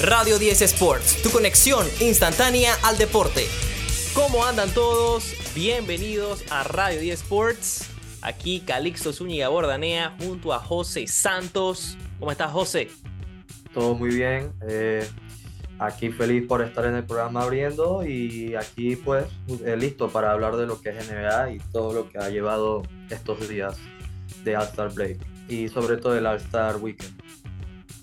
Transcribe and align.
Radio 0.00 0.38
10 0.38 0.62
Sports, 0.62 1.22
tu 1.24 1.30
conexión 1.30 1.84
instantánea 2.00 2.72
al 2.84 2.96
deporte. 2.98 3.46
¿Cómo 4.14 4.44
andan 4.44 4.72
todos? 4.72 5.34
Bienvenidos 5.56 6.44
a 6.52 6.62
Radio 6.62 7.00
10 7.00 7.22
Sports. 7.22 7.90
Aquí 8.22 8.60
Calixto 8.60 9.12
Zúñiga 9.12 9.48
Bordanea 9.48 10.14
junto 10.20 10.52
a 10.52 10.60
José 10.60 11.08
Santos. 11.08 11.98
¿Cómo 12.20 12.30
estás, 12.30 12.52
José? 12.52 12.90
Todo 13.74 13.96
muy 13.96 14.10
bien. 14.10 14.52
Eh, 14.68 15.04
aquí 15.80 16.10
feliz 16.10 16.46
por 16.46 16.62
estar 16.62 16.84
en 16.84 16.94
el 16.94 17.04
programa 17.04 17.42
abriendo 17.42 18.06
y 18.06 18.54
aquí 18.54 18.94
pues 18.94 19.24
eh, 19.64 19.76
listo 19.76 20.10
para 20.10 20.30
hablar 20.30 20.54
de 20.54 20.66
lo 20.66 20.80
que 20.80 20.90
es 20.90 21.10
NBA 21.10 21.54
y 21.54 21.58
todo 21.72 21.92
lo 21.92 22.08
que 22.08 22.18
ha 22.18 22.28
llevado 22.30 22.84
estos 23.10 23.48
días 23.48 23.76
de 24.44 24.56
All-Star 24.56 24.94
Break 24.94 25.18
y 25.48 25.66
sobre 25.66 25.96
todo 25.96 26.16
el 26.16 26.24
All-Star 26.24 26.76
Weekend. 26.76 27.20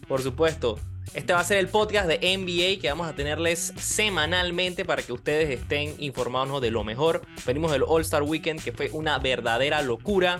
Por 0.10 0.22
supuesto, 0.22 0.78
este 1.14 1.34
va 1.34 1.40
a 1.40 1.44
ser 1.44 1.58
el 1.58 1.68
podcast 1.68 2.08
de 2.08 2.38
NBA 2.38 2.82
que 2.82 2.90
vamos 2.90 3.08
a 3.08 3.14
tenerles 3.14 3.74
semanalmente 3.78 4.86
para 4.86 5.02
que 5.02 5.14
ustedes 5.14 5.50
estén 5.50 5.94
informados 6.00 6.62
de 6.62 6.72
lo 6.72 6.84
mejor. 6.84 7.22
Venimos 7.46 7.72
del 7.72 7.84
All 7.88 8.02
Star 8.02 8.24
Weekend 8.24 8.64
que 8.64 8.72
fue 8.72 8.90
una 8.92 9.18
verdadera 9.20 9.82
locura. 9.82 10.40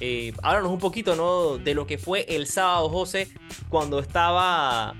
Eh, 0.00 0.32
háblanos 0.42 0.70
un 0.70 0.78
poquito 0.78 1.16
¿no? 1.16 1.58
de 1.58 1.74
lo 1.74 1.86
que 1.86 1.98
fue 1.98 2.24
el 2.28 2.46
sábado, 2.46 2.88
José, 2.88 3.28
cuando 3.68 3.98
estaba 3.98 4.94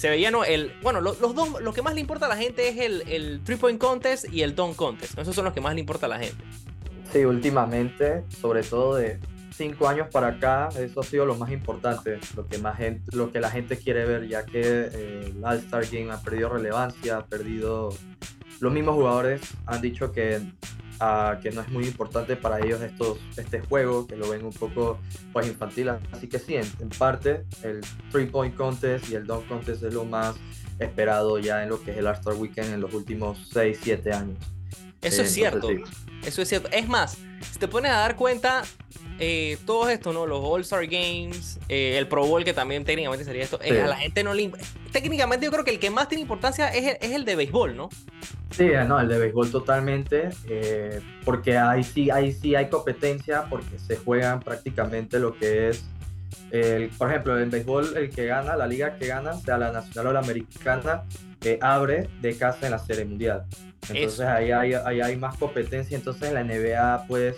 se 0.00 0.08
veía. 0.08 0.30
El, 0.46 0.72
bueno, 0.82 1.02
los, 1.02 1.20
dos, 1.20 1.60
lo 1.60 1.72
que 1.74 1.82
más 1.82 1.94
le 1.94 2.00
importa 2.00 2.26
a 2.26 2.28
la 2.30 2.36
gente 2.36 2.68
es 2.68 2.78
el, 2.78 3.02
el 3.08 3.42
three 3.44 3.56
point 3.56 3.78
contest 3.78 4.24
y 4.32 4.42
el 4.42 4.54
dunk 4.54 4.76
contest. 4.76 5.18
Esos 5.18 5.34
son 5.34 5.44
los 5.44 5.52
que 5.52 5.60
más 5.60 5.74
le 5.74 5.80
importa 5.80 6.06
a 6.06 6.08
la 6.08 6.18
gente. 6.18 6.42
Sí, 7.12 7.24
últimamente, 7.24 8.24
sobre 8.40 8.62
todo 8.62 8.94
de, 8.94 9.18
cinco 9.60 9.88
años 9.88 10.08
para 10.10 10.28
acá, 10.28 10.70
eso 10.78 11.00
ha 11.00 11.02
sido 11.02 11.26
lo 11.26 11.34
más 11.34 11.50
importante, 11.50 12.18
lo 12.34 12.46
que, 12.48 12.56
más 12.56 12.78
gente, 12.78 13.14
lo 13.14 13.30
que 13.30 13.40
la 13.40 13.50
gente 13.50 13.76
quiere 13.76 14.06
ver, 14.06 14.26
ya 14.26 14.46
que 14.46 14.62
eh, 14.62 15.34
el 15.36 15.44
All-Star 15.44 15.84
Game 15.92 16.10
ha 16.10 16.18
perdido 16.22 16.48
relevancia, 16.48 17.18
ha 17.18 17.26
perdido... 17.26 17.90
Los 18.60 18.72
mismos 18.72 18.94
jugadores 18.94 19.42
han 19.66 19.82
dicho 19.82 20.12
que, 20.12 20.38
uh, 20.38 21.38
que 21.42 21.50
no 21.50 21.60
es 21.60 21.68
muy 21.68 21.84
importante 21.84 22.36
para 22.36 22.58
ellos 22.60 22.80
estos, 22.80 23.18
este 23.36 23.60
juego, 23.60 24.06
que 24.06 24.16
lo 24.16 24.30
ven 24.30 24.46
un 24.46 24.52
poco 24.52 24.98
pues, 25.34 25.46
infantil. 25.46 25.90
Así 26.10 26.26
que 26.26 26.38
sí, 26.38 26.54
en, 26.54 26.88
parte, 26.98 27.44
el 27.62 27.82
Three 28.10 28.26
Point 28.26 28.54
Contest 28.54 29.10
y 29.10 29.14
el 29.14 29.26
Dunk 29.26 29.46
Contest 29.46 29.82
es 29.82 29.92
lo 29.92 30.06
más 30.06 30.36
esperado 30.78 31.38
ya 31.38 31.62
en 31.62 31.68
lo 31.68 31.82
que 31.82 31.90
es 31.90 31.98
el 31.98 32.06
All-Star 32.06 32.34
Weekend 32.34 32.72
en 32.72 32.80
los 32.80 32.94
últimos 32.94 33.50
6, 33.52 33.78
7 33.82 34.12
años. 34.12 34.38
Eso 35.02 35.20
es 35.20 35.32
cierto. 35.32 35.68
Eso 36.24 36.42
es 36.42 36.48
cierto. 36.48 36.68
Es 36.72 36.88
más, 36.88 37.18
si 37.50 37.58
te 37.58 37.68
pones 37.68 37.90
a 37.90 37.96
dar 37.96 38.16
cuenta, 38.16 38.62
eh, 39.22 39.58
todo 39.66 39.90
esto, 39.90 40.14
¿no? 40.14 40.26
Los 40.26 40.40
All-Star 40.42 40.86
Games, 40.86 41.60
eh, 41.68 41.98
el 41.98 42.08
Pro 42.08 42.26
Bowl, 42.26 42.42
que 42.42 42.54
también 42.54 42.84
técnicamente 42.84 43.22
sería 43.24 43.42
esto, 43.42 43.60
eh, 43.62 43.82
a 43.82 43.86
la 43.86 43.96
gente 43.96 44.24
no 44.24 44.32
le. 44.32 44.50
Técnicamente, 44.92 45.44
yo 45.44 45.52
creo 45.52 45.62
que 45.62 45.72
el 45.72 45.78
que 45.78 45.90
más 45.90 46.08
tiene 46.08 46.22
importancia 46.22 46.68
es 46.68 46.96
el, 47.02 47.26
de 47.26 47.36
béisbol, 47.36 47.76
¿no? 47.76 47.90
Sí, 48.50 48.68
no, 48.86 48.98
el 48.98 49.08
de 49.08 49.18
béisbol 49.18 49.50
totalmente, 49.50 50.30
porque 51.24 51.58
ahí 51.58 51.84
sí, 51.84 52.10
ahí 52.10 52.32
sí 52.32 52.54
hay 52.54 52.70
competencia, 52.70 53.44
porque 53.50 53.78
se 53.78 53.96
juegan 53.96 54.40
prácticamente 54.40 55.18
lo 55.18 55.36
que 55.36 55.68
es. 55.68 55.84
El, 56.50 56.88
por 56.88 57.10
ejemplo, 57.10 57.38
en 57.38 57.50
béisbol, 57.50 57.96
el 57.98 58.10
que 58.10 58.24
gana, 58.24 58.56
la 58.56 58.66
liga 58.66 58.96
que 58.96 59.06
gana, 59.06 59.34
sea 59.34 59.58
la 59.58 59.70
nacional 59.70 60.06
o 60.08 60.12
la 60.14 60.20
americana, 60.20 61.02
abre 61.60 62.08
de 62.22 62.36
casa 62.36 62.66
en 62.66 62.72
la 62.72 62.78
Serie 62.78 63.04
Mundial. 63.04 63.44
Entonces 63.88 64.20
ahí 64.20 64.50
hay, 64.50 64.74
ahí 64.74 65.00
hay 65.00 65.16
más 65.16 65.36
competencia. 65.36 65.96
Entonces 65.96 66.28
en 66.28 66.34
la 66.34 66.44
NBA, 66.44 67.06
pues 67.06 67.36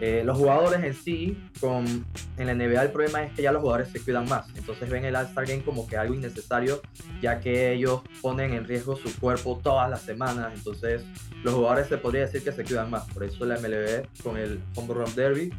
eh, 0.00 0.22
los 0.24 0.36
jugadores 0.36 0.82
en 0.82 0.94
sí, 0.94 1.38
con, 1.60 2.04
en 2.36 2.46
la 2.46 2.54
NBA 2.54 2.82
el 2.82 2.90
problema 2.90 3.22
es 3.22 3.32
que 3.32 3.42
ya 3.42 3.52
los 3.52 3.62
jugadores 3.62 3.88
se 3.88 4.00
cuidan 4.00 4.28
más. 4.28 4.46
Entonces 4.56 4.88
ven 4.90 5.04
el 5.04 5.14
All-Star 5.14 5.46
Game 5.46 5.62
como 5.62 5.86
que 5.86 5.96
algo 5.96 6.14
innecesario, 6.14 6.82
ya 7.22 7.40
que 7.40 7.72
ellos 7.72 8.02
ponen 8.20 8.54
en 8.54 8.64
riesgo 8.64 8.96
su 8.96 9.14
cuerpo 9.18 9.60
todas 9.62 9.88
las 9.88 10.02
semanas. 10.02 10.52
Entonces 10.54 11.04
los 11.42 11.54
jugadores 11.54 11.86
se 11.86 11.98
podría 11.98 12.22
decir 12.22 12.42
que 12.42 12.52
se 12.52 12.64
cuidan 12.64 12.90
más. 12.90 13.04
Por 13.12 13.24
eso 13.24 13.44
la 13.44 13.56
MLB 13.56 14.06
con 14.22 14.36
el 14.36 14.60
Home 14.74 14.94
Run 14.94 15.14
Derby, 15.14 15.52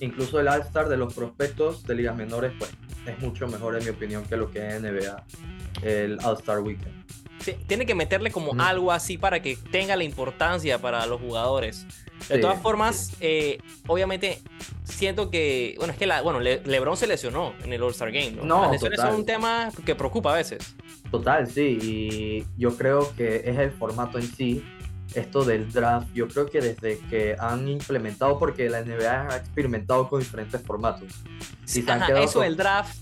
incluso 0.00 0.38
el 0.40 0.48
All-Star 0.48 0.88
de 0.88 0.96
los 0.96 1.14
prospectos 1.14 1.84
de 1.84 1.94
ligas 1.94 2.16
menores, 2.16 2.52
pues 2.58 2.70
es 3.06 3.18
mucho 3.20 3.46
mejor 3.48 3.76
en 3.76 3.84
mi 3.84 3.90
opinión 3.90 4.24
que 4.24 4.36
lo 4.36 4.50
que 4.50 4.68
es 4.68 4.82
NBA, 4.82 5.24
el 5.82 6.18
All-Star 6.22 6.60
Weekend. 6.60 6.94
Sí, 7.40 7.54
tiene 7.66 7.86
que 7.86 7.94
meterle 7.94 8.30
como 8.30 8.60
algo 8.60 8.92
así 8.92 9.16
para 9.18 9.40
que 9.40 9.56
tenga 9.70 9.96
la 9.96 10.04
importancia 10.04 10.78
para 10.78 11.06
los 11.06 11.20
jugadores. 11.20 11.86
De 12.28 12.38
todas 12.38 12.60
formas, 12.60 13.12
eh, 13.20 13.58
obviamente 13.86 14.42
siento 14.84 15.30
que, 15.30 15.74
bueno, 15.78 15.92
es 15.92 15.98
que 15.98 16.06
la, 16.06 16.20
bueno, 16.22 16.40
LeBron 16.40 16.96
se 16.96 17.06
lesionó 17.06 17.54
en 17.62 17.72
el 17.72 17.82
All-Star 17.82 18.10
Game, 18.10 18.32
¿no? 18.32 18.44
no 18.44 18.62
Las 18.62 18.72
lesiones 18.72 19.00
son 19.00 19.14
un 19.14 19.24
tema 19.24 19.70
que 19.86 19.94
preocupa 19.94 20.32
a 20.32 20.36
veces. 20.36 20.74
Total, 21.10 21.48
sí, 21.48 21.78
y 21.80 22.60
yo 22.60 22.76
creo 22.76 23.14
que 23.16 23.42
es 23.44 23.56
el 23.58 23.70
formato 23.70 24.18
en 24.18 24.24
sí, 24.24 24.64
esto 25.14 25.44
del 25.44 25.72
draft, 25.72 26.08
yo 26.12 26.28
creo 26.28 26.46
que 26.46 26.60
desde 26.60 26.98
que 27.08 27.36
han 27.38 27.66
implementado, 27.68 28.38
porque 28.38 28.68
la 28.68 28.82
NBA 28.82 29.28
ha 29.30 29.36
experimentado 29.36 30.08
con 30.08 30.20
diferentes 30.20 30.60
formatos. 30.60 31.08
Sí, 31.64 31.84
eso, 32.16 32.42
el 32.42 32.56
draft. 32.56 32.96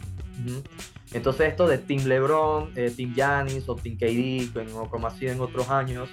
Entonces 1.12 1.48
esto 1.48 1.66
de 1.66 1.78
Team 1.78 2.04
LeBron, 2.04 2.72
eh, 2.76 2.92
Team 2.94 3.14
Giannis 3.14 3.68
o 3.68 3.76
Team 3.76 3.96
KD, 3.96 4.88
como 4.90 5.06
así 5.06 5.26
en 5.26 5.40
otros 5.40 5.68
años, 5.70 6.08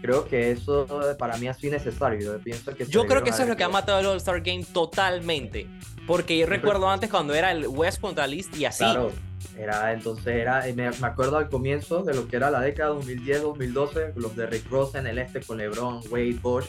creo 0.00 0.26
que 0.26 0.50
eso 0.50 0.86
para 1.18 1.36
mí 1.36 1.48
ha 1.48 1.54
sido 1.54 1.74
necesario. 1.74 2.20
Yo, 2.20 2.38
pienso 2.40 2.74
que 2.74 2.86
yo 2.86 3.06
creo 3.06 3.22
que 3.22 3.30
eso 3.30 3.42
es 3.42 3.48
lo 3.48 3.56
que 3.56 3.64
ha 3.64 3.68
matado 3.68 4.00
el 4.00 4.06
All-Star 4.06 4.40
Game 4.40 4.64
totalmente. 4.64 5.66
Porque 6.06 6.38
yo 6.38 6.46
recuerdo 6.46 6.88
antes 6.88 7.10
cuando 7.10 7.34
era 7.34 7.52
el 7.52 7.66
West 7.68 8.00
contra 8.00 8.24
el 8.24 8.34
East 8.34 8.56
y 8.56 8.64
así. 8.64 8.82
Claro, 8.82 9.12
era, 9.56 9.92
entonces 9.92 10.26
era, 10.26 10.64
me, 10.74 10.88
acuerdo 10.88 11.36
al 11.36 11.48
comienzo 11.48 12.02
de 12.02 12.14
lo 12.14 12.26
que 12.26 12.36
era 12.36 12.50
la 12.50 12.60
década 12.60 12.94
2010-2012, 12.94 14.14
los 14.16 14.34
de 14.34 14.46
Rick 14.46 14.70
Ross 14.70 14.94
en 14.94 15.06
el 15.06 15.18
este 15.18 15.40
con 15.40 15.58
LeBron, 15.58 16.00
Wade, 16.10 16.38
Bosch, 16.40 16.66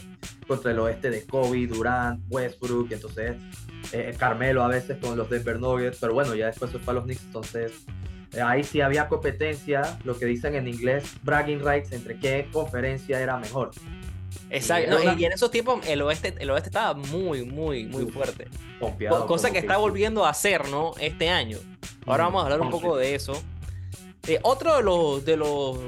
contra 0.48 0.72
el 0.72 0.80
oeste 0.80 1.10
de 1.10 1.26
Kobe, 1.26 1.68
Durant, 1.68 2.22
Westbrook, 2.30 2.92
entonces 2.92 3.38
eh, 3.94 4.16
Carmelo 4.18 4.63
a 4.63 4.68
veces 4.68 4.97
con 4.97 5.18
los 5.18 5.29
Denver 5.29 5.59
Nuggets, 5.59 5.97
pero 6.00 6.13
bueno, 6.13 6.35
ya 6.35 6.47
después 6.47 6.72
se 6.72 6.79
fue 6.79 6.91
a 6.91 6.96
los 6.96 7.03
Knicks, 7.03 7.24
entonces 7.25 7.72
eh, 8.34 8.41
ahí 8.41 8.63
sí 8.63 8.81
había 8.81 9.07
competencia, 9.07 9.97
lo 10.03 10.18
que 10.18 10.25
dicen 10.25 10.56
en 10.56 10.68
inglés, 10.68 11.03
bragging 11.24 11.59
rights, 11.59 11.91
entre 11.91 12.18
qué 12.18 12.47
conferencia 12.51 13.19
era 13.19 13.38
mejor. 13.38 13.72
Exacto, 14.50 14.97
y, 15.18 15.25
en 15.25 15.31
esos 15.31 15.51
tiempos 15.51 15.85
el 15.88 16.01
oeste, 16.01 16.35
el 16.40 16.50
oeste 16.50 16.69
estaba 16.69 16.94
muy, 16.94 17.46
muy, 17.46 17.85
muy 17.85 18.06
fuerte. 18.06 18.47
cosa 19.28 19.51
que 19.51 19.59
está 19.59 19.78
volviendo 19.78 20.25
a 20.25 20.30
hacer, 20.30 20.68
¿no? 20.69 20.94
Este 21.00 21.30
año. 21.30 21.57
Ahora 22.06 22.25
vamos 22.25 22.41
a 22.41 22.46
hablar 22.46 22.62
un 22.62 22.69
poco 22.69 22.97
de 22.97 23.16
eso. 23.16 23.41
Eh, 24.28 24.40
otro 24.44 24.78
de 24.78 24.84
los, 24.84 25.25
de 25.25 25.35
los 25.35 25.80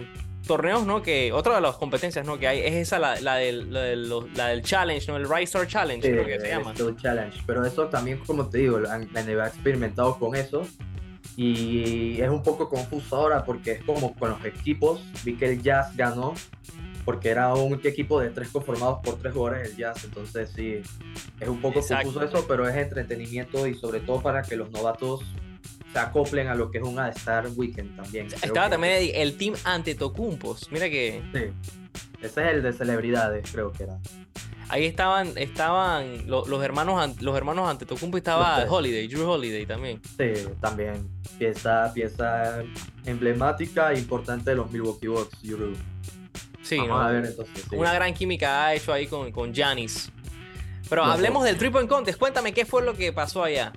torneos, 0.46 0.86
¿no? 0.86 1.02
Que, 1.02 1.32
otra 1.32 1.56
de 1.56 1.62
las 1.62 1.76
competencias, 1.78 2.26
¿no? 2.26 2.38
Que 2.38 2.48
hay 2.48 2.60
es 2.60 2.74
esa, 2.74 3.00
la, 3.00 3.20
la, 3.22 3.36
del, 3.36 3.72
la, 3.74 4.48
del, 4.48 4.62
challenge, 4.62 5.08
¿no? 5.08 5.18
El 5.18 5.30
Rise 5.30 5.66
Challenge, 5.68 6.08
creo 6.08 6.26
que 6.26 6.40
se 6.40 6.50
llama. 6.50 6.74
Challenge. 6.74 7.42
Pero 7.46 7.66
eso 7.66 7.88
también, 7.88 8.20
como 8.20 8.50
te 8.50 8.60
digo, 8.60 8.80
la, 8.80 8.98
NBA 8.98 9.44
ha 9.44 9.48
experimentado 9.48 10.18
con 10.18 10.36
eso 10.36 10.68
y 11.36 12.22
es 12.22 12.30
un 12.30 12.44
poco 12.44 12.70
confuso 12.70 13.16
ahora 13.16 13.44
porque 13.44 13.72
es 13.72 13.84
como 13.84 14.14
con 14.16 14.30
los 14.30 14.46
equipos. 14.46 15.02
Vi 15.24 15.36
que 15.36 15.46
el 15.52 15.62
Jazz 15.62 15.96
ganó 15.96 16.34
porque 17.06 17.30
era 17.30 17.54
un 17.54 17.80
equipo 17.84 18.20
de 18.20 18.30
tres 18.30 18.50
conformados 18.50 19.00
por 19.04 19.16
tres 19.18 19.34
jugadores 19.34 19.70
del 19.70 19.78
Jazz. 19.78 20.04
Entonces, 20.04 20.52
sí, 20.56 20.82
es 21.40 21.48
un 21.48 21.62
poco 21.62 21.82
confuso 21.82 22.24
eso, 22.24 22.46
pero 22.48 22.68
es 22.68 22.76
entretenimiento 22.76 23.68
y 23.68 23.76
sobre 23.76 24.00
todo 24.00 24.22
para 24.22 24.44
que 24.44 24.56
los 24.56 24.72
novatos 24.72 25.22
se 25.94 26.00
acoplen 26.00 26.48
a 26.48 26.56
lo 26.56 26.72
que 26.72 26.80
es 26.80 26.84
un 26.84 26.98
All-Star 26.98 27.48
Weekend 27.56 27.96
también. 27.96 28.28
Estaba 28.28 28.70
también 28.70 29.12
el 29.14 29.38
team 29.38 29.54
ante 29.64 29.94
Tocumpos. 29.94 30.70
Mira 30.72 30.90
que. 30.90 31.22
Sí. 31.32 31.72
Ese 32.22 32.42
es 32.42 32.54
el 32.56 32.64
de 32.64 32.74
celebridades, 32.74 33.52
creo 33.52 33.72
que 33.72 33.84
era. 33.84 34.00
Ahí 34.70 34.86
estaban, 34.86 35.38
estaban 35.38 36.26
los, 36.28 36.48
hermanos 36.64 37.22
los 37.22 37.38
hermanos 37.38 37.70
ante 37.70 37.86
Tocumpo 37.86 38.18
y 38.18 38.20
estaba 38.20 38.66
Holiday, 38.68 39.08
Drew 39.08 39.30
Holiday 39.30 39.66
también. 39.66 40.02
Sí, 40.18 40.48
también. 40.62 41.08
Pieza, 41.38 41.92
pieza 41.94 42.64
emblemática 43.06 43.92
e 43.92 44.00
importante 44.00 44.52
de 44.52 44.56
los 44.56 44.72
Milwaukee 44.72 45.08
Bucks, 45.08 45.44
Drew. 45.44 45.74
Sí, 46.64 46.80
una 47.72 47.94
gran 47.94 48.14
química 48.14 48.66
ha 48.66 48.74
hecho 48.74 48.94
ahí 48.94 49.06
con, 49.06 49.32
con 49.32 49.54
Giannis. 49.54 50.12
Pero 50.90 51.04
hablemos 51.04 51.44
del 51.44 51.58
Triple 51.58 51.88
Contest. 51.88 52.18
Cuéntame 52.18 52.54
qué 52.54 52.66
fue 52.66 52.84
lo 52.84 52.94
que 52.94 53.12
pasó 53.12 53.44
allá. 53.44 53.74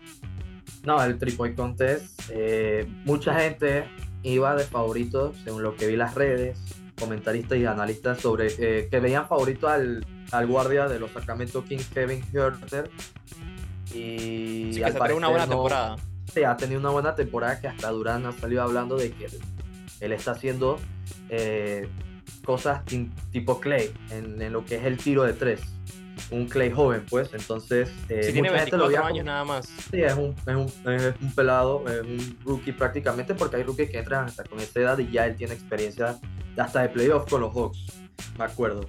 No, 0.86 1.02
el 1.02 1.18
Triple 1.18 1.54
Contest, 1.54 2.30
eh, 2.30 2.86
mucha 3.04 3.34
gente 3.34 3.88
iba 4.22 4.54
de 4.54 4.64
favorito, 4.64 5.34
según 5.42 5.64
lo 5.64 5.74
que 5.74 5.88
vi 5.88 5.94
en 5.94 5.98
las 5.98 6.14
redes, 6.14 6.58
comentaristas 6.96 7.58
y 7.58 7.66
analistas 7.66 8.20
sobre 8.20 8.46
eh, 8.58 8.88
que 8.88 9.00
veían 9.00 9.26
favorito 9.26 9.68
al, 9.68 10.06
al, 10.30 10.46
guardia 10.46 10.86
de 10.86 11.00
los 11.00 11.10
Sacramento 11.10 11.64
Kings, 11.64 11.88
Kevin 11.88 12.24
Herter. 12.32 12.88
Y 13.92 14.70
sí, 14.74 14.80
que 14.80 14.92
se 14.92 15.12
una 15.12 15.28
buena 15.28 15.48
temporada. 15.48 15.96
Sí, 16.32 16.44
ha 16.44 16.56
tenido 16.56 16.78
una 16.78 16.90
buena 16.90 17.16
temporada 17.16 17.60
que 17.60 17.66
hasta 17.66 17.90
Durán 17.90 18.24
ha 18.24 18.32
salido 18.32 18.62
hablando 18.62 18.96
de 18.96 19.10
que 19.10 19.28
él, 20.00 20.12
está 20.12 20.32
haciendo 20.32 20.78
eh, 21.30 21.88
cosas 22.44 22.82
tipo 23.32 23.60
Clay 23.60 23.92
en, 24.10 24.52
lo 24.52 24.64
que 24.64 24.76
es 24.76 24.84
el 24.84 24.98
tiro 24.98 25.24
de 25.24 25.32
tres. 25.32 25.60
Un 26.31 26.46
Clay 26.46 26.70
joven, 26.70 27.05
pues. 27.08 27.31
Entonces, 27.32 27.90
eh, 28.08 28.23
si 28.25 28.32
tiene 28.32 28.50
24 28.50 29.05
años 29.05 29.25
nada 29.25 29.44
más. 29.44 29.67
Sí, 29.90 30.02
es 30.02 30.14
un, 30.14 30.34
es, 30.46 30.55
un, 30.55 30.93
es 30.93 31.14
un, 31.20 31.34
pelado, 31.34 31.84
es 31.88 32.02
un 32.02 32.38
rookie 32.44 32.73
prácticamente, 32.73 33.34
porque 33.34 33.56
hay 33.56 33.62
rookies 33.62 33.90
que 33.90 33.99
entran 33.99 34.26
hasta 34.26 34.44
con 34.44 34.61
esa 34.61 34.81
edad 34.81 34.99
y 34.99 35.11
ya 35.11 35.26
él 35.26 35.37
tiene 35.37 35.55
experiencia 35.55 36.19
hasta 36.56 36.82
de 36.82 36.88
playoff 36.88 37.28
con 37.28 37.40
los 37.43 37.55
Hawks, 37.55 37.87
me 38.38 38.44
acuerdo. 38.44 38.87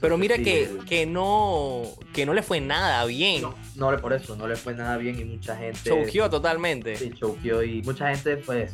Pero 0.00 0.18
mira 0.18 0.36
que, 0.36 0.68
que, 0.86 1.06
no, 1.06 1.82
que 2.12 2.26
no 2.26 2.34
le 2.34 2.42
fue 2.42 2.60
nada 2.60 3.04
bien. 3.04 3.42
No, 3.42 3.54
no, 3.76 3.96
por 3.98 4.12
eso, 4.12 4.36
no 4.36 4.46
le 4.46 4.56
fue 4.56 4.74
nada 4.74 4.96
bien 4.96 5.18
y 5.18 5.24
mucha 5.24 5.56
gente... 5.56 5.78
Choqueó 5.84 6.28
totalmente. 6.28 6.96
Sí, 6.96 7.12
choqueó 7.14 7.62
y 7.62 7.82
mucha 7.82 8.10
gente 8.10 8.36
pues 8.36 8.72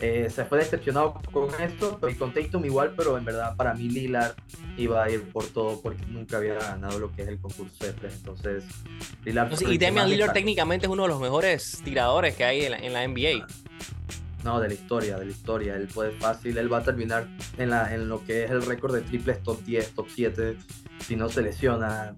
eh, 0.00 0.28
se 0.30 0.44
fue 0.44 0.58
decepcionado 0.58 1.20
con 1.32 1.48
esto 1.60 1.98
y 2.08 2.14
con 2.14 2.32
Tatum 2.32 2.64
igual, 2.64 2.94
pero 2.96 3.18
en 3.18 3.24
verdad 3.24 3.56
para 3.56 3.74
mí 3.74 3.88
Lillard 3.88 4.34
iba 4.76 5.02
a 5.02 5.10
ir 5.10 5.24
por 5.30 5.44
todo 5.46 5.80
porque 5.80 6.04
nunca 6.06 6.36
había 6.36 6.54
ganado 6.54 6.98
lo 6.98 7.12
que 7.12 7.22
es 7.22 7.28
el 7.28 7.40
concurso 7.40 7.84
de 7.84 7.92
tres. 7.92 8.14
Entonces, 8.14 8.64
Lillard. 9.24 9.52
y 9.68 9.78
Damian 9.78 10.08
Lillard 10.08 10.32
técnicamente 10.32 10.86
es 10.86 10.92
uno 10.92 11.02
de 11.02 11.08
los 11.08 11.20
mejores 11.20 11.80
tiradores 11.84 12.36
que 12.36 12.44
hay 12.44 12.64
en 12.64 12.92
la, 12.92 13.06
NBA. 13.06 13.46
No, 14.44 14.60
de 14.60 14.68
la 14.68 14.74
historia, 14.74 15.18
de 15.18 15.24
la 15.24 15.30
historia. 15.30 15.74
Él 15.74 15.88
puede 15.88 16.12
fácil, 16.12 16.56
él 16.56 16.72
va 16.72 16.78
a 16.78 16.84
terminar 16.84 17.26
en, 17.56 17.70
la, 17.70 17.92
en 17.92 18.08
lo 18.08 18.24
que 18.24 18.44
es 18.44 18.50
el 18.50 18.62
récord 18.62 18.94
de 18.94 19.02
triples 19.02 19.42
top 19.42 19.62
10, 19.64 19.94
top 19.94 20.06
7, 20.14 20.56
si 21.00 21.16
no 21.16 21.28
se 21.28 21.42
lesiona. 21.42 22.14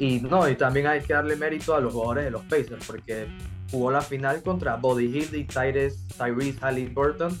Y 0.00 0.20
no, 0.20 0.48
y 0.48 0.56
también 0.56 0.86
hay 0.88 1.00
que 1.00 1.12
darle 1.12 1.36
mérito 1.36 1.74
a 1.74 1.80
los 1.80 1.92
jugadores 1.92 2.24
de 2.24 2.30
los 2.30 2.44
Pacers, 2.44 2.84
porque 2.86 3.28
jugó 3.70 3.90
la 3.90 4.00
final 4.00 4.42
contra 4.42 4.76
Body 4.76 5.06
Hill 5.06 5.34
y 5.34 5.44
Tyrese, 5.44 5.98
Tyrese 6.16 6.58
Halliburton, 6.60 7.38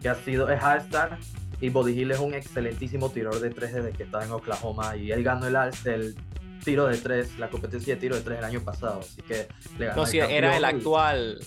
que 0.00 0.08
ha 0.08 0.14
sido, 0.14 0.48
es 0.50 0.62
All-Star. 0.62 1.18
Y 1.60 1.68
Body 1.68 1.92
Hill 1.92 2.10
es 2.10 2.20
un 2.20 2.32
excelentísimo 2.32 3.10
tirador 3.10 3.40
de 3.40 3.50
tres 3.50 3.74
desde 3.74 3.92
que 3.92 4.04
estaba 4.04 4.24
en 4.24 4.32
Oklahoma. 4.32 4.96
Y 4.96 5.12
él 5.12 5.22
ganó 5.22 5.46
el, 5.46 5.56
el 5.84 6.16
tiro 6.64 6.86
de 6.86 6.96
tres, 6.96 7.38
la 7.38 7.50
competencia 7.50 7.94
de 7.94 8.00
tiro 8.00 8.16
de 8.16 8.22
tres 8.22 8.38
el 8.38 8.44
año 8.44 8.60
pasado. 8.62 9.00
Así 9.00 9.20
que 9.22 9.46
le 9.78 9.86
ganó. 9.86 10.02
No, 10.02 10.06
sí, 10.06 10.18
era 10.18 10.56
el 10.56 10.64
actual, 10.64 11.38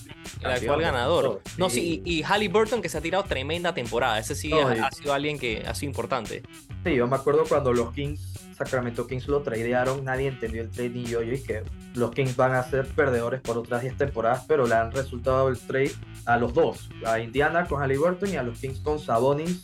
el 0.42 0.52
actual 0.52 0.82
ganador. 0.82 1.42
No, 1.58 1.70
sí, 1.72 2.04
y, 2.06 2.20
y 2.20 2.24
Halliburton 2.24 2.82
que 2.82 2.90
se 2.90 2.98
ha 3.00 3.02
tirado 3.02 3.24
tremenda 3.24 3.74
temporada. 3.74 4.20
Ese 4.20 4.36
sí 4.36 4.52
ha, 4.54 4.92
sido 4.92 5.14
alguien 5.14 5.40
que 5.40 5.64
ha 5.66 5.74
sido 5.74 5.90
importante. 5.90 6.44
Sí, 6.84 6.96
yo 6.96 7.08
me 7.08 7.16
acuerdo 7.16 7.46
cuando 7.48 7.74
los 7.74 7.92
Kings 7.94 8.33
Sacramento 8.56 9.08
Kings 9.08 9.28
lo 9.28 9.42
tradearon, 9.42 10.04
nadie 10.04 10.28
entendió 10.28 10.62
el 10.62 10.70
trade 10.70 10.90
ni 10.90 11.06
yo. 11.06 11.22
Yo 11.22 11.44
que 11.44 11.64
los 11.96 12.12
Kings 12.12 12.36
van 12.36 12.54
a 12.54 12.64
ser 12.64 12.88
perdedores 12.88 13.42
por 13.42 13.58
otras 13.58 13.82
10 13.82 13.98
temporadas, 13.98 14.46
pero 14.48 14.68
le 14.68 14.76
han 14.76 14.92
resultado 14.92 15.50
el 15.50 15.58
trade 15.58 15.94
a 16.26 16.38
los 16.38 16.54
dos, 16.54 16.90
a 17.06 17.20
Indiana 17.20 17.66
con 17.66 17.82
Halliburton 17.82 18.30
y 18.30 18.36
a 18.38 18.44
los 18.44 18.60
Kings 18.60 18.80
con 18.80 19.00
Sabonis. 19.00 19.62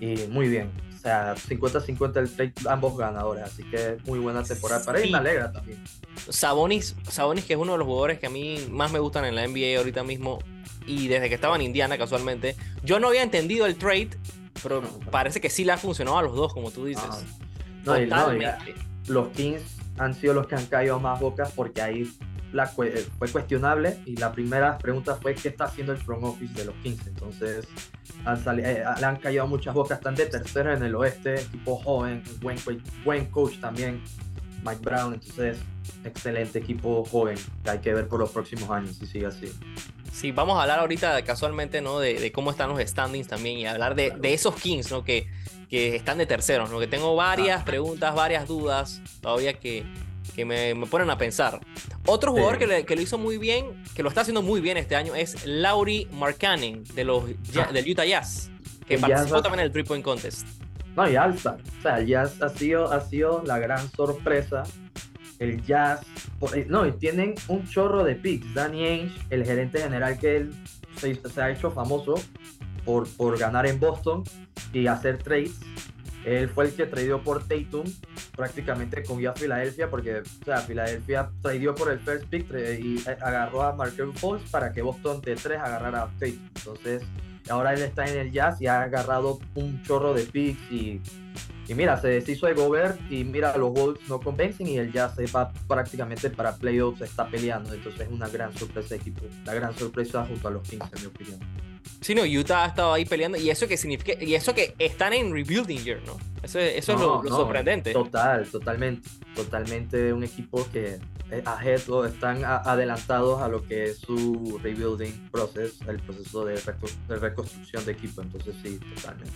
Y 0.00 0.26
muy 0.28 0.48
bien, 0.48 0.70
o 0.94 0.98
sea, 0.98 1.34
50-50 1.34 2.16
el 2.16 2.30
trade, 2.34 2.52
ambos 2.68 2.96
ganadores, 2.96 3.44
así 3.44 3.62
que 3.64 3.98
muy 4.06 4.18
buena 4.18 4.42
temporada 4.42 4.84
para 4.84 5.00
él, 5.00 5.10
me 5.10 5.18
alegra 5.18 5.52
también. 5.52 5.82
Sabonis, 6.28 6.96
Sabonis, 7.08 7.44
que 7.44 7.54
es 7.54 7.58
uno 7.58 7.72
de 7.72 7.78
los 7.78 7.86
jugadores 7.86 8.18
que 8.18 8.26
a 8.26 8.30
mí 8.30 8.66
más 8.70 8.92
me 8.92 8.98
gustan 8.98 9.24
en 9.24 9.34
la 9.34 9.46
NBA 9.46 9.78
ahorita 9.78 10.02
mismo, 10.02 10.38
y 10.86 11.08
desde 11.08 11.28
que 11.28 11.34
estaba 11.34 11.56
en 11.56 11.62
Indiana 11.62 11.96
casualmente, 11.96 12.56
yo 12.82 13.00
no 13.00 13.08
había 13.08 13.22
entendido 13.22 13.66
el 13.66 13.76
trade, 13.76 14.10
pero 14.62 14.82
parece 15.10 15.40
que 15.40 15.50
sí 15.50 15.64
le 15.64 15.72
ha 15.72 15.78
funcionado 15.78 16.18
a 16.18 16.22
los 16.22 16.34
dos, 16.34 16.52
como 16.52 16.70
tú 16.70 16.84
dices. 16.84 17.04
Ah, 17.08 17.20
no, 17.84 17.96
los 19.08 19.28
Kings 19.28 19.62
han 19.98 20.14
sido 20.14 20.34
los 20.34 20.46
que 20.46 20.54
han 20.56 20.66
caído 20.66 20.98
más 20.98 21.20
bocas 21.20 21.52
porque 21.52 21.82
ahí 21.82 22.10
la, 22.52 22.72
eh, 22.84 23.06
fue 23.18 23.28
cuestionable 23.28 23.98
y 24.06 24.16
la 24.16 24.32
primera 24.32 24.78
pregunta 24.78 25.16
fue 25.16 25.34
qué 25.34 25.48
está 25.48 25.64
haciendo 25.64 25.92
el 25.92 25.98
front 25.98 26.24
office 26.24 26.54
de 26.54 26.64
los 26.64 26.74
Kings. 26.76 27.06
Entonces 27.06 27.66
han 28.24 28.38
eh, 28.60 28.84
le 28.98 29.06
han 29.06 29.16
caído 29.16 29.46
muchas 29.46 29.74
bocas, 29.74 29.98
están 29.98 30.14
de 30.14 30.26
tercera 30.26 30.74
en 30.74 30.82
el 30.82 30.94
oeste, 30.94 31.40
equipo 31.40 31.76
joven, 31.76 32.22
buen, 32.40 32.56
buen 33.04 33.26
coach 33.26 33.58
también, 33.60 34.02
Mike 34.64 34.80
Brown. 34.82 35.14
Entonces, 35.14 35.58
excelente 36.04 36.60
equipo 36.60 37.04
joven 37.04 37.36
que 37.62 37.70
hay 37.70 37.78
que 37.78 37.92
ver 37.92 38.08
por 38.08 38.20
los 38.20 38.30
próximos 38.30 38.70
años 38.70 38.96
si 38.96 39.06
sigue 39.06 39.26
así. 39.26 39.52
Sí, 40.12 40.30
vamos 40.30 40.56
a 40.56 40.62
hablar 40.62 40.78
ahorita 40.78 41.22
casualmente 41.24 41.80
¿no? 41.80 41.98
de, 41.98 42.30
cómo 42.30 42.52
están 42.52 42.70
los 42.70 42.80
standings 42.80 43.26
también 43.26 43.58
y 43.58 43.66
hablar 43.66 43.96
de, 43.96 44.12
de 44.12 44.32
esos 44.32 44.54
Kings, 44.54 44.92
¿no? 44.92 45.02
que 45.02 45.26
que 45.74 45.96
están 45.96 46.18
de 46.18 46.26
terceros, 46.26 46.70
¿no? 46.70 46.78
que 46.78 46.86
tengo 46.86 47.16
varias 47.16 47.62
ah. 47.62 47.64
preguntas, 47.64 48.14
varias 48.14 48.46
dudas 48.46 49.02
todavía 49.20 49.54
que, 49.54 49.84
que 50.36 50.44
me, 50.44 50.72
me, 50.72 50.86
ponen 50.86 51.10
a 51.10 51.18
pensar. 51.18 51.58
Otro 52.06 52.30
jugador 52.30 52.58
que, 52.58 52.86
que, 52.86 52.94
lo 52.94 53.02
hizo 53.02 53.18
muy 53.18 53.38
bien, 53.38 53.82
que 53.96 54.04
lo 54.04 54.08
está 54.08 54.20
haciendo 54.20 54.40
muy 54.40 54.60
bien 54.60 54.76
este 54.76 54.94
año, 54.94 55.16
es 55.16 55.44
Laurie 55.44 56.06
Markkanen 56.12 56.84
de 56.94 57.02
los, 57.02 57.24
ah. 57.56 57.72
del 57.72 57.90
Utah 57.90 58.04
Jazz, 58.04 58.52
que 58.86 58.98
participó 58.98 59.42
también 59.42 59.62
en 59.62 59.66
el 59.66 59.72
Three 59.72 59.82
Point 59.82 60.04
Contest. 60.04 60.46
No, 60.94 61.10
y 61.10 61.16
Alza. 61.16 61.56
O 61.80 61.82
sea, 61.82 61.98
el 61.98 62.06
Jazz 62.06 62.40
ha 62.40 62.50
sido, 62.50 62.92
ha 62.92 63.00
sido 63.00 63.42
la 63.44 63.58
gran 63.58 63.90
sorpresa. 63.90 64.62
El 65.40 65.60
Jazz. 65.64 66.02
Eh, 66.54 66.66
no, 66.68 66.86
y 66.86 66.92
tienen 66.92 67.34
un 67.48 67.68
chorro 67.68 68.04
de 68.04 68.14
picks. 68.14 68.54
Danny 68.54 68.86
Ainge, 68.86 69.14
el 69.30 69.44
gerente 69.44 69.80
general 69.80 70.20
que 70.20 70.36
él 70.36 70.54
se, 70.98 71.16
se 71.16 71.42
ha 71.42 71.50
hecho 71.50 71.72
famoso 71.72 72.14
por, 72.84 73.08
por 73.08 73.38
ganar 73.38 73.66
en 73.66 73.80
Boston 73.80 74.24
y 74.72 74.86
hacer 74.86 75.22
trades. 75.22 75.58
Él 76.24 76.48
fue 76.48 76.66
el 76.66 76.74
que 76.74 76.86
tradeó 76.86 77.22
por 77.22 77.46
Tatum, 77.46 77.84
prácticamente 78.34 79.02
con 79.02 79.24
a 79.26 79.34
Filadelfia, 79.34 79.90
porque 79.90 80.20
o 80.20 80.44
sea, 80.44 80.58
Filadelfia 80.58 81.30
tradeó 81.42 81.74
por 81.74 81.90
el 81.90 81.98
first 82.00 82.24
pick 82.26 82.50
y 82.80 82.96
eh, 82.98 83.16
agarró 83.20 83.62
a 83.62 83.74
Markel 83.74 84.12
Fultz 84.14 84.50
para 84.50 84.72
que 84.72 84.80
Boston 84.80 85.20
de 85.20 85.36
3 85.36 85.58
agarrara 85.58 86.02
a 86.02 86.06
Tatum. 86.18 86.48
Entonces, 86.56 87.02
ahora 87.48 87.74
él 87.74 87.82
está 87.82 88.06
en 88.06 88.18
el 88.18 88.32
Jazz 88.32 88.60
y 88.60 88.66
ha 88.66 88.82
agarrado 88.82 89.38
un 89.54 89.82
chorro 89.82 90.14
de 90.14 90.24
picks 90.24 90.72
y, 90.72 91.00
y 91.68 91.74
mira, 91.74 92.00
se 92.00 92.08
deshizo 92.08 92.46
de 92.46 92.54
Gobert 92.54 93.00
y 93.10 93.24
mira, 93.24 93.56
los 93.56 93.72
Wolves 93.72 94.08
no 94.08 94.20
convencen 94.20 94.66
y 94.66 94.76
el 94.76 94.92
Jazz 94.92 95.14
se 95.16 95.26
va 95.26 95.52
prácticamente 95.68 96.30
para 96.30 96.56
playoffs, 96.56 97.00
está 97.00 97.28
peleando. 97.28 97.72
Entonces, 97.72 98.02
es 98.02 98.08
una 98.08 98.28
gran 98.28 98.56
sorpresa 98.56 98.94
equipo, 98.94 99.24
la 99.44 99.54
gran 99.54 99.76
sorpresa 99.76 100.24
junto 100.26 100.48
a 100.48 100.50
los 100.50 100.68
Kings, 100.68 100.86
en 100.94 101.00
mi 101.02 101.06
opinión. 101.06 101.40
Sí, 102.00 102.14
no, 102.14 102.22
Utah 102.22 102.64
ha 102.64 102.66
estado 102.68 102.92
ahí 102.92 103.04
peleando 103.04 103.38
y 103.38 103.48
eso 103.48 103.66
que 103.66 103.76
significa, 103.76 104.22
y 104.22 104.34
eso 104.34 104.54
que 104.54 104.74
están 104.78 105.12
en 105.12 105.32
rebuilding 105.32 105.82
year, 105.82 106.00
¿no? 106.04 106.16
Eso, 106.42 106.58
eso 106.58 106.92
es 106.92 107.00
lo, 107.00 107.22
sorprendente. 107.28 107.92
Total, 107.92 108.46
totalmente, 108.46 109.08
totalmente 109.34 110.12
un 110.12 110.24
equipo 110.24 110.66
que 110.70 110.98
ahead 111.44 111.88
o 111.88 112.04
están 112.04 112.44
adelantados 112.44 113.42
a 113.42 113.48
lo 113.48 113.62
que 113.62 113.84
es 113.84 113.98
su 113.98 114.58
rebuilding 114.62 115.30
process, 115.30 115.80
el 115.88 115.98
proceso 116.00 116.44
de, 116.44 116.60
reconstrucción 117.08 117.84
de 117.84 117.92
equipo. 117.92 118.22
Entonces 118.22 118.54
sí, 118.62 118.78
totalmente. 118.94 119.32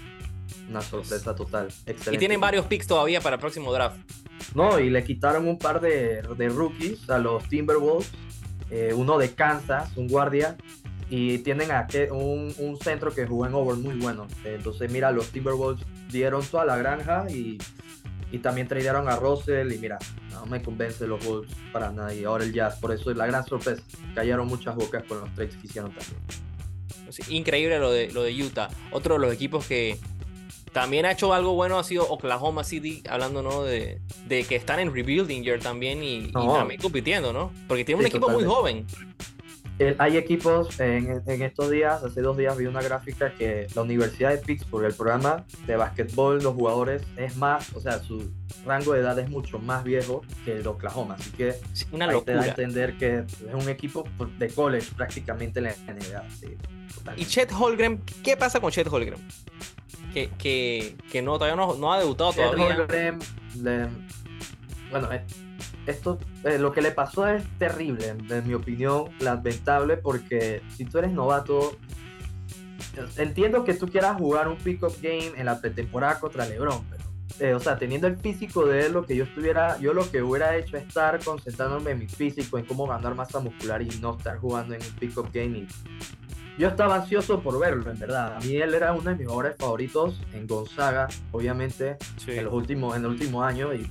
Una 0.68 0.82
sorpresa 0.82 1.34
total. 1.34 1.68
Excelente. 1.86 2.14
Y 2.14 2.18
tienen 2.18 2.40
varios 2.40 2.66
picks 2.66 2.86
todavía 2.86 3.20
para 3.20 3.36
el 3.36 3.40
próximo 3.40 3.72
draft. 3.72 3.98
No, 4.54 4.78
y 4.78 4.90
le 4.90 5.04
quitaron 5.04 5.48
un 5.48 5.58
par 5.58 5.80
de, 5.80 6.22
de 6.22 6.48
rookies 6.48 7.08
a 7.10 7.18
los 7.18 7.48
Timberwolves. 7.48 8.10
Eh, 8.70 8.92
uno 8.94 9.16
de 9.16 9.32
Kansas, 9.32 9.96
un 9.96 10.08
guardia, 10.08 10.56
y 11.10 11.38
tienen 11.38 11.70
aquí 11.70 12.00
un, 12.10 12.54
un, 12.58 12.76
centro 12.78 13.14
que 13.14 13.26
jugó 13.26 13.46
en 13.46 13.54
over 13.54 13.76
muy 13.76 13.94
bueno. 13.94 14.26
Entonces, 14.44 14.90
mira, 14.92 15.10
los 15.10 15.28
Timberwolves 15.28 15.87
dieron 16.11 16.44
toda 16.44 16.66
la 16.66 16.76
granja 16.76 17.25
y, 17.30 17.58
y 18.30 18.38
también 18.38 18.68
tradearon 18.68 19.08
a 19.08 19.16
Russell. 19.16 19.73
Y 19.73 19.78
mira, 19.78 19.99
no 20.30 20.47
me 20.47 20.62
convence 20.62 21.06
los 21.06 21.25
Wolves 21.25 21.52
para 21.73 21.90
nada. 21.90 22.14
Y 22.14 22.25
ahora 22.25 22.44
el 22.44 22.52
Jazz, 22.52 22.76
por 22.80 22.92
eso 22.92 23.11
es 23.11 23.16
la 23.16 23.26
gran 23.26 23.44
sorpresa. 23.44 23.82
Cayeron 24.14 24.47
muchas 24.47 24.75
bocas 24.75 25.04
con 25.04 25.20
los 25.20 25.35
trades 25.35 25.56
que 25.56 25.66
hicieron 25.66 25.92
también. 25.92 26.20
increíble 27.28 27.78
lo 27.78 27.90
de, 27.90 28.11
lo 28.11 28.23
de 28.23 28.42
Utah. 28.42 28.68
Otro 28.90 29.14
de 29.14 29.20
los 29.20 29.32
equipos 29.32 29.66
que 29.66 29.99
también 30.73 31.06
ha 31.06 31.12
hecho 31.12 31.32
algo 31.32 31.54
bueno 31.54 31.78
ha 31.78 31.85
sido 31.85 32.08
Oklahoma 32.08 32.62
City, 32.62 33.02
hablando 33.08 33.42
¿no? 33.42 33.62
de, 33.64 34.00
de 34.26 34.44
que 34.44 34.56
están 34.56 34.78
en 34.80 34.94
rebuilding 34.94 35.42
year 35.42 35.58
también 35.58 36.02
y, 36.02 36.30
también 36.30 36.80
compitiendo, 36.80 37.32
¿no? 37.32 37.52
Porque 37.66 37.85
tiene 37.85 38.00
un 38.00 38.06
equipo 38.06 38.28
muy 38.28 38.44
joven 38.44 38.87
hay 39.99 40.16
equipos 40.16 40.78
en, 40.80 41.23
estos 41.26 41.70
días, 41.70 42.02
hace 42.02 42.20
dos 42.20 42.37
días 42.37 42.56
vi 42.56 42.66
una 42.66 42.82
gráfica 42.82 43.32
que 43.32 43.68
la 43.75 43.82
Universidad 43.82 44.30
de 44.30 44.38
Pittsburgh, 44.38 44.85
el 44.85 44.94
programa 44.94 45.44
de 45.66 45.76
básquetbol, 45.76 46.42
los 46.42 46.54
jugadores 46.54 47.02
es 47.16 47.37
más, 47.37 47.73
o 47.75 47.80
sea, 47.80 48.00
su 48.00 48.30
rango 48.66 48.94
de 48.94 49.00
edad 49.00 49.18
es 49.18 49.30
mucho 49.30 49.58
más 49.58 49.85
viejo 49.85 50.23
que 50.44 50.52
el 50.52 50.62
de 50.62 50.68
Oklahoma, 50.68 51.14
así 51.14 51.30
que 51.30 51.54
una 51.92 52.08
te 52.20 52.32
da 52.32 52.42
a 52.42 52.47
entender 52.49 52.97
que 52.99 53.18
es 53.18 53.54
un 53.54 53.68
equipo 53.68 54.04
de 54.38 54.49
college 54.49 54.88
prácticamente 54.97 55.61
en 55.61 55.66
la 55.66 55.75
NBA. 55.87 56.25
y 57.16 57.25
Chet 57.25 57.52
Holgren, 57.52 58.02
¿qué 58.25 58.37
pasa 58.37 58.61
con 58.61 58.73
Chet 58.73 58.88
Holgren? 58.88 59.20
Que, 60.12 60.30
que, 60.38 60.97
que 61.12 61.23
no, 61.23 61.38
todavía 61.38 61.56
no, 61.56 61.92
ha 61.92 61.99
debutado 62.00 62.32
Chet 62.32 62.50
todavía. 62.50 62.76
Holgren, 62.76 63.18
bueno, 64.90 65.08
esto, 65.88 66.18
eh, 66.45 66.59
lo 66.59 66.73
que 66.73 66.83
le 66.83 66.90
pasó 66.90 67.26
es 67.26 67.42
terrible, 67.59 68.09
en, 68.09 68.47
mi 68.47 68.54
opinión, 68.54 69.07
lamentable, 69.21 69.97
porque 69.97 70.62
si 70.76 70.85
tú 70.85 70.99
eres 70.99 71.12
novato, 71.12 71.76
entiendo 73.16 73.64
que 73.64 73.75
tú 73.75 73.88
quieras 73.88 74.16
jugar 74.16 74.49
un 74.49 74.57
pick-up 74.57 74.95
game 75.00 75.33
en 75.37 75.47
la 75.47 75.61
pretemporada 75.61 76.21
contra 76.21 76.47
LeBron, 76.47 76.85
pero, 76.90 77.04
eh, 77.40 77.54
o 77.54 77.61
sea, 77.61 77.78
teniendo 77.78 78.07
el 78.07 78.16
físico 78.16 78.66
de 78.66 78.87
él, 78.87 78.92
lo 78.92 79.07
que 79.07 79.16
yo 79.16 79.25
estuviera, 79.25 79.78
yo 79.78 79.95
lo 79.95 80.11
que 80.11 80.23
hubiera 80.23 80.57
hecho 80.57 80.76
es 80.76 80.87
estar 80.87 81.23
concentrándome 81.25 81.92
en 81.92 82.00
mi 82.00 82.07
físico, 82.07 82.59
en 82.59 82.64
cómo 82.64 82.87
ganar 82.87 83.14
masa 83.14 83.40
muscular 83.40 83.80
y 83.80 83.88
no 84.00 84.16
estar 84.16 84.38
jugando 84.38 84.75
en 84.75 84.83
un 84.83 84.92
pick-up 84.99 85.30
game. 85.33 85.66
yo 86.59 86.68
estaba 86.68 86.97
ansioso 86.97 87.40
por 87.40 87.59
verlo, 87.59 87.90
en 87.90 87.99
verdad. 87.99 88.37
A 88.37 88.40
mí 88.40 88.57
él 88.57 88.75
era 88.75 88.92
uno 88.92 89.11
de 89.11 89.16
mis 89.16 89.26
jugadores 89.26 89.57
favoritos 89.57 90.21
en 90.35 90.47
Gonzaga, 90.47 91.09
obviamente, 91.30 91.97
en 92.26 92.45
los 92.45 92.52
últimos, 92.52 92.97
en 92.97 93.04
el 93.04 93.11
último 93.11 93.42
año 93.45 93.73
y 93.73 93.88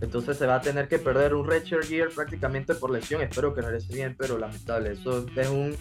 Entonces 0.00 0.38
se 0.38 0.46
va 0.46 0.56
a 0.56 0.60
tener 0.60 0.88
que 0.88 0.98
perder 0.98 1.34
un 1.34 1.46
Redshirt 1.46 1.88
Year 1.88 2.08
prácticamente 2.08 2.74
por 2.74 2.90
lesión. 2.90 3.20
Espero 3.20 3.54
que 3.54 3.60
regrese 3.60 3.92
bien, 3.94 4.16
pero 4.18 4.38
lamentable. 4.38 4.92
Eso 4.92 5.26
es 5.36 5.48
un 5.48 5.76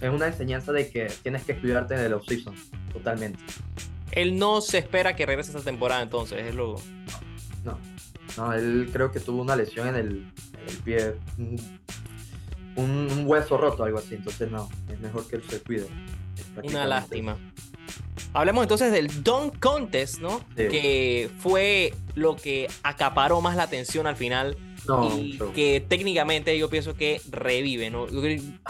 es 0.00 0.10
una 0.10 0.26
enseñanza 0.26 0.72
de 0.72 0.90
que 0.90 1.06
tienes 1.22 1.44
que 1.44 1.58
cuidarte 1.58 1.94
en 1.94 2.00
el 2.00 2.12
off-season, 2.12 2.54
totalmente. 2.92 3.42
Él 4.12 4.38
no 4.38 4.60
se 4.60 4.78
espera 4.78 5.16
que 5.16 5.26
regrese 5.26 5.50
esta 5.50 5.62
temporada, 5.62 6.02
entonces, 6.02 6.44
es 6.44 6.54
lo. 6.54 6.76
No, 7.64 7.78
no, 8.36 8.52
él 8.52 8.90
creo 8.92 9.10
que 9.10 9.20
tuvo 9.20 9.42
una 9.42 9.56
lesión 9.56 9.88
en 9.88 9.94
el, 9.94 10.08
en 10.08 10.68
el 10.68 10.76
pie, 10.78 11.14
un, 11.38 13.10
un, 13.10 13.26
hueso 13.26 13.56
roto, 13.56 13.84
algo 13.84 13.98
así. 13.98 14.14
Entonces, 14.14 14.50
no, 14.50 14.68
es 14.90 15.00
mejor 15.00 15.26
que 15.26 15.36
él 15.36 15.42
se 15.48 15.60
cuide. 15.60 15.86
Una 16.62 16.86
lástima. 16.86 17.36
Hablemos 18.36 18.64
entonces 18.64 18.92
del 18.92 19.24
Dunk 19.24 19.58
Contest, 19.60 20.18
¿no? 20.20 20.40
Sí. 20.56 20.68
Que 20.68 21.30
fue 21.38 21.94
lo 22.14 22.36
que 22.36 22.68
acaparó 22.82 23.40
más 23.40 23.56
la 23.56 23.62
atención 23.62 24.06
al 24.06 24.16
final. 24.16 24.58
No, 24.86 25.18
y 25.18 25.38
que 25.54 25.80
técnicamente 25.80 26.56
yo 26.56 26.68
pienso 26.68 26.94
que 26.94 27.20
revive, 27.30 27.90
¿no? 27.90 28.06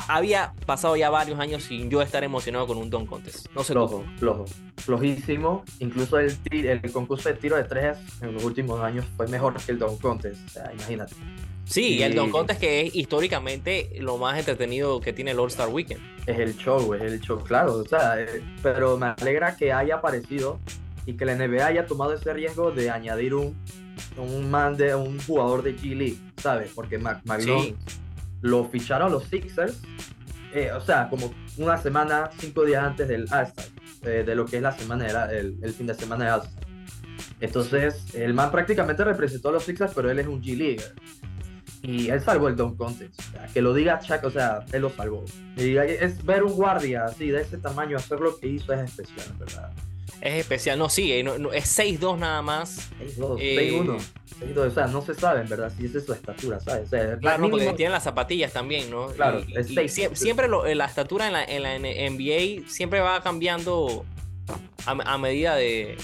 Había 0.08 0.54
pasado 0.64 0.96
ya 0.96 1.11
varios 1.11 1.38
años 1.40 1.64
sin 1.64 1.90
yo 1.90 2.00
estar 2.00 2.25
emocionado 2.25 2.66
con 2.66 2.78
un 2.78 2.88
Dunk 2.88 3.08
Contest. 3.08 3.49
No 3.54 3.64
sé. 3.64 3.73
Flojo, 3.73 4.04
flojo. 4.18 4.44
Flojísimo. 4.78 5.64
Incluso 5.80 6.18
el, 6.18 6.38
concurso 6.92 7.28
de 7.28 7.35
tiro 7.35 7.56
de 7.56 7.64
tres 7.64 7.99
en 8.23 8.35
los 8.35 8.44
últimos 8.44 8.80
años 8.80 9.04
fue 9.16 9.26
mejor 9.26 9.61
que 9.61 9.73
el 9.73 9.78
Dunk 9.78 10.00
Contest. 10.00 10.46
O 10.46 10.49
sea, 10.49 10.73
imagínate. 10.73 11.14
Sí, 11.68 12.00
el 12.02 12.12
Y- 12.12 12.16
Dunk 12.16 12.30
Contest 12.30 12.61
que 12.61 12.82
es 12.87 12.94
históricamente 12.94 13.90
lo 14.00 14.16
más 14.18 14.38
entretenido 14.38 15.00
que 15.00 15.12
tiene 15.12 15.32
el 15.32 15.38
All-Star 15.40 15.68
Weekend. 15.68 16.00
Es 16.26 16.38
el 16.38 16.56
show, 16.56 16.94
es 16.94 17.02
el 17.02 17.20
show, 17.20 17.42
claro. 17.42 17.75
O 17.75 17.85
sea, 17.85 18.20
eh, 18.20 18.42
pero 18.62 18.96
me 18.96 19.06
alegra 19.18 19.56
que 19.56 19.73
haya 19.73 19.96
aparecido 19.96 20.61
y 21.06 21.14
que 21.14 21.25
la 21.25 21.32
NBA 21.35 21.66
haya 21.66 21.87
tomado 21.87 22.14
ese 22.14 22.32
riesgo 22.32 22.70
de 22.70 22.90
añadir 22.90 23.35
un, 23.35 23.56
un 24.16 24.50
man 24.50 24.76
de 24.76 24.94
un 24.94 25.18
jugador 25.20 25.62
de 25.62 25.76
G 25.76 25.96
League, 25.96 26.18
¿sabes? 26.37 26.70
Porque 26.75 26.99
Mac 26.99 27.20
Sí. 27.40 27.75
lo 28.42 28.64
ficharon 28.68 29.11
los 29.11 29.25
Sixers, 29.25 29.80
eh, 30.54 30.70
o 30.73 30.80
sea, 30.80 31.08
como 31.08 31.32
una 31.58 31.76
semana, 31.78 32.30
cinco 32.38 32.64
días 32.64 32.85
antes 32.85 33.08
del 33.08 33.26
All-Star, 33.32 33.66
eh, 34.02 34.23
de 34.25 34.35
lo 34.37 34.46
que 34.46 34.56
es 34.58 34.62
la 34.62 34.73
semana, 34.73 35.26
de 35.26 35.38
el, 35.40 35.58
el 35.62 35.73
fin 35.75 35.87
de 35.88 35.94
semana 35.94 36.25
de 36.26 36.30
All-Star. 36.30 36.66
Entonces, 37.40 38.14
el 38.14 38.35
man 38.35 38.50
prácticamente 38.50 39.04
representó 39.04 39.49
a 39.50 39.52
los 39.52 39.64
Sixers, 39.64 39.92
pero 39.94 40.11
él 40.11 40.18
es 40.18 40.26
un 40.26 40.40
G 40.42 40.56
Leaguer. 40.56 40.94
Y 41.87 42.09
él 42.11 42.21
salvó 42.21 42.49
el 42.49 42.57
Dunk 42.57 42.76
Contest. 42.76 43.19
O 43.21 43.23
sea, 43.33 43.47
que 43.52 43.62
lo 43.62 43.73
diga 43.73 44.00
Chuck, 44.00 44.25
o 44.25 44.31
sea, 44.31 44.64
él 44.73 44.83
lo 44.83 44.90
salvó. 44.90 45.25
Y 45.57 45.76
es 45.76 46.25
ver 46.25 46.43
un 46.43 46.52
guardia 46.52 47.05
así, 47.05 47.28
de 47.31 47.43
ese 47.43 47.59
tamaño, 47.59 47.97
hacer 47.97 48.19
lo 48.21 48.37
que 48.38 48.49
hizo 48.49 48.73
es 48.73 48.81
especial, 48.81 49.26
verdad. 49.38 49.73
Es 50.21 50.35
especial, 50.40 50.78
no, 50.78 50.88
sí, 50.88 51.12
eh, 51.12 51.23
no- 51.23 51.38
no, 51.38 51.52
es 51.52 51.66
6-2 51.78 52.19
nada 52.19 52.40
más. 52.43 52.88
6'2, 52.99 53.37
Eh, 53.40 53.57
6'1, 53.59 53.99
6'2, 54.40 54.66
o 54.66 54.71
sea, 54.75 54.87
no 54.87 55.02
se 55.02 55.14
sabe, 55.14 55.43
verdad, 55.45 55.71
si 55.76 55.85
esa 55.87 55.99
es 55.99 56.07
su 56.07 56.12
estatura, 56.14 56.59
¿sabes? 56.59 56.87
O 56.87 56.88
sea, 56.88 57.19
Claro, 57.19 57.38
no, 57.43 57.50
porque 57.50 57.64
mínimo- 57.66 57.76
tienen 57.76 57.93
las 57.93 58.05
zapatillas 58.05 58.52
también, 58.52 58.90
¿no? 58.90 59.09
Claro, 59.09 59.40
Y- 59.47 59.57
es 59.59 59.71
y 59.71 59.75
seis. 59.75 59.93
sie- 59.95 60.14
siempre 60.16 60.49
lo- 60.49 60.64
la 60.75 60.87
estatura 60.87 61.26
en 61.26 61.33
la, 61.35 61.45
en 61.45 61.62
la 61.62 61.75
NBA 61.78 62.66
siempre 62.69 63.00
va 63.00 63.23
cambiando 63.23 64.05
a, 64.87 64.93
a 65.14 65.19
medida 65.19 65.55
de, 65.55 65.97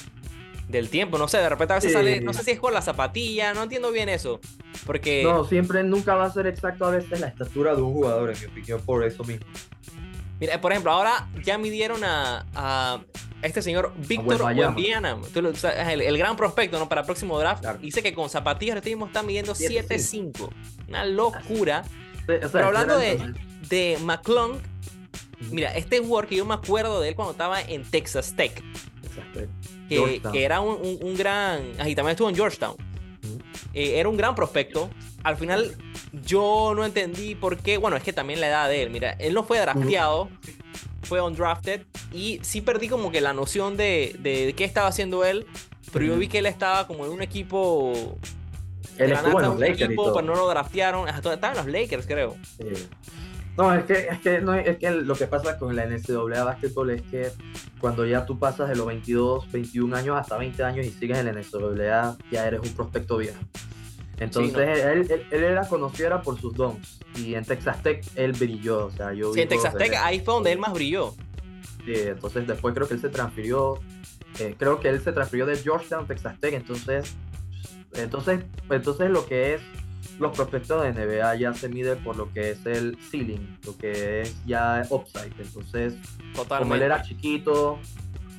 del 0.69 0.88
tiempo. 0.88 1.19
No 1.19 1.28
sé, 1.28 1.38
de 1.38 1.49
repente 1.49 1.73
a 1.75 1.76
veces 1.76 1.90
Sí. 1.92 1.97
sale, 1.97 2.21
no 2.21 2.33
sé 2.33 2.42
si 2.45 2.50
es 2.52 2.61
con 2.61 2.73
la 2.75 2.83
zapatilla, 2.83 3.52
no 3.54 3.62
entiendo 3.64 3.90
bien 3.92 4.09
eso. 4.09 4.40
Porque, 4.87 5.23
No, 5.23 5.45
siempre 5.45 5.83
nunca 5.85 6.14
va 6.14 6.25
a 6.26 6.33
ser 6.33 6.47
exacto 6.47 6.85
a 6.87 6.90
veces 6.90 7.21
la 7.21 7.28
estatura 7.28 7.75
de 7.75 7.83
un 7.83 7.92
jugador, 7.92 8.31
en 8.33 8.40
mi 8.40 8.47
opinión, 8.47 8.81
por 8.83 9.04
eso 9.04 9.23
mismo. 9.25 9.47
mira, 10.40 10.61
por 10.61 10.73
ejemplo, 10.73 10.90
ahora 10.92 11.28
ya 11.45 11.57
midieron 11.59 12.02
a, 12.04 12.45
a 12.54 13.00
este 13.42 13.62
señor 13.62 13.92
Víctor 13.97 14.38
lo- 14.40 15.50
o 15.50 15.54
sea, 15.54 15.92
el, 15.92 16.00
el 16.00 16.19
gran 16.19 16.37
prospecto 16.37 16.78
¿no? 16.78 16.88
para 16.88 17.02
el 17.02 17.04
próximo 17.07 17.38
draft. 17.38 17.61
Claro. 17.62 17.78
Dice 17.78 18.02
que 18.02 18.12
con 18.14 18.28
zapatillas 18.31 18.75
ahorita 18.75 18.88
mismo 18.88 19.07
está 19.07 19.23
midiendo 19.23 19.52
7'5". 19.54 20.33
7'5. 20.35 20.50
Una 20.88 21.04
locura. 21.04 21.85
O 22.23 22.26
sea, 22.26 22.50
Pero 22.50 22.66
hablando 22.66 22.99
de- 22.99 23.35
De 23.69 23.99
McClung, 24.02 24.59
Mira, 25.50 25.75
este 25.75 25.99
jugador 25.99 26.28
que 26.28 26.37
yo 26.37 26.45
me 26.45 26.54
acuerdo 26.54 27.00
de 27.00 27.09
él 27.09 27.14
cuando 27.16 27.33
estaba 27.33 27.61
en 27.61 27.83
Texas 27.85 28.35
Tech, 28.37 28.62
Exacto. 29.02 29.40
Que, 30.33 30.45
era 30.45 30.61
un, 30.61 30.75
un- 30.81 30.99
un 31.03 31.17
gran. 31.17 31.61
Y 31.87 31.95
también 31.95 32.11
estuvo 32.13 32.29
en 32.29 32.35
Georgetown. 32.37 32.77
Eh, 33.75 33.99
era 33.99 34.09
un 34.09 34.17
gran 34.17 34.35
prospecto. 34.35 34.91
Al 35.23 35.37
final, 35.37 35.77
yo 36.27 36.73
no 36.75 36.85
entendí 36.85 37.35
por 37.35 37.57
qué. 37.59 37.79
Bueno, 37.79 37.97
es 37.97 38.03
que 38.03 38.13
también 38.13 38.41
la 38.41 38.49
edad 38.49 38.69
de 38.69 38.83
él. 38.83 38.91
Mira, 38.91 39.13
él 39.19 39.35
no 39.35 39.45
fue 39.45 39.59
drafteado, 39.61 40.29
fue 41.03 41.21
undrafted. 41.21 41.83
Y 42.13 42.39
sí 42.43 42.61
perdí 42.61 42.89
como 42.89 43.11
que 43.13 43.21
la 43.21 43.33
noción 43.33 43.77
de, 43.77 44.17
de, 44.19 44.53
qué 44.57 44.65
estaba 44.65 44.89
haciendo 44.89 45.25
él. 45.25 45.47
Pero 45.93 46.05
yo 46.07 46.17
vi 46.17 46.27
que 46.29 46.39
él 46.39 46.47
estaba 46.47 46.87
como 46.87 47.05
en 47.07 47.13
un 47.13 47.23
equipo. 47.23 47.93
Él 48.99 49.09
estuvo 49.13 49.39
en 49.41 49.47
los 49.47 49.61
Lakers 49.61 49.81
equipo, 49.83 50.03
pero 50.15 50.27
no 50.27 50.35
lo 50.35 50.49
draftearon. 50.49 51.09
Hasta- 51.09 51.35
Estaba 51.35 51.53
en 51.61 51.67
los 51.67 51.73
Lakers, 51.81 52.07
creo. 52.07 52.37
Sí. 52.59 52.89
No, 53.57 53.75
es 53.75 53.85
que, 53.85 53.93
es 54.11 54.19
que, 54.21 54.41
no, 54.41 54.55
es 54.55 54.79
que 54.79 54.91
lo 54.91 55.15
que 55.15 55.27
pasa 55.27 55.59
con 55.59 55.77
la 55.77 55.85
NCAA 55.85 56.45
básquetbol 56.45 56.91
es 56.91 57.03
que 57.03 57.31
cuando 57.79 58.07
ya 58.07 58.25
tú 58.25 58.39
pasas 58.39 58.69
de 58.69 58.77
los 58.77 58.87
22, 58.87 59.53
21 59.53 59.95
años 59.95 60.17
hasta 60.19 60.39
20 60.39 60.63
años 60.65 60.87
y 60.87 60.91
sigues 60.91 61.19
en 61.19 61.27
la 61.27 61.33
NCAA, 61.33 62.17
ya 62.31 62.47
eres 62.47 62.61
un 62.61 62.71
prospecto 62.75 63.19
viejo. 63.19 63.39
Entonces, 64.19 64.53
Sí, 64.53 64.57
¿no? 64.57 64.63
él, 64.63 65.07
él, 65.11 65.27
él 65.31 65.45
era 65.45 65.67
conocido 65.69 66.07
era 66.07 66.23
por 66.23 66.41
sus 66.41 66.55
dons. 66.55 67.01
Y 67.17 67.35
en 67.35 67.45
Texas 67.45 67.83
Tech 67.83 68.05
él 68.15 68.33
brilló. 68.33 68.87
O 68.87 68.91
sea, 68.91 69.13
yo 69.13 69.35
Sí, 69.35 69.43
en 69.43 69.49
Texas 69.49 69.75
Tech, 69.77 69.93
ahí 70.01 70.21
fue 70.21 70.35
donde 70.35 70.53
él 70.53 70.59
más 70.59 70.73
brilló. 70.73 71.15
Sí, 71.85 71.93
entonces 71.95 72.47
después 72.47 72.75
creo 72.75 72.87
que 72.87 72.95
él 72.95 73.01
se 73.01 73.09
transfirió, 73.09 73.81
eh, 74.39 74.55
creo 74.57 74.81
que 74.81 74.89
él 74.89 75.01
se 75.03 75.13
transfirió 75.13 75.47
de 75.47 75.57
Georgetown, 75.57 76.07
Texas 76.07 76.39
Tech, 76.41 76.55
entonces, 76.55 77.17
entonces, 77.95 78.45
entonces 78.71 79.11
lo 79.11 79.27
que 79.27 79.55
es 79.55 79.63
los 80.23 80.33
prospectos 80.37 80.83
de 80.83 80.93
NBA 80.93 81.35
ya 81.37 81.52
se 81.55 81.69
mide 81.69 81.97
por 81.97 82.17
lo 82.17 82.33
que 82.33 82.50
es 82.52 82.64
el 82.67 82.97
ceiling, 83.11 83.59
lo 83.67 83.76
que 83.76 84.23
es 84.23 84.35
ya 84.47 84.83
upside, 84.88 85.33
entonces 85.38 85.95
como 86.59 86.75
él 86.75 86.83
era 86.83 87.02
chiquito, 87.02 87.79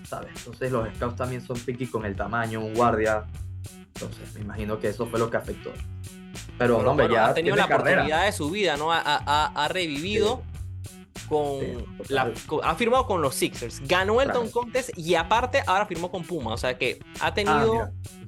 ¿sabes? 0.08 0.32
Entonces 0.38 0.72
los 0.72 0.88
scouts 0.96 1.16
también 1.16 1.42
son 1.46 1.58
picky 1.60 1.88
con 1.88 2.06
el 2.06 2.16
tamaño, 2.16 2.62
un 2.62 2.74
guardia, 2.74 3.26
entonces 3.94 4.34
me 4.36 4.42
imagino 4.42 4.80
que 4.80 4.88
eso 4.88 5.06
fue 5.08 5.20
lo 5.20 5.30
que 5.30 5.38
afectó. 5.38 5.72
Pero, 6.58 6.78
hombre, 6.78 7.08
Bueno, 7.08 7.14
ya 7.14 7.28
ha 7.30 7.34
tenido 7.34 7.56
tiene 7.56 7.68
la 7.70 7.76
carrera. 7.78 8.02
oportunidad 8.02 8.26
de 8.26 8.32
su 8.32 8.50
vida, 8.50 8.78
¿no? 8.78 8.92
Ha, 8.94 9.02
ha- 9.04 9.52
ha 9.56 9.68
revivido 9.68 10.44
con 11.34 11.60
Sí, 11.60 12.14
la- 12.14 12.32
con- 12.46 12.60
ha 12.64 12.76
firmado 12.76 13.06
con 13.06 13.22
los 13.22 13.36
Sixers, 13.36 13.82
ganó 13.88 14.22
el. 14.22 14.30
Dunk 14.32 14.52
Contest 14.52 14.92
y 14.98 15.16
aparte 15.16 15.62
ahora 15.68 15.86
firmó 15.86 16.10
con 16.12 16.24
Puma, 16.24 16.54
o 16.54 16.58
sea 16.58 16.78
que 16.78 17.00
ha 17.20 17.28
Ah, 17.28 17.34
tenido 17.34 17.60
no 17.60 17.80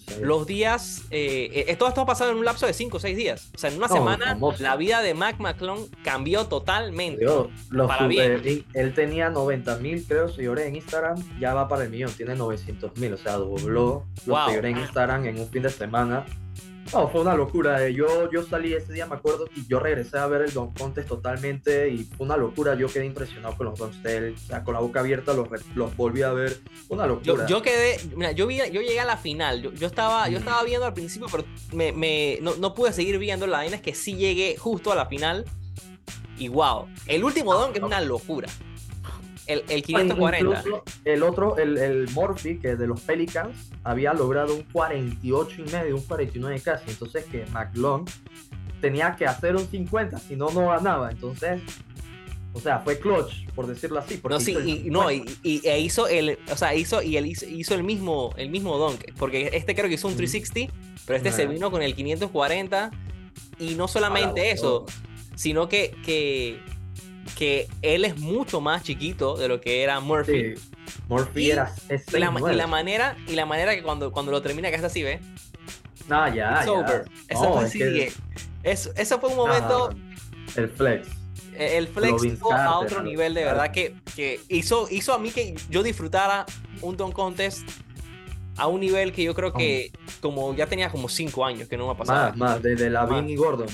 sabía. 0.08 0.26
los 0.28 0.46
días, 0.46 1.02
eh, 1.12 1.66
eh, 1.68 1.76
todo 1.76 1.90
esto 1.90 2.02
ha 2.02 2.06
pasado 2.06 2.32
en 2.32 2.38
un 2.38 2.46
lapso 2.46 2.66
de 2.68 2.74
5 2.74 2.98
o 2.98 3.00
6 3.00 3.16
días, 3.18 3.50
o 3.56 3.58
sea 3.58 3.70
en 3.72 3.78
una 3.78 3.88
No, 3.88 3.94
semana 3.94 4.26
famoso. 4.28 4.62
la 4.64 4.76
vida 4.76 5.02
de 5.02 5.14
Mac 5.14 5.38
McClung 5.40 5.88
cambió 6.04 6.46
totalmente. 6.48 7.22
Dios, 7.22 7.48
los 7.70 7.88
Para 7.88 8.02
sub- 8.02 8.08
bien. 8.10 8.66
él 8.74 8.94
tenía 8.94 9.30
90 9.30 9.78
mil, 9.78 10.04
creo, 10.08 10.28
seguidores 10.30 10.68
en 10.68 10.76
Instagram. 10.76 11.18
Ya 11.40 11.54
va 11.54 11.68
para 11.68 11.84
el 11.86 11.90
millón, 11.90 12.12
tiene 12.14 12.36
900 12.36 12.96
mil. 12.98 13.14
O 13.14 13.18
sea, 13.18 13.34
dobló 13.34 14.04
los 14.18 14.26
Wow. 14.28 14.46
seguidores 14.46 14.72
en 14.76 14.78
Instagram 14.82 15.26
en 15.26 15.40
un 15.40 15.50
fin 15.50 15.64
de 15.64 15.70
semana. 15.70 16.26
No, 16.94 17.10
fue 17.10 17.22
una 17.22 17.36
locura. 17.36 17.86
eh. 17.86 17.94
Yo, 17.94 18.30
yo 18.32 18.44
salí 18.44 18.74
ese 18.74 18.94
día, 18.94 19.06
me 19.06 19.16
acuerdo, 19.16 19.48
y 19.56 19.66
yo 19.68 19.80
regresé 19.80 20.18
a 20.18 20.28
ver 20.28 20.44
el 20.44 20.54
Don 20.54 20.72
Contest 20.72 21.08
totalmente. 21.08 21.90
Y 21.90 22.04
fue 22.04 22.26
una 22.26 22.38
locura. 22.38 22.76
Yo 22.76 22.88
quedé 22.88 23.06
impresionado 23.06 23.56
con 23.58 23.66
los 23.68 23.80
Don 23.80 23.90
O 23.90 24.38
sea, 24.48 24.64
con 24.64 24.74
la 24.76 24.80
boca 24.80 25.00
abierta 25.00 25.34
los, 25.34 25.48
los 25.76 25.96
volví 25.98 26.22
a 26.22 26.32
ver. 26.32 26.60
Una 26.90 27.06
locura. 27.08 27.46
Yo, 27.48 27.58
yo 27.58 27.62
quedé, 27.62 27.98
mira, 28.16 28.32
yo, 28.32 28.48
vi, 28.48 28.58
yo 28.58 28.82
llegué 28.82 29.00
a 29.00 29.06
la 29.06 29.18
final, 29.18 29.62
yo, 29.62 29.72
yo 29.74 29.88
estaba, 29.88 30.30
yo 30.30 30.38
Mm. 30.38 30.42
estaba 30.42 30.64
viendo 30.64 30.86
al 30.86 30.94
principio, 30.94 31.28
pero 31.32 31.44
me, 31.74 31.92
me- 31.92 32.38
no, 32.42 32.56
no 32.56 32.74
pude 32.76 32.94
seguir 32.94 33.18
viendo, 33.18 33.48
la 33.48 33.58
vaina 33.58 33.76
es 33.78 33.82
que 33.82 33.96
sí 33.96 34.16
llegué 34.16 34.56
justo 34.58 34.92
a 34.92 34.96
la 34.96 35.08
final 35.08 35.46
y 36.38 36.50
wow, 36.50 36.88
el 37.08 37.24
último 37.24 37.54
don 37.56 37.72
que 37.72 37.80
es 37.80 37.84
una 37.84 38.02
locura. 38.02 38.48
El, 39.48 39.64
el 39.70 39.84
540. 39.84 40.60
Incluso 40.60 40.84
el 41.06 41.24
otro, 41.24 41.58
el, 41.58 41.78
el 41.78 42.10
Murphy, 42.12 42.58
que 42.58 42.76
de 42.76 42.88
los 42.88 43.02
Pelicans, 43.02 43.56
había 43.84 44.14
logrado 44.14 44.56
un 44.56 44.64
48 44.64 45.62
y 45.66 45.72
medio, 45.72 45.96
un 45.96 46.02
49 46.04 46.62
casi. 46.64 46.90
Entonces 46.90 47.26
que 47.26 47.46
McLong 47.54 48.06
tenía 48.82 49.16
que 49.16 49.26
hacer 49.26 49.56
un 49.56 49.68
50, 49.68 50.20
si 50.20 50.36
no, 50.36 50.50
no 50.52 50.68
ganaba. 50.70 51.12
Entonces, 51.12 51.62
o 52.54 52.60
sea, 52.60 52.80
fue 52.80 53.00
clutch, 53.00 53.48
por 53.54 53.68
decirlo 53.68 54.00
así. 54.00 54.20
No, 54.28 54.40
sí, 54.40 54.54
y, 54.54 54.90
no, 54.90 55.10
50. 55.10 55.40
y, 55.44 55.62
y- 55.64 55.68
e 55.68 55.80
hizo 55.80 56.08
el, 56.08 56.40
o 56.52 56.56
sea, 56.56 56.74
hizo, 56.74 57.02
y 57.02 57.18
él 57.18 57.26
hizo, 57.26 57.46
hizo 57.46 57.76
el 57.76 57.84
mismo, 57.84 58.34
el 58.38 58.50
mismo 58.50 58.78
dunk, 58.78 59.02
porque 59.18 59.50
este 59.54 59.76
creo 59.76 59.88
que 59.90 59.96
hizo 59.96 60.08
un 60.08 60.14
Ujú. 60.14 60.20
360, 60.20 60.74
pero 61.06 61.18
este 61.18 61.32
se 61.32 61.48
vino 61.48 61.70
con 61.70 61.82
el 61.82 61.94
540, 61.96 62.92
y 63.60 63.76
no 63.76 63.88
solamente 63.88 64.42
Ahora, 64.42 64.52
eso, 64.54 64.82
bueno. 64.82 65.00
sino 65.36 65.68
que, 65.68 65.96
que, 66.06 66.60
que 67.36 67.68
él 67.82 68.06
es 68.06 68.18
mucho 68.18 68.62
más 68.62 68.84
chiquito 68.84 69.36
de 69.38 69.48
lo 69.48 69.60
que 69.62 69.84
era 69.84 70.00
Murphy. 70.00 70.56
Sí, 70.56 70.62
Murphy 71.10 71.44
Y 71.48 71.52
era 71.52 71.74
Y 71.90 71.94
la, 72.20 72.28
y 72.28 72.30
6'9". 72.34 72.54
la 72.54 72.68
manera, 72.68 73.18
y 73.28 73.34
la 73.34 73.46
manera 73.46 73.76
que 73.76 73.84
cuando, 73.84 74.12
cuando 74.12 74.32
lo 74.32 74.42
termina, 74.42 74.70
que 74.70 74.76
es 74.78 74.84
así, 74.84 75.04
¿ves? 75.04 75.20
No, 76.08 76.34
ya, 76.34 76.56
It's 76.58 76.66
ya. 76.66 76.72
over. 76.72 77.06
Eso 77.28 77.44
No, 77.44 77.54
fue 77.54 77.64
es 77.64 77.70
así. 77.70 77.80
que- 77.80 77.86
que- 77.94 78.14
eso, 78.64 78.92
eso 78.96 79.20
fue 79.20 79.30
un 79.30 79.36
momento. 79.36 79.90
Ah, 79.92 80.52
el 80.56 80.70
flex. 80.70 81.08
eh, 81.58 81.78
El 81.78 81.88
flex 81.88 82.42
a 82.52 82.80
otro 82.80 83.02
nivel, 83.04 83.34
de 83.34 83.44
verdad, 83.44 83.72
que, 83.72 83.96
que 84.16 84.40
hizo, 84.50 84.88
hizo 84.90 85.14
a 85.14 85.18
mí 85.20 85.32
que 85.32 85.56
yo 85.70 85.84
disfrutara 85.84 86.46
un 86.82 86.96
Don 86.98 87.12
Contest 87.12 87.68
a 88.58 88.68
un 88.68 88.80
nivel 88.80 89.12
que 89.12 89.24
yo 89.24 89.34
creo 89.36 89.52
que 89.54 89.92
como 90.22 90.56
ya 90.56 90.66
tenía 90.68 90.90
como 90.90 91.10
5 91.10 91.46
años 91.46 91.68
que 91.68 91.76
no 91.78 91.88
me 91.88 91.96
pasaba. 91.96 92.30
Más, 92.30 92.38
más, 92.38 92.62
desde 92.64 92.90
Lavin 92.90 93.30
y 93.30 93.36
Gordon. 93.36 93.68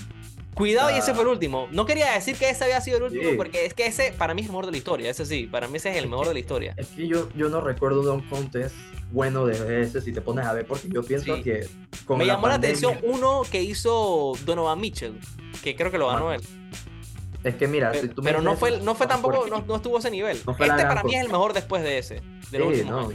Cuidado, 0.62 0.92
y 0.96 1.00
ese 1.00 1.14
fue 1.14 1.24
el 1.24 1.30
último. 1.30 1.68
No 1.72 1.86
quería 1.86 2.12
decir 2.12 2.36
que 2.36 2.50
ese 2.50 2.64
había 2.66 2.80
sido 2.82 2.98
el 2.98 3.04
último, 3.04 3.30
Sí. 3.32 3.36
porque 3.36 3.66
es 3.66 3.74
que 3.74 3.88
ese 3.88 4.14
para 4.18 4.34
mí 4.36 4.42
es 4.42 4.46
el 4.48 4.52
mejor 4.52 4.66
de 4.68 4.72
la 4.72 4.78
historia. 4.78 5.10
Ese 5.10 5.26
sí, 5.26 5.48
para 5.48 5.68
mí 5.68 5.78
ese 5.78 5.90
es 5.90 5.98
el 5.98 6.08
mejor 6.08 6.28
de 6.28 6.34
la 6.34 6.40
historia. 6.40 6.74
Es 6.78 6.88
que 6.90 7.08
yo, 7.08 7.30
yo 7.36 7.50
no 7.50 7.62
recuerdo 7.62 8.14
un 8.14 8.22
contest 8.22 8.76
bueno 9.12 9.46
de 9.48 9.82
ese 9.82 10.02
si 10.02 10.12
te 10.14 10.22
pones 10.22 10.46
a 10.46 10.54
ver, 10.54 10.66
porque 10.68 10.88
yo 10.90 11.04
pienso 11.04 11.36
Sí. 11.36 11.42
que 11.44 11.68
con 12.06 12.20
Me 12.20 12.26
llamó 12.26 12.48
la 12.48 12.54
pandemia- 12.60 12.90
atención 12.90 13.00
uno 13.04 13.42
que 13.52 13.62
hizo 13.64 14.34
Donovan 14.46 14.80
Mitchell, 14.80 15.20
que 15.64 15.76
creo 15.76 15.90
que 15.92 15.98
lo 15.98 16.08
ganó 16.08 16.30
Ah, 16.30 16.36
él. 16.36 16.42
Es 17.44 17.56
que 17.56 17.68
mira, 17.68 17.92
si 17.94 18.02
Pero, 18.02 18.14
tú 18.14 18.22
me 18.22 18.30
pero 18.30 18.42
no 18.44 18.56
fue, 18.56 18.80
no 18.82 18.94
fue 18.94 19.08
tampoco, 19.08 19.48
no, 19.48 19.64
no 19.68 19.76
estuvo 19.78 19.96
a 19.96 20.00
ese 20.00 20.12
nivel. 20.12 20.40
No 20.46 20.52
este 20.52 20.68
para 20.68 21.02
mí 21.04 21.10
cosa. 21.10 21.18
es 21.18 21.26
el 21.26 21.32
mejor 21.32 21.54
después 21.54 21.82
de 21.82 21.98
ese, 21.98 22.22
de 22.52 22.76
Sí, 22.76 22.84
no. 22.88 23.10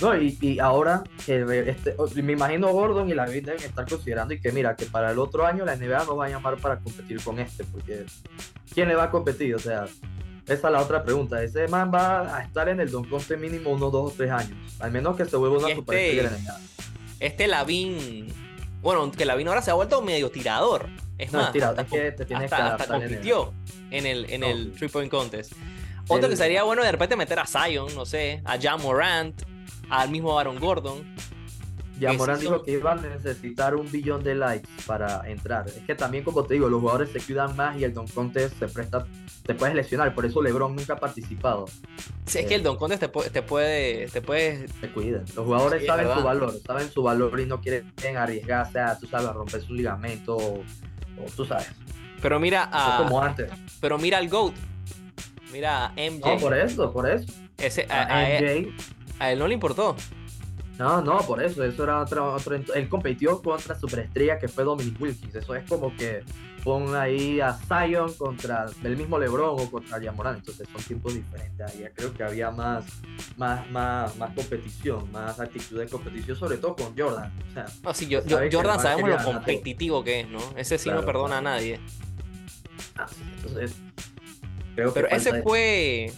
No, 0.00 0.14
y, 0.16 0.36
y 0.40 0.58
ahora 0.58 1.02
que 1.24 1.42
este, 1.68 1.96
me 2.22 2.32
imagino 2.34 2.68
Gordon 2.72 3.08
y 3.08 3.14
la 3.14 3.26
deben 3.26 3.56
estar 3.62 3.88
considerando 3.88 4.34
y 4.34 4.40
que 4.40 4.52
mira, 4.52 4.76
que 4.76 4.84
para 4.86 5.10
el 5.10 5.18
otro 5.18 5.46
año 5.46 5.64
la 5.64 5.74
NBA 5.74 6.04
nos 6.04 6.18
va 6.18 6.26
a 6.26 6.28
llamar 6.28 6.56
para 6.58 6.78
competir 6.78 7.22
con 7.24 7.38
este, 7.38 7.64
porque 7.64 8.04
¿quién 8.74 8.88
le 8.88 8.94
va 8.94 9.04
a 9.04 9.10
competir? 9.10 9.54
O 9.54 9.58
sea, 9.58 9.86
esa 10.46 10.66
es 10.68 10.72
la 10.72 10.80
otra 10.82 11.02
pregunta. 11.02 11.42
Ese 11.42 11.66
man 11.68 11.90
va 11.92 12.36
a 12.36 12.42
estar 12.42 12.68
en 12.68 12.80
el 12.80 12.90
Don 12.90 13.04
Coste 13.04 13.36
mínimo 13.38 13.70
unos 13.70 13.90
dos 13.90 14.12
o 14.12 14.14
tres 14.14 14.30
años, 14.30 14.56
al 14.80 14.90
menos 14.92 15.16
que 15.16 15.24
se 15.24 15.36
vuelva 15.36 15.56
una 15.58 15.68
este- 15.68 15.80
superestrella 15.80 16.22
de 16.24 16.30
la 16.30 16.36
NBA. 16.42 16.60
Este 17.20 17.46
Lavín, 17.46 18.26
bueno, 18.82 19.10
que 19.10 19.24
Lavín 19.24 19.48
ahora 19.48 19.62
se 19.62 19.70
ha 19.70 19.74
vuelto 19.74 20.02
medio 20.02 20.30
tirador. 20.30 20.88
Es 21.16 21.32
No, 21.32 21.40
más, 21.40 21.52
tira, 21.52 21.70
hasta, 21.70 21.80
es 21.82 21.88
que 21.88 22.12
te 22.12 22.26
tienes 22.26 22.44
hasta- 22.52 22.56
que 22.56 22.62
hasta 22.62 22.74
adaptar 22.84 22.96
en 22.96 23.02
el- 23.02 23.08
compitió 23.08 23.52
en 23.90 24.04
el, 24.06 24.30
en 24.30 24.40
No. 24.42 24.46
el 24.48 24.72
Three 24.72 24.88
Point 24.90 25.10
Contest. 25.10 25.52
Otro 26.08 26.26
El- 26.26 26.30
que 26.32 26.36
sería 26.36 26.62
bueno 26.64 26.82
de 26.84 26.92
repente 26.92 27.16
meter 27.16 27.38
a 27.38 27.46
Zion, 27.46 27.94
no 27.94 28.04
sé, 28.04 28.42
a 28.44 28.60
Jan 28.60 28.82
Morant, 28.82 29.34
al 29.90 30.10
mismo 30.10 30.38
Aaron 30.38 30.58
Gordon. 30.58 31.14
Ya 31.98 32.12
Morán 32.12 32.36
sí 32.36 32.42
dijo 32.42 32.62
que 32.62 32.72
iba 32.72 32.92
a 32.92 32.96
necesitar 32.96 33.74
un 33.74 33.90
billón 33.90 34.22
de 34.22 34.34
likes 34.34 34.68
para 34.86 35.26
entrar. 35.30 35.66
Es 35.68 35.82
que 35.86 35.94
también, 35.94 36.24
como 36.24 36.44
te 36.44 36.52
digo, 36.52 36.68
los 36.68 36.80
jugadores 36.80 37.08
se 37.10 37.20
cuidan 37.20 37.56
más 37.56 37.78
y 37.78 37.84
el 37.84 37.94
Don 37.94 38.06
Contest 38.06 38.58
se 38.58 38.68
presta, 38.68 39.06
te 39.46 39.54
puedes 39.54 39.74
lesionar. 39.74 40.14
Por 40.14 40.26
eso 40.26 40.42
LeBron 40.42 40.76
nunca 40.76 40.92
ha 40.92 41.00
participado. 41.00 41.64
Si 42.26 42.40
es 42.40 42.44
que 42.46 42.56
el 42.56 42.62
Don 42.62 42.76
Contest 42.76 43.00
te, 43.00 43.10
pu- 43.10 43.30
te 43.30 43.40
puede, 43.40 44.08
te 44.08 44.20
puede 44.20 44.68
Se 44.68 44.90
cuidan. 44.92 45.24
Los 45.34 45.46
jugadores 45.46 45.78
Sí, 45.80 45.86
es 45.86 45.90
saben 45.90 46.12
su 46.14 46.22
valor, 46.22 46.60
saben 46.66 46.90
su 46.90 47.02
valor 47.02 47.40
y 47.40 47.46
no 47.46 47.62
quieren 47.62 47.90
arriesgarse 48.18 48.78
a, 48.78 48.98
tú 48.98 49.06
sabes, 49.06 49.28
a 49.28 49.32
romper 49.32 49.62
su 49.62 49.72
ligamento 49.72 50.36
o, 50.36 50.58
o 50.58 51.24
tú 51.34 51.46
sabes. 51.46 51.70
Pero 52.20 52.38
mira 52.38 52.66
No 52.70 52.76
a, 52.78 52.98
como 52.98 53.22
antes. 53.22 53.50
pero 53.80 53.96
mira 53.96 54.18
al 54.18 54.28
GOAT. 54.28 54.52
Mira 55.50 55.86
a 55.86 55.92
MJ. 55.92 56.20
No, 56.34 56.38
por 56.40 56.54
eso, 56.54 56.92
por 56.92 57.08
eso. 57.08 57.24
Ese, 57.56 57.86
a, 57.88 58.02
A 58.02 58.16
a 58.18 58.30
él, 58.32 58.66
MJ, 58.66 58.84
a 59.18 59.32
él 59.32 59.38
no 59.38 59.48
le 59.48 59.54
importó. 59.54 59.96
no, 60.78 61.00
no, 61.00 61.18
por 61.18 61.42
eso. 61.42 61.64
Eso 61.64 61.84
era 61.84 62.00
otro, 62.00 62.34
otro. 62.34 62.56
Él 62.74 62.88
compitió 62.88 63.40
contra 63.42 63.78
superestrella 63.78 64.38
que 64.38 64.48
fue 64.48 64.64
Dominic 64.64 65.00
Wilkins. 65.00 65.34
Eso 65.34 65.54
es 65.54 65.68
como 65.68 65.94
que 65.96 66.22
pon 66.66 66.96
ahí 66.96 67.40
a 67.40 67.52
Zion 67.54 68.12
contra 68.14 68.66
el 68.82 68.96
mismo 68.96 69.20
LeBron 69.20 69.60
o 69.60 69.70
contra 69.70 70.00
Yamorán. 70.00 70.36
Entonces 70.36 70.68
son 70.70 70.82
tiempos 70.82 71.14
diferentes. 71.14 71.72
Ahí 71.72 71.86
creo 71.94 72.12
que 72.12 72.24
había 72.24 72.50
más, 72.50 72.84
más, 73.36 73.70
más, 73.70 74.16
más 74.16 74.34
competición, 74.34 75.10
más 75.12 75.38
actitud 75.38 75.78
de 75.78 75.86
competición, 75.86 76.36
sobre 76.36 76.56
todo 76.58 76.74
con 76.74 76.98
Jordan. 76.98 77.32
O 77.50 77.52
sea, 77.54 77.66
No, 77.84 77.94
sí, 77.94 78.08
yo, 78.08 78.20
Jordan 78.52 78.80
sabemos 78.80 79.08
lo 79.08 79.24
competitivo 79.24 80.02
que 80.02 80.20
es, 80.20 80.28
¿no? 80.28 80.40
Ese 80.56 80.76
sí 80.76 80.90
no 80.90 81.04
perdona 81.04 81.40
claro. 81.40 81.48
a 81.48 81.50
nadie. 81.52 81.80
ah, 82.96 83.06
sí, 83.08 83.22
entonces 83.36 83.76
creo 84.74 84.92
que 84.92 85.00
Pero 85.02 85.16
ese 85.16 85.42
fue. 85.42 86.12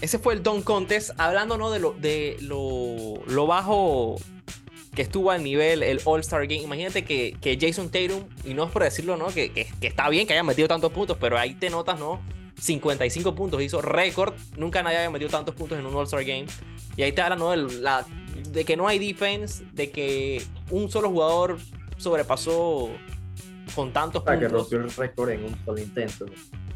Ese 0.00 0.18
fue 0.18 0.34
el 0.34 0.42
Don 0.42 0.62
Contest. 0.62 1.10
Hablando, 1.18 1.56
¿no? 1.58 1.70
De 1.70 1.78
lo, 1.78 1.92
de 1.92 2.36
lo, 2.40 3.14
lo 3.26 3.46
bajo 3.46 4.16
que 4.94 5.02
estuvo 5.02 5.30
al 5.30 5.42
nivel 5.42 5.82
el 5.82 6.00
All-Star 6.04 6.42
Game. 6.46 6.62
Imagínate 6.62 7.04
que, 7.04 7.36
que 7.40 7.58
Jason 7.60 7.90
Tatum, 7.90 8.24
y 8.44 8.54
no 8.54 8.64
es 8.64 8.70
por 8.70 8.82
decirlo, 8.82 9.16
¿no? 9.16 9.26
Que, 9.28 9.52
que- 9.52 9.66
que 9.80 9.86
está 9.86 10.08
bien 10.08 10.26
que 10.26 10.32
haya 10.32 10.42
metido 10.42 10.68
tantos 10.68 10.90
puntos, 10.92 11.16
pero 11.20 11.36
ahí 11.38 11.54
te 11.54 11.68
notas, 11.70 11.98
¿no? 11.98 12.20
55 12.58 13.34
puntos, 13.34 13.60
hizo 13.62 13.82
récord. 13.82 14.32
Nunca 14.56 14.82
nadie 14.82 14.96
había 14.98 15.10
metido 15.10 15.30
tantos 15.30 15.54
puntos 15.54 15.78
en 15.78 15.84
un 15.84 15.94
All-Star 15.94 16.24
Game. 16.24 16.46
Y 16.96 17.02
ahí 17.02 17.12
te 17.12 17.20
habla, 17.20 17.36
¿no? 17.36 17.50
del- 17.50 17.82
la- 17.82 18.06
de 18.50 18.64
que 18.64 18.76
no 18.76 18.86
hay 18.88 18.98
defense, 18.98 19.64
de 19.72 19.90
que 19.90 20.42
un 20.70 20.90
solo 20.90 21.10
jugador 21.10 21.58
sobrepasó 21.98 22.88
con 23.74 23.92
tantos 23.92 24.22
para 24.22 24.38
que 24.38 24.46
puntos. 24.46 24.70
rompió 24.70 24.80
el 24.86 24.90
récord 24.96 25.30
en 25.30 25.44
un 25.44 25.64
solo 25.64 25.78
intento, 25.80 26.26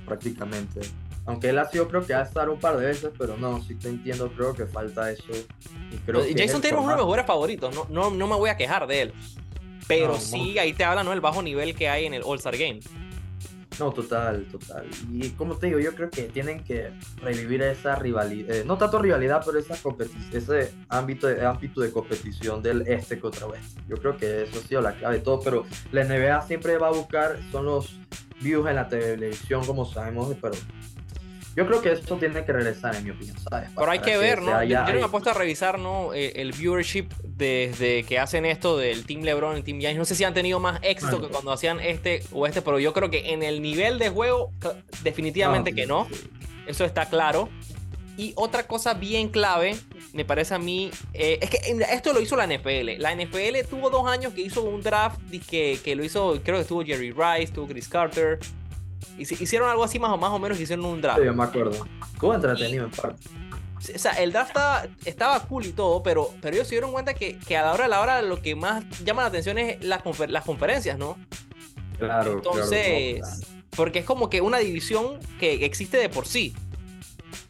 prácticamente. 0.06 0.80
Aunque 1.26 1.50
él 1.50 1.58
ha 1.58 1.68
sido, 1.68 1.86
creo 1.88 2.04
que 2.04 2.14
ha 2.14 2.22
estado 2.22 2.52
un 2.52 2.58
par 2.58 2.76
de 2.76 2.86
veces, 2.86 3.10
pero 3.18 3.36
no, 3.36 3.62
sí 3.62 3.74
te 3.74 3.88
entiendo, 3.88 4.32
creo 4.32 4.54
que 4.54 4.66
falta 4.66 5.10
eso. 5.10 5.24
Y 5.92 5.96
creo 5.98 6.22
que 6.22 6.30
es 6.30 6.36
Jason 6.36 6.56
el 6.56 6.62
Tatum 6.62 6.78
es 6.78 6.84
uno 6.84 6.88
de 6.88 6.94
mis 6.94 7.02
jugadores 7.02 7.26
favoritos, 7.26 7.74
no, 7.74 7.86
no, 7.90 8.10
no 8.10 8.26
me 8.26 8.36
voy 8.36 8.50
a 8.50 8.56
quejar 8.56 8.86
de 8.86 9.02
él. 9.02 9.12
Pero 9.86 10.12
No, 10.12 10.18
sí, 10.18 10.58
ahí 10.58 10.72
te 10.72 10.84
habla, 10.84 11.02
¿no? 11.02 11.12
El 11.12 11.20
bajo 11.20 11.42
nivel 11.42 11.74
que 11.74 11.88
hay 11.88 12.06
en 12.06 12.14
el 12.14 12.22
All-Star 12.24 12.56
Game. 12.56 12.80
No, 13.80 13.90
total, 13.92 14.46
total. 14.52 14.86
Y 15.10 15.30
como 15.30 15.56
te 15.56 15.68
digo, 15.68 15.78
yo 15.78 15.94
creo 15.94 16.10
que 16.10 16.24
tienen 16.24 16.62
que 16.62 16.90
revivir 17.22 17.62
esa 17.62 17.96
rivalidad, 17.96 18.54
eh, 18.54 18.64
no 18.64 18.76
tanto 18.76 18.98
rivalidad, 18.98 19.42
pero 19.44 19.58
esa 19.58 19.74
ese 20.32 20.74
ámbito 20.90 21.26
de, 21.26 21.46
ámbito 21.46 21.80
de 21.80 21.90
competición 21.90 22.62
del 22.62 22.82
este 22.82 23.18
contra 23.18 23.46
oeste. 23.46 23.80
Yo 23.88 23.96
creo 23.96 24.18
que 24.18 24.42
eso 24.42 24.58
ha 24.58 24.68
sido 24.68 24.82
la 24.82 24.92
clave 24.92 25.16
de 25.16 25.20
todo, 25.22 25.40
pero 25.40 25.64
la 25.92 26.04
NBA 26.04 26.42
siempre 26.42 26.76
va 26.76 26.88
a 26.88 26.92
buscar, 26.92 27.38
son 27.50 27.64
los 27.64 27.98
views 28.42 28.68
en 28.68 28.76
la 28.76 28.86
televisión, 28.86 29.64
como 29.64 29.86
sabemos, 29.86 30.34
pero 30.40 30.54
yo 31.56 31.66
creo 31.66 31.82
que 31.82 31.92
eso 31.92 32.16
tiene 32.16 32.44
que 32.44 32.52
regresar, 32.52 32.94
en 32.94 33.04
mi 33.04 33.10
opinión, 33.10 33.36
¿sabes? 33.38 33.70
Pero 33.76 33.90
hay 33.90 33.98
que 33.98 34.16
ver, 34.16 34.40
¿no? 34.40 34.62
Yo, 34.62 34.80
no 34.84 34.92
me 34.92 35.00
he 35.00 35.08
puesto 35.08 35.30
a 35.30 35.34
revisar, 35.34 35.78
¿no? 35.78 36.14
Eh, 36.14 36.32
el 36.36 36.52
viewership 36.52 37.08
desde 37.24 38.04
que 38.04 38.18
hacen 38.18 38.44
esto 38.44 38.78
del 38.78 39.04
Team 39.04 39.22
LeBron 39.22 39.58
y 39.58 39.62
Team 39.62 39.80
Giannis. 39.80 39.98
No 39.98 40.04
sé 40.04 40.14
si 40.14 40.24
han 40.24 40.34
tenido 40.34 40.60
más 40.60 40.78
éxito 40.82 41.20
que 41.20 41.28
cuando 41.28 41.52
hacían 41.52 41.80
este 41.80 42.22
o 42.32 42.46
este, 42.46 42.62
pero 42.62 42.78
yo 42.78 42.92
creo 42.92 43.10
que 43.10 43.32
en 43.32 43.42
el 43.42 43.62
nivel 43.62 43.98
de 43.98 44.10
juego, 44.10 44.52
definitivamente 45.02 45.70
No, 45.70 45.76
que 45.76 45.86
no. 45.86 46.08
Eso 46.66 46.84
está 46.84 47.06
claro. 47.06 47.48
Y 48.16 48.32
otra 48.36 48.66
cosa 48.66 48.94
bien 48.94 49.28
clave, 49.28 49.76
me 50.12 50.24
parece 50.24 50.54
a 50.54 50.58
mí, 50.58 50.90
eh, 51.14 51.38
es 51.40 51.50
que 51.50 51.58
esto 51.90 52.12
lo 52.12 52.20
hizo 52.20 52.36
la 52.36 52.46
NFL. 52.46 52.98
La 52.98 53.14
NFL 53.14 53.66
tuvo 53.68 53.90
dos 53.90 54.06
años 54.08 54.34
que 54.34 54.42
hizo 54.42 54.62
un 54.62 54.82
draft 54.82 55.18
que, 55.48 55.80
que 55.82 55.96
lo 55.96 56.04
hizo, 56.04 56.38
creo 56.44 56.56
que 56.56 56.62
estuvo 56.62 56.84
Jerry 56.84 57.12
Rice, 57.12 57.44
estuvo 57.44 57.66
Chris 57.66 57.88
Carter. 57.88 58.38
Hici- 59.18 59.40
Hicieron 59.40 59.68
algo 59.70 59.84
así 59.84 59.98
más 59.98 60.10
o, 60.12 60.16
más 60.16 60.30
o 60.30 60.38
menos, 60.38 60.58
hicieron 60.60 60.84
un 60.84 61.00
draft. 61.00 61.20
Sí, 61.20 61.26
yo 61.26 61.34
me 61.34 61.44
acuerdo. 61.44 61.86
Estuvo 62.12 62.34
entretenido 62.34 62.84
en 62.84 62.90
parte. 62.90 63.28
O 63.94 63.98
sea, 63.98 64.12
el 64.12 64.30
draft 64.32 64.48
estaba, 64.50 64.86
estaba 65.06 65.40
cool 65.44 65.64
y 65.66 65.72
todo, 65.72 66.02
pero, 66.02 66.30
pero 66.42 66.54
ellos 66.54 66.68
se 66.68 66.74
dieron 66.74 66.92
cuenta 66.92 67.14
que, 67.14 67.38
que 67.38 67.56
a 67.56 67.62
la 67.62 67.72
hora 67.72 67.84
de 67.84 67.88
la 67.90 68.00
hora 68.00 68.20
lo 68.22 68.42
que 68.42 68.54
más 68.54 68.84
llama 69.04 69.22
la 69.22 69.28
atención 69.28 69.56
es 69.58 69.82
las, 69.82 70.02
confer- 70.04 70.28
las 70.28 70.44
conferencias, 70.44 70.98
¿no? 70.98 71.16
Claro, 71.98 72.32
Entonces, 72.32 73.20
claro, 73.20 73.36
porque 73.76 74.00
es 74.00 74.04
como 74.04 74.28
que 74.28 74.40
una 74.42 74.58
división 74.58 75.18
que 75.38 75.64
existe 75.64 75.96
de 75.96 76.08
por 76.10 76.26
sí. 76.26 76.54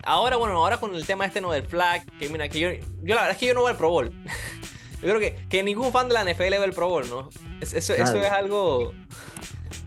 Ahora, 0.05 0.37
bueno, 0.37 0.55
ahora 0.57 0.79
con 0.79 0.95
el 0.95 1.05
tema 1.07 1.27
este 1.27 1.41
no 1.41 1.51
del 1.53 1.67
flag, 1.67 2.05
que 2.19 2.29
mira, 2.29 2.49
que 2.49 2.59
yo, 2.61 2.71
yo 3.03 3.15
la 3.15 3.23
verdad 3.23 3.31
es 3.33 3.37
que 3.39 3.47
yo 3.47 3.55
no 3.55 3.63
voy 3.63 3.71
al 3.73 3.77
Pro 3.77 3.91
Bowl. 3.91 4.11
yo 5.03 5.09
creo 5.09 5.19
que, 5.21 5.37
que 5.49 5.63
ningún 5.63 5.91
fan 5.93 6.09
de 6.09 6.15
la 6.15 6.25
NFL 6.25 6.43
ve 6.43 6.65
el 6.65 6.73
Pro 6.73 6.89
Bowl, 6.89 7.09
¿no? 7.09 7.29
Es- 7.61 7.75
eso, 7.75 7.93
eso 7.93 8.17
es 8.17 8.31
algo. 8.31 8.93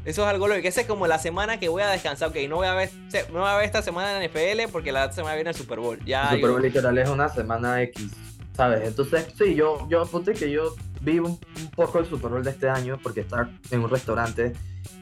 Eso 0.06 0.24
es 0.24 0.28
algo 0.28 0.48
lo 0.48 0.56
que 0.56 0.68
esa 0.68 0.82
es 0.82 0.88
como 0.88 1.08
la 1.08 1.18
semana 1.18 1.60
que 1.60 1.70
voy 1.70 1.82
a 1.82 1.88
descansar. 1.90 2.30
Ok, 2.30 2.36
no 2.50 2.58
voy 2.58 2.68
a 2.68 2.74
ver, 2.74 2.90
no 3.32 3.40
voy 3.40 3.50
a 3.50 3.56
ver 3.56 3.66
esta 3.66 3.82
semana 3.82 4.12
en 4.12 4.20
la 4.20 4.26
NFL 4.28 4.72
porque 4.72 4.92
la 4.92 5.12
semana 5.12 5.36
viene 5.36 5.52
el 5.52 5.56
Super 5.56 5.80
Bowl. 5.80 5.98
Ya, 6.06 6.30
El 6.30 6.36
Super 6.38 6.52
Bowl 6.52 6.62
literal 6.62 6.98
es 6.98 7.10
una 7.10 7.30
semana 7.30 7.82
X, 7.84 8.12
¿sabes? 8.56 8.86
Entonces, 8.88 9.28
sí, 9.38 9.56
yo, 9.56 9.88
yo 9.90 10.06
ponte 10.06 10.34
que 10.34 10.52
yo 10.52 10.76
vi 11.02 11.20
un, 11.20 11.32
un 11.58 11.72
poco 11.76 12.00
el 12.00 12.06
Super 12.06 12.32
Bowl 12.32 12.44
de 12.44 12.52
este 12.52 12.70
año 12.70 13.00
porque 13.02 13.22
estaba 13.22 13.50
en 13.72 13.80
un 13.82 13.90
restaurante 13.90 14.54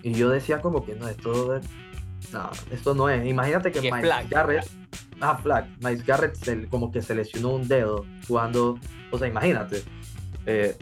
y 0.04 0.14
yo 0.14 0.30
decía 0.30 0.62
como 0.62 0.86
que 0.86 0.94
no, 0.96 1.08
esto, 1.08 1.56
es- 1.56 1.66
no, 2.32 2.50
esto 2.72 2.94
no 2.94 3.10
es. 3.10 3.26
Imagínate 3.26 3.72
que 3.72 3.80
es 3.80 3.84
Miles 3.86 4.02
flag. 4.02 4.30
Garrett, 4.30 4.68
ah, 5.20 5.38
flag, 5.42 5.66
Miles 5.80 6.06
Garrett 6.06 6.36
se- 6.36 6.68
como 6.68 6.92
que 6.92 7.02
se 7.02 7.16
lesionó 7.16 7.50
un 7.50 7.68
dedo 7.68 8.06
jugando, 8.28 8.78
o 9.10 9.18
sea, 9.18 9.28
imagínate. 9.28 9.84
eh, 10.46 10.76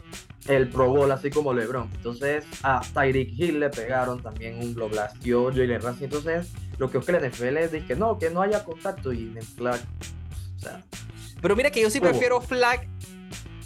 el 0.48 0.68
Pro 0.68 0.88
Bowl 0.88 1.10
así 1.12 1.30
como 1.30 1.52
LeBron. 1.52 1.90
Entonces 1.94 2.44
a 2.62 2.80
Tyreek 2.94 3.30
Hill 3.38 3.60
le 3.60 3.70
pegaron 3.70 4.22
también 4.22 4.58
un 4.58 4.74
lo 4.74 4.88
blastió 4.88 5.46
Jalen 5.50 5.80
Ramsey. 5.82 6.04
Entonces 6.04 6.48
lo 6.78 6.90
que 6.90 6.98
busca 6.98 7.12
la 7.12 7.28
NFL 7.28 7.56
es 7.58 7.84
que 7.84 7.94
no, 7.96 8.18
que 8.18 8.30
no 8.30 8.42
haya 8.42 8.64
contacto 8.64 9.12
y 9.12 9.32
en 9.36 9.42
flag. 9.42 9.80
O 10.56 10.60
sea, 10.60 10.82
Pero 11.40 11.56
mira 11.56 11.70
que 11.70 11.80
yo 11.82 11.90
sí 11.90 12.00
prefiero 12.00 12.40
flag 12.40 12.86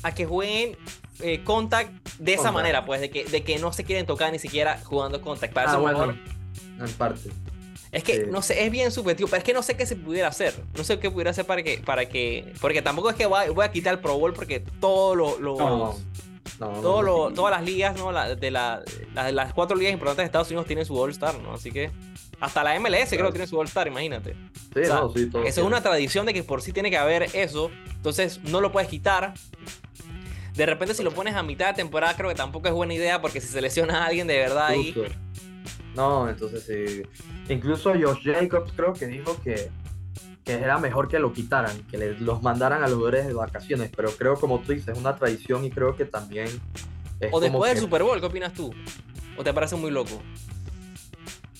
a 0.02 0.12
que 0.14 0.26
jueguen 0.26 0.76
eh, 1.20 1.42
contact 1.44 1.92
de 2.18 2.32
esa 2.32 2.42
Contact. 2.44 2.54
manera, 2.54 2.84
pues, 2.84 3.00
de 3.00 3.08
que, 3.10 3.24
de 3.24 3.42
que 3.44 3.58
no 3.58 3.72
se 3.72 3.84
quieren 3.84 4.04
tocar 4.04 4.32
ni 4.32 4.38
siquiera 4.38 4.80
jugando 4.84 5.20
contact. 5.20 5.54
Para 5.54 5.68
ah, 5.70 5.72
eso 5.74 5.80
bueno, 5.80 5.98
mejor- 5.98 6.16
en 6.80 6.92
parte. 6.94 7.30
Es 7.92 8.02
que, 8.02 8.16
Sí. 8.16 8.22
no 8.28 8.42
sé, 8.42 8.64
es 8.64 8.70
bien 8.72 8.90
subjetivo, 8.90 9.28
pero 9.28 9.38
es 9.38 9.44
que 9.44 9.52
no 9.54 9.62
sé 9.62 9.76
qué 9.76 9.87
se 9.87 9.94
pudiera 9.94 10.26
hacer. 10.28 10.52
No 10.76 10.82
sé 10.82 10.98
qué 10.98 11.10
pudiera 11.12 11.30
hacer 11.30 11.46
para 11.46 11.62
que, 11.62 11.78
para 11.78 12.06
que, 12.08 12.52
porque 12.60 12.82
tampoco 12.82 13.10
es 13.10 13.16
que 13.16 13.26
voy 13.26 13.44
a, 13.44 13.50
voy 13.52 13.64
a 13.64 13.70
quitar 13.70 13.94
el 13.94 14.00
Pro 14.00 14.18
Bowl 14.18 14.32
porque 14.32 14.58
todos 14.80 15.16
los, 15.16 15.38
los- 15.40 15.58
No, 15.58 15.94
no, 16.61 17.02
los- 17.02 17.28
sí. 17.30 17.35
todas 17.35 17.50
las 17.52 17.64
ligas, 17.64 17.96
¿no? 17.98 18.12
La- 18.12 18.35
de 18.35 18.50
la- 18.50 18.83
la- 19.14 19.33
las 19.33 19.52
cuatro 19.54 19.76
ligas 19.76 19.92
importantes 19.92 20.22
de 20.22 20.26
Estados 20.26 20.48
Unidos 20.48 20.66
tienen 20.66 20.85
su 20.85 20.96
All 20.98 21.11
Star, 21.11 21.38
¿no? 21.40 21.54
Así 21.54 21.70
que 21.72 21.90
hasta 22.40 22.62
la 22.64 22.74
MLS 22.78 23.11
creo 23.16 23.26
que 23.26 23.33
tiene 23.33 23.46
su 23.46 23.59
All 23.59 23.66
Star, 23.66 23.87
imagínate. 23.88 24.35
Sí, 24.74 24.80
o 24.80 24.85
sea, 24.85 24.94
no, 24.96 25.12
sí, 25.12 25.26
todo 25.30 25.42
Eso 25.44 25.61
es 25.61 25.66
una 25.66 25.83
tradición 25.83 26.26
de 26.26 26.35
que 26.35 26.42
por 26.42 26.62
sí 26.62 26.72
tiene 26.72 26.90
que 26.90 26.96
haber 26.98 27.24
eso. 27.35 27.70
Entonces 27.96 28.40
no 28.44 28.61
lo 28.61 28.70
puedes 28.72 28.88
quitar. 28.88 29.35
De 30.54 30.66
repente, 30.66 30.94
si 30.94 31.02
lo 31.02 31.11
pones 31.11 31.35
a 31.35 31.42
mitad 31.42 31.68
de 31.68 31.74
temporada, 31.74 32.14
creo 32.16 32.28
que 32.28 32.35
tampoco 32.37 32.68
es 32.68 32.74
buena 32.74 32.94
idea 32.94 33.20
porque 33.20 33.40
si 33.40 33.48
se 33.48 33.61
lesiona 33.61 34.02
a 34.04 34.07
alguien 34.07 34.26
de 34.26 34.38
verdad 34.38 34.66
ahí. 34.68 34.94
No, 35.96 36.28
entonces 36.28 36.64
sí. 36.64 37.02
Incluso 37.52 37.92
Josh 37.92 38.24
Jacobs 38.24 38.72
creo 38.76 38.92
que 38.92 39.07
dijo 39.07 39.37
que, 39.42 39.70
que 40.44 40.52
era 40.54 40.78
mejor 40.78 41.09
que 41.09 41.18
lo 41.18 41.33
quitaran, 41.33 41.76
que 41.90 41.96
le- 41.98 42.18
los 42.20 42.42
mandaran 42.42 42.83
a 42.85 42.88
los 42.88 42.98
lugares 42.98 43.26
de 43.26 43.33
vacaciones. 43.33 43.90
Pero 43.96 44.11
creo, 44.12 44.35
como 44.38 44.61
tú 44.61 44.72
dices, 44.72 44.88
es 44.88 44.98
una 44.98 45.16
tradición 45.16 45.64
y 45.64 45.70
creo 45.70 45.96
que 45.96 46.04
también. 46.04 46.46
Es 47.20 47.28
O 47.28 47.30
como 47.33 47.40
después 47.40 47.70
del 47.70 47.74
que- 47.76 47.80
Super 47.80 48.02
Bowl, 48.02 48.20
¿qué 48.20 48.26
opinas 48.26 48.52
tú? 48.52 48.72
¿O 49.37 49.42
te 49.44 49.52
parece 49.54 49.76
muy 49.76 49.90
loco? 49.90 50.20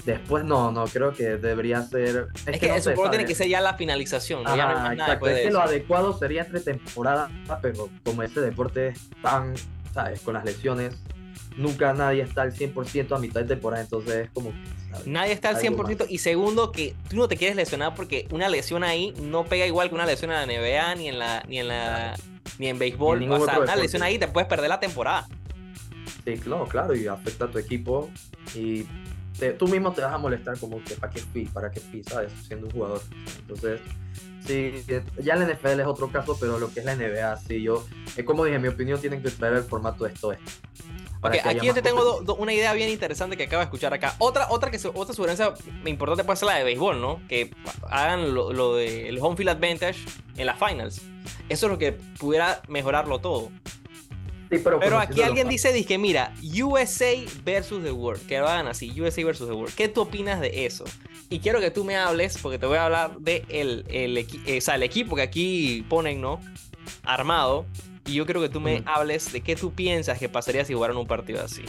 Después 0.05 0.45
no, 0.45 0.71
no, 0.71 0.85
creo 0.85 1.15
que 1.15 1.37
debería 1.39 1.81
ser. 1.83 2.27
Es, 2.45 2.61
que, 2.61 2.69
no 2.69 2.75
el 2.75 2.83
Super 2.83 2.97
Bowl 2.97 3.09
tiene 3.11 3.25
que 3.25 3.35
ser 3.35 3.49
ya 3.49 3.63
la 3.63 3.73
finalización, 3.75 4.43
¿no? 4.45 4.55
ya 4.55 4.65
no 4.65 4.71
hay 4.71 4.75
Ajá, 4.77 4.83
más 4.89 4.97
nada 4.99 5.13
exacto. 5.15 5.27
después 5.27 5.37
Es 5.39 5.47
que 5.47 5.51
lo 5.53 5.61
adecuado 5.63 6.19
sería 6.19 6.43
entre 6.43 6.61
temporada, 6.61 7.31
pero 7.63 7.89
como 8.05 8.23
ese 8.23 8.43
deporte 8.43 8.89
es 8.89 9.01
tan, 9.23 9.55
¿sabes? 9.95 10.21
Con 10.21 10.35
las 10.35 10.45
lesiones, 10.45 10.95
nunca 11.57 11.95
nadie 11.95 12.21
está 12.21 12.43
al 12.43 12.53
100% 12.53 13.17
a 13.17 13.19
mitad 13.19 13.41
de 13.41 13.47
temporada, 13.47 13.83
entonces 13.83 14.27
es 14.27 14.31
como. 14.33 14.53
Nadie 15.07 15.33
está 15.33 15.51
al 15.51 15.57
Algo 15.57 15.85
100% 15.85 15.99
más. 16.01 16.11
y 16.11 16.19
segundo 16.19 16.73
que 16.73 16.95
tú 17.09 17.17
no 17.17 17.29
te 17.29 17.37
quieres 17.37 17.57
lesionar 17.57 17.95
porque 17.95 18.27
una 18.31 18.49
lesión 18.49 18.85
ahí 18.85 19.13
no 19.21 19.45
pega 19.45 19.67
igual 19.67 19.89
que 19.89 19.95
una 19.95 20.07
lesión 20.07 20.31
en 20.33 20.37
la 20.37 20.47
NBA 20.47 20.95
ni 20.97 21.09
en 21.09 21.19
la 21.19 21.43
ni 21.49 21.59
en 21.59 21.69
la 21.69 22.17
ni 22.59 22.69
en 22.69 22.79
béisbol, 22.79 23.21
Ni 23.21 23.29
o 23.29 23.45
sea, 23.45 23.61
una 23.61 23.75
lesión 23.77 24.03
ahí 24.03 24.19
te 24.19 24.29
puedes 24.29 24.49
perder 24.49 24.69
la 24.69 24.79
temporada. 24.81 25.27
Sí, 26.25 26.39
claro, 26.39 26.67
claro, 26.69 26.95
y 26.95 27.07
afecta 27.07 27.47
a 27.47 27.51
tu 27.51 27.59
equipo 27.59 28.11
y 28.55 28.87
te- 29.39 29.53
tú 29.53 29.67
mismo 29.69 29.93
te 29.93 30.01
vas 30.01 30.13
a 30.15 30.19
molestar 30.19 30.59
como 30.59 30.83
que 30.85 30.95
para 30.95 31.13
qué 31.13 31.21
fui, 31.21 31.45
para 31.47 31.71
qué 31.71 31.81
fui, 31.81 32.03
¿sabes? 32.05 32.33
Siendo 32.47 32.67
un 32.67 32.73
jugador. 32.73 33.03
Entonces, 33.41 33.81
sí, 34.47 34.73
ya 35.23 35.37
la 35.37 35.45
NFL 35.45 35.81
es 35.81 35.87
otro 35.87 36.11
caso, 36.11 36.37
pero 36.41 36.59
lo 36.59 36.73
que 36.73 36.81
es 36.81 36.87
la 36.87 36.95
NBA, 36.95 37.37
sí, 37.39 37.61
yo, 37.63 37.85
es 38.17 38.25
como 38.25 38.45
dije, 38.45 38.57
en 38.57 38.63
mi 38.63 38.69
opinión 38.69 39.01
tienen 39.01 39.23
que 39.23 39.31
traer 39.31 39.55
el 39.55 39.65
formato 39.65 40.05
de 40.05 40.13
esto. 40.13 40.33
esto, 40.33 40.45
para 41.25 41.37
Ok, 41.37 41.43
que 41.43 41.49
haya 41.49 41.59
aquí 41.59 41.67
yo 41.67 41.75
te 41.75 41.83
tengo 41.83 42.05
do- 42.05 42.11
competencia. 42.13 42.35
do- 42.37 42.43
una 42.43 42.53
idea 42.53 42.73
bien 42.75 42.89
interesante 42.91 43.37
que 43.37 43.45
acabo 43.45 43.61
de 43.61 43.65
escuchar 43.65 43.93
acá. 43.95 44.15
Otra, 44.19 44.47
otra, 44.51 44.71
que 44.71 44.79
otra 44.95 45.15
sugerencia 45.15 45.55
importante 45.87 46.23
puede 46.25 46.37
ser 46.37 46.47
la 46.47 46.55
de 46.57 46.65
béisbol, 46.65 47.01
¿no? 47.01 47.21
Que 47.29 47.51
hagan 47.91 48.35
lo, 48.35 48.53
lo 48.53 48.77
del 48.77 49.19
home 49.21 49.37
field 49.37 49.49
advantage 49.51 49.99
en 50.37 50.47
las 50.47 50.59
finals. 50.59 51.01
Eso 51.49 51.67
es 51.67 51.73
lo 51.73 51.79
que 51.79 51.93
pudiera 51.93 52.63
mejorarlo 52.69 53.19
todo. 53.21 53.51
Sí, 54.51 54.61
pero 54.63 54.79
Pero 54.79 54.99
aquí 54.99 55.23
alguien 55.23 55.49
dice, 55.49 55.73
dice, 55.73 55.99
mira, 55.99 56.33
USA 56.63 57.15
versus 57.45 57.83
the 57.83 57.91
world, 57.93 58.25
que 58.27 58.39
lo 58.39 58.47
hagan 58.47 58.69
así, 58.69 58.91
USA 59.01 59.25
versus 59.25 59.49
the 59.49 59.55
world. 59.55 59.75
¿Qué 59.75 59.89
tú 59.89 60.03
opinas 60.03 60.41
de 60.41 60.67
eso? 60.67 60.85
Y 61.31 61.41
quiero 61.41 61.59
que 61.61 61.71
tú 61.71 61.83
me 61.85 61.97
hables, 61.97 62.39
porque 62.39 62.59
te 62.59 62.67
voy 62.67 62.77
a 62.77 62.85
hablar 62.85 63.17
de 63.19 63.45
el, 63.49 63.85
el, 63.89 64.19
eh, 64.19 64.59
o 64.59 64.61
sea, 64.61 64.75
el 64.77 64.83
equipo 64.83 65.17
que 65.17 65.23
aquí 65.23 65.85
ponen, 65.89 66.21
¿no? 66.21 66.41
Armado. 67.03 67.65
Y 68.07 68.15
yo 68.15 68.25
quiero 68.27 68.41
que 68.41 68.49
tú 68.49 68.61
me 68.61 68.83
hables 68.87 69.33
de 69.33 69.41
qué 69.41 69.57
tú 69.57 69.73
piensas 69.73 70.19
que 70.19 70.29
pasaría 70.29 70.65
si 70.65 70.75
jugaran 70.75 70.97
un 70.97 71.07
partido 71.07 71.43
así. 71.43 71.63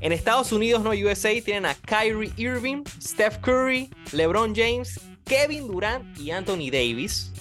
En 0.00 0.12
Estados 0.12 0.52
Unidos, 0.52 0.82
¿no? 0.82 0.90
USA 0.90 1.30
tienen 1.42 1.66
a 1.66 1.74
Kyrie 1.74 2.32
Irving, 2.36 2.84
Steph 3.00 3.38
Curry, 3.38 3.88
LeBron 4.12 4.54
James, 4.54 5.00
Kevin 5.24 5.66
Durant 5.66 6.18
y 6.18 6.30
Anthony 6.30 6.70
Davis. 6.70 7.32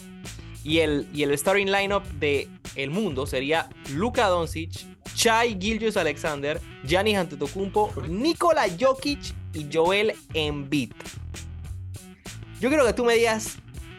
Y 0.63 0.79
el, 0.79 1.07
y 1.13 1.23
el 1.23 1.37
starting 1.37 1.69
lineup 1.69 2.05
de 2.19 2.47
el 2.75 2.89
mundo 2.89 3.27
sería 3.27 3.69
Luka 3.91 4.27
Doncic, 4.27 4.71
Chai 5.13 5.57
Gilgeous 5.59 5.97
Alexander, 5.97 6.61
Giannis 6.85 7.17
Antetokounmpo, 7.17 7.93
Nikola 8.07 8.67
Jokic 8.79 9.19
y 9.53 9.67
Joel 9.71 10.13
Embiid. 10.33 10.93
Yo 12.61 12.69
quiero 12.69 12.85
que 12.85 12.93
tú 12.93 13.03
me 13.03 13.15
digas 13.15 13.57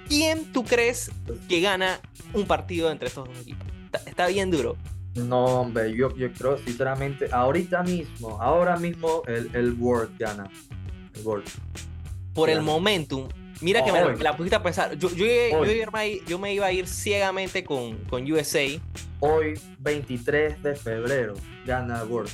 quién 0.09 0.51
tú 0.53 0.65
crees 0.65 1.11
que 1.49 1.61
gana 1.61 2.01
un 2.33 2.47
partido 2.47 2.91
entre 2.91 3.09
estos 3.09 3.29
dos 3.29 3.39
equipos. 3.41 3.74
Está, 4.07 4.27
bien 4.29 4.51
duro. 4.51 4.77
No, 5.15 5.45
hombre, 5.61 5.95
yo, 5.95 6.15
yo 6.17 6.33
creo 6.33 6.59
sinceramente, 6.59 7.29
ahorita 7.31 7.83
mismo, 7.85 8.41
ahora 8.43 8.77
mismo 8.77 9.23
el, 9.27 9.49
el 9.55 9.73
World 9.75 10.19
gana. 10.19 10.51
El 11.15 11.23
World. 11.27 11.47
Por 12.35 12.51
el 12.51 12.63
momentum. 12.63 13.29
Mira 13.61 13.85
que 13.85 13.93
me, 13.93 14.03
Hoy. 14.03 14.17
me 14.17 14.25
la 14.25 14.37
pusiste 14.37 14.57
a 14.57 14.63
pensar. 14.63 14.99
Yo, 14.99 15.09
yo, 15.11 15.25
yo, 16.27 16.39
me- 16.41 16.53
iba 16.55 16.67
a 16.67 16.73
ir 16.73 16.89
ciegamente 16.89 17.63
con, 17.63 17.97
con 18.11 18.31
USA. 18.31 18.65
Hoy, 19.21 19.59
23 19.79 20.61
de 20.63 20.75
febrero, 20.75 21.35
gana 21.65 22.03
el 22.03 22.09
World. 22.09 22.31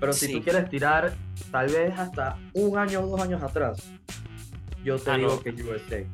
Pero 0.00 0.12
si 0.14 0.26
Sí. 0.26 0.32
tú 0.32 0.42
quieres 0.42 0.68
tirar 0.70 1.14
tal 1.50 1.68
vez 1.68 1.96
hasta 1.98 2.38
un 2.54 2.78
año 2.78 3.00
o 3.00 3.06
dos 3.06 3.20
años 3.20 3.42
atrás, 3.42 3.78
yo 4.82 4.98
te 4.98 5.10
Ah, 5.10 5.16
digo 5.18 5.28
no. 5.36 5.40
que 5.42 5.50
USA. 5.62 6.04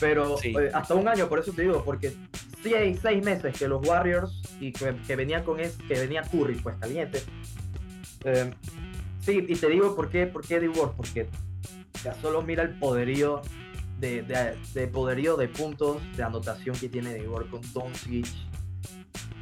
Pero 0.00 0.36
Sí. 0.38 0.54
eh, 0.58 0.70
hasta 0.72 0.94
un 0.94 1.06
año, 1.08 1.28
por 1.28 1.38
eso 1.38 1.52
te 1.52 1.62
digo, 1.62 1.84
porque 1.84 2.12
sí 2.62 2.74
hay 2.74 2.96
seis 2.96 3.24
meses 3.24 3.56
que 3.56 3.68
los 3.68 3.86
Warriors 3.86 4.42
y 4.60 4.72
que, 4.72 4.96
que 5.06 5.16
venían 5.16 5.44
con 5.44 5.60
es, 5.60 5.76
que 5.88 5.94
venía 5.94 6.22
Curry, 6.22 6.54
pues 6.56 6.76
caliente. 6.76 7.22
Eh, 8.24 8.52
sí, 9.20 9.44
y 9.48 9.54
te 9.54 9.68
digo 9.68 9.94
por 9.94 10.08
qué, 10.08 10.26
por 10.26 10.46
qué 10.46 10.58
World, 10.68 10.94
porque 10.96 11.28
ya 12.02 12.14
solo 12.14 12.42
mira 12.42 12.62
el 12.62 12.70
poderío 12.78 13.42
de, 13.98 14.22
de, 14.22 14.56
de 14.74 14.86
poderío 14.88 15.36
de 15.36 15.48
puntos 15.48 15.98
de 16.16 16.22
anotación 16.24 16.74
que 16.76 16.88
tiene 16.88 17.14
World 17.28 17.50
con 17.50 17.60
Doncic, 17.72 18.26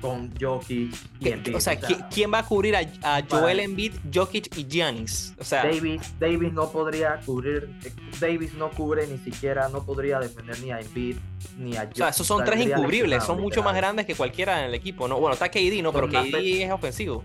con 0.01 0.31
Jokic 0.41 0.95
y 1.21 1.29
Embiid. 1.29 1.57
o 1.57 1.61
sea, 1.61 1.79
¿qui- 1.81 2.07
¿quién 2.13 2.33
va 2.33 2.39
a 2.41 2.47
cubrir 2.47 2.75
a, 2.77 2.81
a 3.03 3.23
Joel 3.29 3.61
Embiid, 3.61 3.93
Jokic 4.13 4.57
y 4.57 4.65
Giannis? 4.67 5.35
O 5.39 5.45
sea, 5.45 5.65
Davis, 5.65 6.01
Davis 6.19 6.53
no 6.53 6.71
podría 6.71 7.21
cubrir, 7.27 7.69
Davis 8.19 8.55
no 8.55 8.71
cubre 8.71 9.07
ni 9.07 9.19
siquiera, 9.19 9.69
no 9.69 9.85
podría 9.85 10.19
defender 10.19 10.59
ni 10.61 10.71
a 10.73 10.81
Embiid 10.81 11.17
ni 11.59 11.77
a 11.77 11.83
o 11.93 11.95
sea, 11.95 12.09
esos 12.09 12.27
son 12.27 12.45
tres 12.45 12.61
incubribles, 12.67 13.23
son 13.25 13.41
mucho 13.41 13.63
más 13.63 13.75
grandes 13.77 14.07
que 14.07 14.15
cualquiera 14.15 14.61
en 14.61 14.67
el 14.67 14.75
equipo, 14.75 15.07
¿no? 15.09 15.19
Bueno, 15.21 15.35
está 15.35 15.49
KD, 15.51 15.83
¿no? 15.83 15.93
Pero 15.93 16.11
Son 16.11 16.31
KD 16.31 16.63
es 16.63 16.71
ofensivo. 16.73 17.23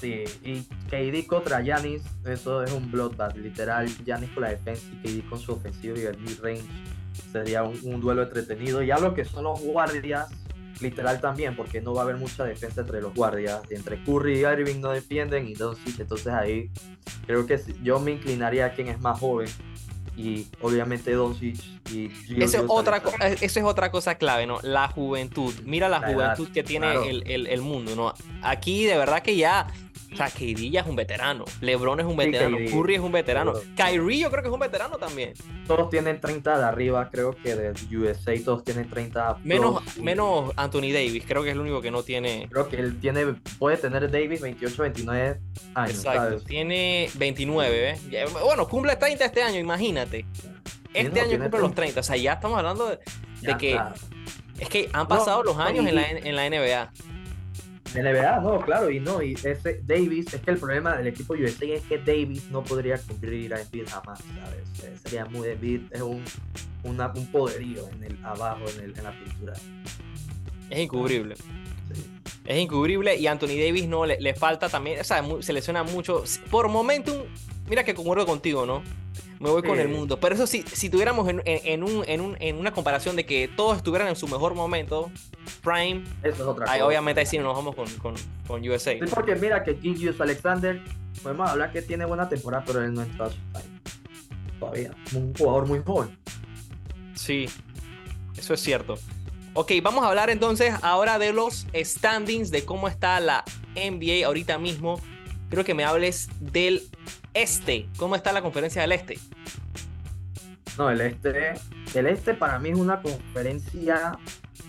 Sí, 0.00 0.24
y 0.44 0.60
KD 0.90 1.26
contra 1.26 1.62
Giannis, 1.62 2.02
eso 2.26 2.62
es 2.62 2.72
un 2.72 2.90
bloodbath, 2.90 3.36
literal, 3.36 3.88
Giannis 4.04 4.30
con 4.30 4.42
la 4.42 4.50
defensa 4.50 4.82
y 5.02 5.22
KD 5.22 5.28
con 5.30 5.38
su 5.38 5.52
ofensivo 5.52 5.96
y 5.96 6.02
el 6.02 6.18
mid-range, 6.18 6.62
sería 7.32 7.62
un, 7.62 7.78
un 7.84 8.00
duelo 8.00 8.22
entretenido, 8.24 8.82
y 8.82 8.90
a 8.90 8.98
lo 8.98 9.14
que 9.14 9.24
son 9.24 9.44
los 9.44 9.60
guardias, 9.60 10.28
literal 10.80 11.20
también, 11.20 11.56
porque 11.56 11.80
no 11.80 11.94
va 11.94 12.02
a 12.02 12.04
haber 12.04 12.16
mucha 12.16 12.44
defensa 12.44 12.80
entre 12.82 13.00
los 13.00 13.14
guardias, 13.14 13.60
entre 13.70 14.02
Curry 14.04 14.40
y 14.40 14.44
Irving 14.44 14.80
no 14.80 14.90
defienden, 14.90 15.46
y 15.48 15.54
Doncic, 15.54 16.00
entonces 16.00 16.32
ahí 16.32 16.70
creo 17.26 17.46
que 17.46 17.60
yo 17.82 18.00
me 18.00 18.12
inclinaría 18.12 18.66
a 18.66 18.72
quien 18.72 18.88
es 18.88 19.00
más 19.00 19.18
joven, 19.18 19.48
y 20.16 20.46
obviamente 20.60 21.12
Doncic 21.12 21.56
y 21.90 22.08
Gilgeous 22.08 22.54
Eso 22.54 22.58
es, 22.58 22.64
otra, 22.68 23.02
eso 23.40 23.58
es 23.60 23.64
otra 23.64 23.90
cosa 23.90 24.14
clave, 24.16 24.46
¿no? 24.46 24.58
La 24.62 24.86
juventud. 24.88 25.52
Mira 25.64 25.88
la, 25.88 25.98
La 26.00 26.06
edad, 26.12 26.14
juventud 26.36 26.48
que 26.54 26.62
tiene 26.62 26.86
claro. 26.86 27.04
el, 27.04 27.24
el- 27.26 27.46
el 27.48 27.60
mundo, 27.62 27.96
¿no? 27.96 28.14
Aquí 28.42 28.84
de 28.86 28.96
verdad 28.96 29.22
que 29.22 29.36
ya, 29.36 29.66
o 30.14 30.16
sea, 30.16 30.28
ya 30.28 30.80
es 30.80 30.86
un 30.86 30.94
veterano, 30.96 31.44
LeBron 31.60 31.98
es 31.98 32.06
un 32.06 32.16
veterano, 32.16 32.56
Curry 32.70 32.94
es 32.94 33.00
un 33.00 33.12
veterano. 33.12 33.52
Kyrie 33.76 34.20
yo 34.20 34.30
creo 34.30 34.42
que 34.42 34.48
es 34.48 34.54
un 34.54 34.60
veterano 34.60 34.96
también. 34.96 35.32
Todos 35.66 35.90
tienen 35.90 36.20
30 36.20 36.58
de 36.58 36.64
arriba, 36.64 37.10
creo 37.10 37.32
que 37.34 37.56
de 37.56 37.72
USA 37.96 38.32
todos 38.44 38.62
tienen 38.62 38.88
30 38.88 39.38
Menos, 39.42 39.82
plus. 39.82 39.98
menos 39.98 40.52
Anthony 40.56 40.92
Davis, 40.92 41.24
creo 41.26 41.42
que 41.42 41.48
es 41.48 41.54
el 41.54 41.60
único 41.60 41.82
que 41.82 41.90
no 41.90 42.02
tiene... 42.02 42.48
Creo 42.50 42.68
que 42.68 42.76
él 42.76 43.00
tiene, 43.00 43.34
puede 43.58 43.76
tener 43.76 44.10
Davis 44.10 44.40
28, 44.40 44.82
29 44.82 45.40
años, 45.74 45.90
Exacto, 45.90 46.20
¿sabes? 46.20 46.44
tiene 46.44 47.10
29, 47.14 47.80
¿ves? 47.80 48.10
Ya, 48.10 48.26
Bueno, 48.26 48.68
cumple 48.68 48.94
30 48.96 49.24
este 49.24 49.42
año, 49.42 49.58
imagínate. 49.58 50.26
Este 50.92 51.20
no, 51.20 51.26
año 51.26 51.38
cumple 51.40 51.60
los 51.60 51.74
30. 51.74 51.74
30, 51.74 52.00
o 52.00 52.02
sea, 52.04 52.16
ya 52.16 52.34
estamos 52.34 52.56
hablando 52.56 52.88
de, 52.88 52.98
que 53.58 53.70
está. 53.72 53.94
es 54.60 54.68
que 54.68 54.88
han 54.92 55.08
pasado 55.08 55.42
los 55.42 55.58
años 55.58 55.86
en 55.86 55.96
la, 55.96 56.08
en 56.08 56.36
la 56.36 56.48
NBA. 56.48 57.13
NBA, 57.94 58.40
no, 58.40 58.60
claro, 58.60 58.90
y 58.90 58.98
no, 59.00 59.22
y 59.22 59.34
ese 59.34 59.80
Davis, 59.84 60.32
es 60.34 60.40
que 60.40 60.50
el 60.52 60.58
problema 60.58 60.96
del 60.96 61.06
equipo 61.06 61.34
USA 61.34 61.64
es 61.66 61.82
que 61.82 61.98
Davis 61.98 62.50
no 62.50 62.62
podría 62.64 62.98
cubrir 62.98 63.54
a 63.54 63.60
Embiid 63.60 63.86
jamás, 63.88 64.18
¿sabes? 64.20 64.84
Eh, 64.84 64.96
Sería 65.02 65.24
muy 65.26 65.48
Embiid, 65.48 65.82
es 65.92 66.02
un, 66.02 66.22
una- 66.82 67.12
un 67.14 67.26
poderío 67.28 67.88
en 67.90 68.04
el, 68.04 68.18
abajo, 68.24 68.62
en, 68.76 68.84
el, 68.84 68.98
en 68.98 69.04
la 69.04 69.12
pintura. 69.18 69.52
Es 70.70 70.78
incubrible. 70.78 71.36
Sí. 71.36 72.10
Es 72.46 72.58
incubrible 72.58 73.16
y 73.16 73.26
Anthony 73.26 73.56
Davis 73.58 73.86
no 73.86 74.04
le, 74.06 74.20
le 74.20 74.34
falta 74.34 74.68
también, 74.68 75.00
o 75.00 75.04
sea, 75.04 75.22
se 75.40 75.52
lesiona 75.52 75.82
mucho. 75.82 76.24
Por 76.50 76.68
momentum, 76.68 77.22
mira 77.68 77.84
que 77.84 77.94
concuerdo 77.94 78.26
contigo, 78.26 78.66
¿no? 78.66 78.82
Me 79.44 79.50
voy 79.50 79.62
con 79.62 79.78
el 79.78 79.88
mundo. 79.88 80.18
Pero 80.18 80.34
eso 80.34 80.46
sí, 80.46 80.64
si 80.72 80.88
tuviéramos 80.90 81.28
en, 81.28 81.42
en- 81.44 81.60
en 81.64 81.82
un, 81.84 82.02
en, 82.08 82.20
un- 82.20 82.36
en 82.40 82.56
una 82.56 82.72
comparación 82.72 83.14
de 83.14 83.24
que 83.26 83.48
todos 83.48 83.76
estuvieran 83.76 84.08
en 84.08 84.16
su 84.16 84.26
mejor 84.26 84.54
momento, 84.54 85.10
Prime, 85.62 86.02
Eso 86.22 86.34
es 86.34 86.40
otra 86.40 86.64
ahí 86.66 86.78
cosa. 86.80 86.86
obviamente 86.86 87.20
ahí 87.20 87.26
sí 87.26 87.38
nos 87.38 87.54
vamos 87.54 87.74
con, 87.74 87.88
con, 87.96 88.14
con 88.46 88.68
USA. 88.68 88.92
Sí, 88.92 89.00
porque 89.14 89.34
mira 89.36 89.62
que 89.62 89.76
Gilgeous 89.76 90.20
Alexander, 90.20 90.82
podemos 91.22 91.48
hablar 91.50 91.70
que 91.72 91.82
tiene 91.82 92.04
buena 92.06 92.28
temporada, 92.28 92.64
pero 92.66 92.82
él 92.82 92.94
no 92.94 93.02
está. 93.02 93.28
Todavía, 94.58 94.90
un 95.14 95.34
jugador 95.34 95.66
muy 95.66 95.80
joven. 95.84 96.16
Sí, 97.14 97.46
eso 98.36 98.54
es 98.54 98.60
cierto. 98.60 98.98
Ok, 99.52 99.72
vamos 99.82 100.04
a 100.04 100.08
hablar 100.08 100.30
entonces 100.30 100.74
ahora 100.82 101.18
de 101.18 101.32
los 101.32 101.66
standings, 101.74 102.50
de 102.50 102.64
cómo 102.64 102.88
está 102.88 103.20
la 103.20 103.44
NBA 103.76 104.26
ahorita 104.26 104.58
mismo. 104.58 105.00
Creo 105.50 105.64
que 105.64 105.74
me 105.74 105.84
hables 105.84 106.28
del 106.40 106.82
este. 107.34 107.86
¿Cómo 107.96 108.16
está 108.16 108.32
la 108.32 108.42
conferencia 108.42 108.82
del 108.82 108.92
este? 108.92 109.18
No, 110.78 110.90
el 110.90 111.00
este, 111.00 111.54
el 111.94 112.06
este 112.06 112.34
para 112.34 112.58
mí 112.58 112.70
es 112.70 112.78
una 112.78 113.00
conferencia 113.00 114.18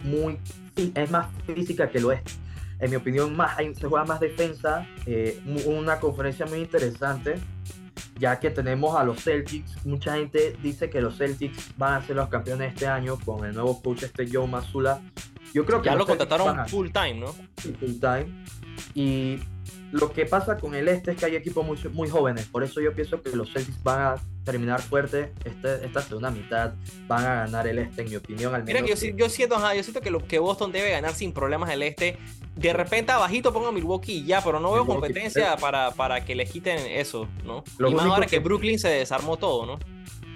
muy, 0.04 0.40
es 0.76 1.12
más 1.12 1.28
física 1.46 1.90
que 1.90 1.98
el 1.98 2.06
oeste. 2.06 2.32
en 2.80 2.90
mi 2.90 2.96
opinión, 2.98 3.36
más, 3.36 3.58
se 3.58 3.88
juega 3.88 4.06
más 4.06 4.20
defensa. 4.20 4.88
Eh, 5.06 5.42
una 5.66 6.00
conferencia 6.00 6.46
muy 6.46 6.60
interesante, 6.60 7.36
ya 8.20 8.40
que 8.40 8.50
tenemos 8.50 8.96
a 8.96 9.04
los 9.04 9.24
Celtics. 9.24 9.86
Mucha 9.86 10.16
gente 10.16 10.56
dice 10.62 10.90
que 10.90 11.02
los 11.02 11.18
Celtics 11.18 11.72
van 11.78 11.96
a 11.96 12.06
ser 12.06 12.18
los 12.18 12.30
campeones 12.30 12.74
este 12.74 12.88
año 12.88 13.18
con 13.24 13.46
el 13.46 13.54
nuevo 13.54 13.82
coach 13.82 14.04
este 14.04 14.28
Joe 14.32 14.48
Mazzulla. 14.48 15.02
Yo 15.54 15.66
creo 15.66 15.82
que 15.82 15.90
ya 15.90 15.96
lo 15.96 16.06
contrataron 16.06 16.68
full 16.68 16.90
time, 16.90 17.16
¿no? 17.16 17.34
Full 17.80 18.00
time. 18.00 18.46
Y 18.94 19.40
lo 19.96 20.12
que 20.12 20.26
pasa 20.26 20.58
con 20.58 20.76
el 20.76 20.90
este 20.90 21.12
es 21.12 21.18
que 21.18 21.26
hay 21.26 21.36
equipos 21.38 21.66
muy, 21.66 21.78
muy 21.94 22.10
jóvenes, 22.10 22.46
por 22.48 22.64
eso 22.64 22.82
yo 22.82 22.94
pienso 22.94 23.22
que 23.22 23.34
los 23.34 23.52
Celtics 23.54 23.82
van 23.82 24.02
a 24.02 24.16
terminar 24.44 24.82
fuerte 24.82 25.32
este, 25.46 25.86
esta 25.86 26.02
segunda 26.02 26.30
mitad, 26.32 26.74
van 27.08 27.24
a 27.24 27.36
ganar 27.36 27.66
el 27.66 27.80
este, 27.80 28.02
en 28.02 28.10
mi 28.10 28.16
opinión. 28.18 28.54
Al 28.54 28.66
menos 28.66 28.82
Mira, 28.82 28.94
yo, 28.94 29.16
yo, 29.16 29.30
siento, 29.30 29.58
yo 29.74 29.84
siento 29.84 30.02
que, 30.02 30.12
lo, 30.12 30.20
que 30.20 30.38
Boston 30.38 30.74
debe 30.74 30.92
ganar 30.92 31.14
sin 31.14 31.32
problemas 31.32 31.70
el 31.70 31.82
este. 31.82 32.18
De 32.58 32.74
repente 32.74 33.14
abajito 33.14 33.54
pongo 33.54 33.68
a 33.68 33.72
Milwaukee 33.72 34.18
y 34.18 34.26
ya, 34.26 34.42
pero 34.44 34.60
no 34.60 34.74
veo 34.74 34.86
competencia 34.86 35.56
para, 35.56 35.92
para 35.92 36.26
que 36.26 36.36
les 36.36 36.52
quiten 36.52 36.78
eso, 36.88 37.30
¿no? 37.46 37.64
y 37.80 37.96
más 37.96 38.06
ahora 38.06 38.26
que, 38.26 38.40
Brooklyn 38.40 38.78
se 38.78 38.90
desarmó 38.90 39.38
todo, 39.38 39.66
¿no? 39.66 39.80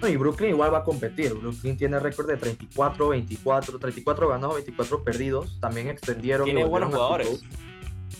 No, 0.00 0.08
y 0.08 0.16
Brooklyn 0.16 0.50
igual 0.50 0.72
va 0.72 0.78
a 0.78 0.84
competir. 0.84 1.34
Brooklyn 1.34 1.76
tiene 1.76 1.98
récord 2.00 2.26
de 2.26 2.38
34, 2.38 3.08
24, 3.08 3.78
34 3.78 4.28
ganados, 4.28 4.54
24 4.54 5.04
perdidos. 5.04 5.58
También 5.60 5.88
extendieron. 5.88 6.46
Tiene 6.46 6.64
buenos 6.64 6.90
jugadores. 6.90 7.42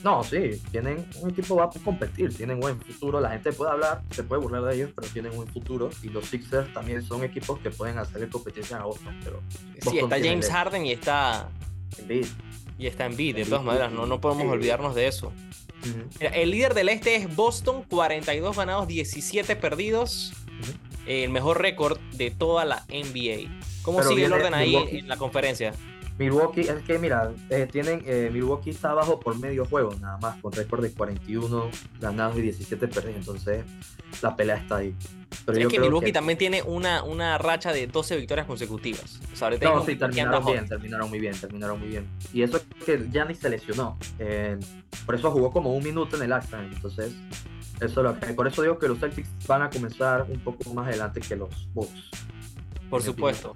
No, 0.03 0.25
sí, 0.25 0.61
tienen 0.71 1.07
un 1.21 1.31
equipo 1.31 1.57
va 1.57 1.65
a 1.65 1.71
competir, 1.85 2.35
tienen 2.35 2.59
buen 2.59 2.81
futuro. 2.81 3.21
La 3.21 3.31
gente 3.31 3.53
puede 3.53 3.73
hablar, 3.73 4.03
se 4.11 4.23
puede 4.23 4.41
burlar 4.41 4.63
de 4.65 4.77
ellos, 4.77 4.91
pero 4.95 5.09
tienen 5.09 5.33
un 5.33 5.39
buen 5.39 5.49
futuro. 5.49 5.91
Y 6.03 6.09
los 6.09 6.27
Sixers 6.27 6.73
también 6.73 7.03
son 7.03 7.23
equipos 7.25 7.59
que 7.61 7.71
pueden 7.71 7.99
hacer 7.99 8.29
competencia 8.29 8.79
a 8.79 8.85
Boston. 8.85 9.19
Pero 9.23 9.43
sí, 9.83 9.99
está 9.99 10.17
James 10.19 10.49
Harden 10.49 10.87
y 10.87 10.93
está. 10.93 11.49
Embiid. 11.99 12.27
Y 12.79 12.87
está 12.87 13.05
Embiid, 13.05 13.37
de 13.37 13.45
todas 13.45 13.65
maneras, 13.65 13.93
no, 13.93 14.07
no 14.07 14.21
podemos 14.21 14.47
olvidarnos 14.47 14.95
de 14.95 15.07
eso. 15.07 15.33
el 16.21 16.51
líder 16.51 16.73
del 16.73 16.89
este 16.89 17.17
es 17.17 17.37
Boston, 17.37 17.85
42 17.89 18.57
ganados, 18.57 18.89
17 18.89 19.57
perdidos. 19.57 20.33
El 21.07 21.31
mejor 21.31 21.61
récord 21.61 21.99
de 22.13 22.31
toda 22.31 22.65
la 22.65 22.87
NBA. 22.89 23.51
¿Cómo 23.83 24.03
sigue 24.03 24.27
el 24.27 24.33
orden 24.33 24.55
ahí 24.55 24.77
en 24.77 25.09
la 25.09 25.17
conferencia? 25.17 25.75
Milwaukee, 26.21 26.61
es 26.61 26.83
que 26.83 26.99
mira, 26.99 27.33
eh, 27.49 27.67
tienen, 27.71 28.03
eh, 28.05 28.29
Milwaukee 28.31 28.69
está 28.69 28.91
abajo 28.91 29.19
por 29.19 29.39
medio 29.39 29.65
juego, 29.65 29.95
nada 30.03 30.19
más, 30.19 30.39
con 30.43 30.53
récord 30.53 30.83
de 30.83 30.93
41 30.93 31.71
ganados 31.99 32.37
y 32.37 32.43
17 32.43 32.89
perdidos, 32.89 33.17
entonces 33.17 33.65
la 34.21 34.37
pelea 34.37 34.57
está 34.57 34.77
ahí. 34.77 34.95
Pero 35.47 35.59
es 35.59 35.69
que 35.69 35.81
Milwaukee 35.81 36.13
también 36.13 36.37
tiene 36.37 36.63
una, 36.63 37.05
una 37.05 37.39
racha 37.39 37.73
de 37.73 37.87
12 37.87 38.19
victorias 38.19 38.47
consecutivas. 38.47 39.19
no, 39.63 39.83
sí, 39.87 39.97
terminaron 39.97 40.45
bien, 40.45 40.69
terminaron 40.69 41.09
muy 41.09 41.21
bien, 41.21 41.35
terminaron 41.41 41.81
muy 41.81 41.89
bien. 41.89 42.07
Y 42.35 42.43
eso 42.43 42.59
es 42.59 42.85
que 42.85 42.99
ni 42.99 43.35
se 43.35 43.49
lesionó. 43.49 43.97
por 45.07 45.15
eso 45.15 45.31
jugó 45.31 45.51
como 45.51 45.75
un 45.75 45.83
minuto 45.83 46.17
en 46.17 46.25
el 46.25 46.35
acta, 46.35 46.63
entonces 46.63 47.15
eso 47.81 48.03
lo 48.03 48.15
por 48.37 48.47
eso 48.47 48.61
digo 48.61 48.79
que 48.79 48.89
los 48.89 48.99
Celtics 48.99 49.31
van 49.47 49.63
a 49.63 49.71
comenzar 49.71 50.27
un 50.29 50.41
poco 50.41 50.75
más 50.75 50.89
adelante 50.89 51.23
que 51.23 51.35
los 51.35 51.67
Bucks. 51.73 52.11
Por 52.91 53.03
supuesto. 53.03 53.55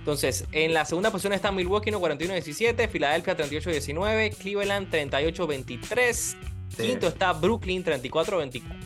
Entonces, 0.00 0.46
en 0.52 0.74
la 0.74 0.84
segunda 0.86 1.10
posición 1.10 1.34
está 1.34 1.52
Milwaukee 1.52 1.90
41-17, 1.90 2.88
Filadelfia 2.88 3.36
38-19, 3.36 4.34
Cleveland 4.34 4.90
38-23. 4.90 6.36
Quinto 6.76 7.08
está 7.08 7.32
Brooklyn 7.32 7.84
34-24, 7.84 8.42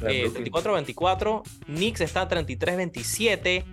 eh, 0.09 0.33
Knicks 1.67 2.01
está 2.01 2.29
33-27, 2.29 3.65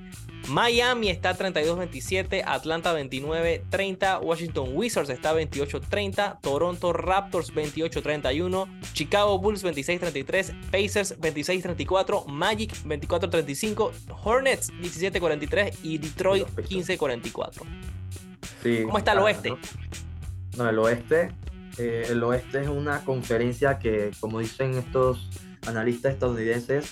Miami 0.47 1.10
está 1.10 1.38
32-27, 1.38 2.43
Atlanta 2.45 2.93
29-30, 2.97 4.21
Washington 4.21 4.69
Wizards 4.73 5.10
está 5.10 5.34
28-30, 5.34 6.39
Toronto 6.41 6.93
Raptors 6.93 7.54
28-31, 7.54 8.67
Chicago 8.93 9.39
Bulls 9.39 9.63
26-33, 9.63 10.71
Pacers 10.71 11.19
26-34, 11.19 12.25
Magic 12.27 12.73
24-35, 12.86 13.91
Hornets 14.23 14.71
17-43 14.82 15.77
y 15.84 15.97
Detroit 15.97 16.47
15-44. 16.47 17.62
¿Cómo 18.86 18.97
está 18.97 19.13
el 19.13 19.19
oeste? 19.19 19.54
No, 20.58 20.69
el 20.69 20.77
oeste, 20.80 21.32
eh, 21.77 22.08
el 22.10 22.21
oeste 22.23 22.62
es 22.62 22.67
una 22.67 23.04
conferencia 23.06 23.80
que, 23.80 24.12
como 24.19 24.39
dicen 24.39 24.75
estos 24.75 25.30
analistas 25.65 26.13
estadounidenses, 26.13 26.91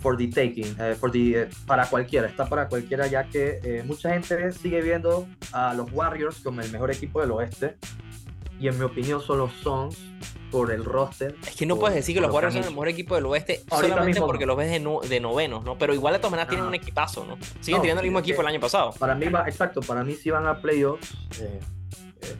for 0.00 0.16
the 0.16 0.28
taking, 0.28 0.74
eh, 0.78 0.96
for 0.98 1.10
the, 1.10 1.42
eh, 1.42 1.48
para 1.66 1.86
cualquiera, 1.86 2.26
está 2.26 2.46
para 2.46 2.68
cualquiera 2.68 3.06
ya 3.06 3.24
que 3.24 3.60
eh, 3.62 3.82
mucha 3.84 4.10
gente 4.10 4.50
sigue 4.52 4.80
viendo 4.80 5.28
a 5.52 5.74
los 5.74 5.92
Warriors 5.92 6.40
como 6.40 6.60
el 6.62 6.72
mejor 6.72 6.90
equipo 6.90 7.20
del 7.20 7.30
oeste 7.32 7.76
y 8.58 8.68
en 8.68 8.78
mi 8.78 8.84
opinión 8.84 9.20
son 9.20 9.38
los 9.38 9.52
Suns 9.52 9.98
por 10.50 10.72
el 10.72 10.84
roster. 10.84 11.36
Es 11.46 11.54
que 11.54 11.66
no 11.66 11.76
puedes 11.76 11.94
decir 11.94 12.14
que 12.14 12.20
los 12.20 12.32
Warriors 12.32 12.54
son 12.54 12.64
el 12.64 12.70
mejor 12.70 12.88
equipo 12.88 13.14
del 13.14 13.26
oeste 13.26 13.62
solamente 13.68 14.20
porque 14.20 14.46
los 14.46 14.56
ves 14.56 14.70
de, 14.70 15.20
novenos, 15.20 15.64
¿no? 15.64 15.78
Pero 15.78 15.94
igual 15.94 16.14
de 16.14 16.18
todas 16.18 16.32
maneras 16.32 16.48
tienen 16.48 16.66
un 16.66 16.74
equipazo, 16.74 17.24
¿no? 17.24 17.38
Siguen 17.60 17.80
teniendo 17.80 18.00
el 18.00 18.06
mismo 18.06 18.18
equipo 18.18 18.40
el 18.40 18.48
año 18.48 18.60
pasado. 18.60 18.92
Para 18.98 19.14
mí 19.14 19.28
va, 19.28 19.46
exacto, 19.46 19.80
para 19.80 20.02
mí 20.02 20.14
si 20.14 20.30
van 20.30 20.46
a 20.46 20.60
playoffs, 20.60 21.14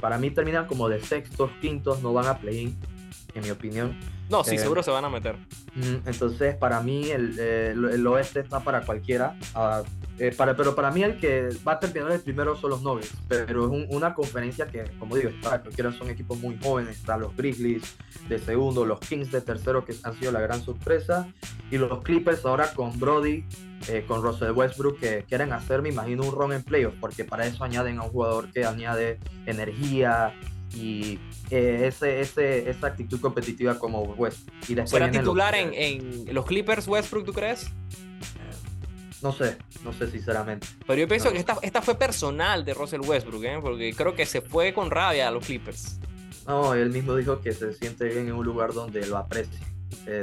para 0.00 0.18
mí 0.18 0.30
terminan 0.30 0.66
como 0.66 0.88
de 0.88 1.00
sextos, 1.00 1.50
quintos, 1.60 2.02
no 2.02 2.12
van 2.12 2.26
a 2.26 2.38
play-in, 2.38 2.76
en 3.34 3.42
mi 3.42 3.50
opinión. 3.50 3.96
No, 4.30 4.44
sí, 4.44 4.54
eh, 4.54 4.58
seguro 4.58 4.82
se 4.82 4.92
van 4.92 5.04
a 5.04 5.08
meter. 5.08 5.36
Entonces, 6.06 6.54
para 6.56 6.80
mí, 6.80 7.10
el, 7.10 7.38
el, 7.38 8.06
oeste 8.06 8.40
está 8.40 8.60
para 8.60 8.82
cualquiera. 8.82 9.36
Ah, 9.54 9.82
eh, 10.18 10.32
para, 10.36 10.54
pero 10.56 10.74
para 10.74 10.92
mí, 10.92 11.02
el 11.02 11.18
que 11.18 11.48
va 11.66 11.72
a 11.72 11.80
terminar 11.80 12.12
el 12.12 12.20
primero 12.20 12.56
son 12.56 12.70
los 12.70 12.82
Nuggets. 12.82 13.12
Pero 13.28 13.74
es 13.74 13.86
una 13.90 14.14
conferencia 14.14 14.66
que, 14.66 14.84
como 14.98 15.16
digo, 15.16 15.30
para 15.42 15.60
cualquiera 15.60 15.92
son 15.92 16.10
equipos 16.10 16.38
muy 16.38 16.56
jóvenes. 16.62 16.96
Están 16.98 17.20
los 17.22 17.36
Grizzlies 17.36 17.96
de 18.28 18.38
segundo, 18.38 18.84
los 18.84 19.00
Kings 19.00 19.32
de 19.32 19.40
tercero, 19.40 19.84
que 19.84 19.94
han 20.04 20.16
sido 20.16 20.30
la 20.30 20.40
gran 20.40 20.62
sorpresa. 20.62 21.26
Y 21.70 21.78
los 21.78 22.02
Clippers 22.02 22.44
ahora 22.44 22.72
con 22.72 23.00
Brody, 23.00 23.44
eh, 23.88 24.04
con 24.06 24.22
Russell 24.22 24.52
Westbrook, 24.52 25.00
que 25.00 25.24
quieren 25.28 25.52
hacer, 25.52 25.82
me 25.82 25.88
imagino, 25.88 26.22
un 26.22 26.32
run 26.32 26.52
en 26.52 26.62
playoffs. 26.62 26.98
Porque 27.00 27.24
para 27.24 27.46
eso 27.46 27.64
añaden 27.64 27.98
a 27.98 28.02
un 28.04 28.10
jugador 28.10 28.52
que 28.52 28.64
añade 28.64 29.18
energía 29.46 30.34
y 30.74 31.18
eh, 31.50 31.86
ese, 31.86 32.20
ese, 32.20 32.70
esa 32.70 32.88
actitud 32.88 33.20
competitiva 33.20 33.78
como 33.78 34.02
West. 34.02 34.48
Y 34.68 34.76
¿Será 34.86 35.10
titular 35.10 35.54
en, 35.54 35.72
en, 35.74 36.34
los 36.34 36.46
Clippers 36.46 36.86
Westbrook, 36.86 37.24
tú 37.24 37.32
crees? 37.32 37.70
No 39.22 39.32
sé, 39.32 39.58
no 39.84 39.92
sé 39.92 40.10
sinceramente. 40.10 40.66
Pero 40.86 41.00
yo 41.00 41.08
pienso 41.08 41.30
que 41.30 41.38
esta, 41.38 41.58
esta 41.60 41.82
fue 41.82 41.96
personal 41.96 42.64
de 42.64 42.72
Russell 42.72 43.00
Westbrook, 43.00 43.44
¿eh? 43.44 43.58
porque 43.60 43.92
creo 43.94 44.14
que 44.14 44.24
se 44.24 44.40
fue 44.40 44.72
con 44.72 44.90
rabia 44.90 45.28
a 45.28 45.30
los 45.30 45.44
Clippers. 45.44 45.98
No, 46.46 46.74
él 46.74 46.90
mismo 46.90 47.14
dijo 47.14 47.40
que 47.40 47.52
se 47.52 47.74
siente 47.74 48.06
bien 48.06 48.28
en 48.28 48.32
un 48.32 48.44
lugar 48.44 48.72
donde 48.72 49.06
lo 49.06 49.18
aprecia. 49.18 49.60
Eh, 50.06 50.22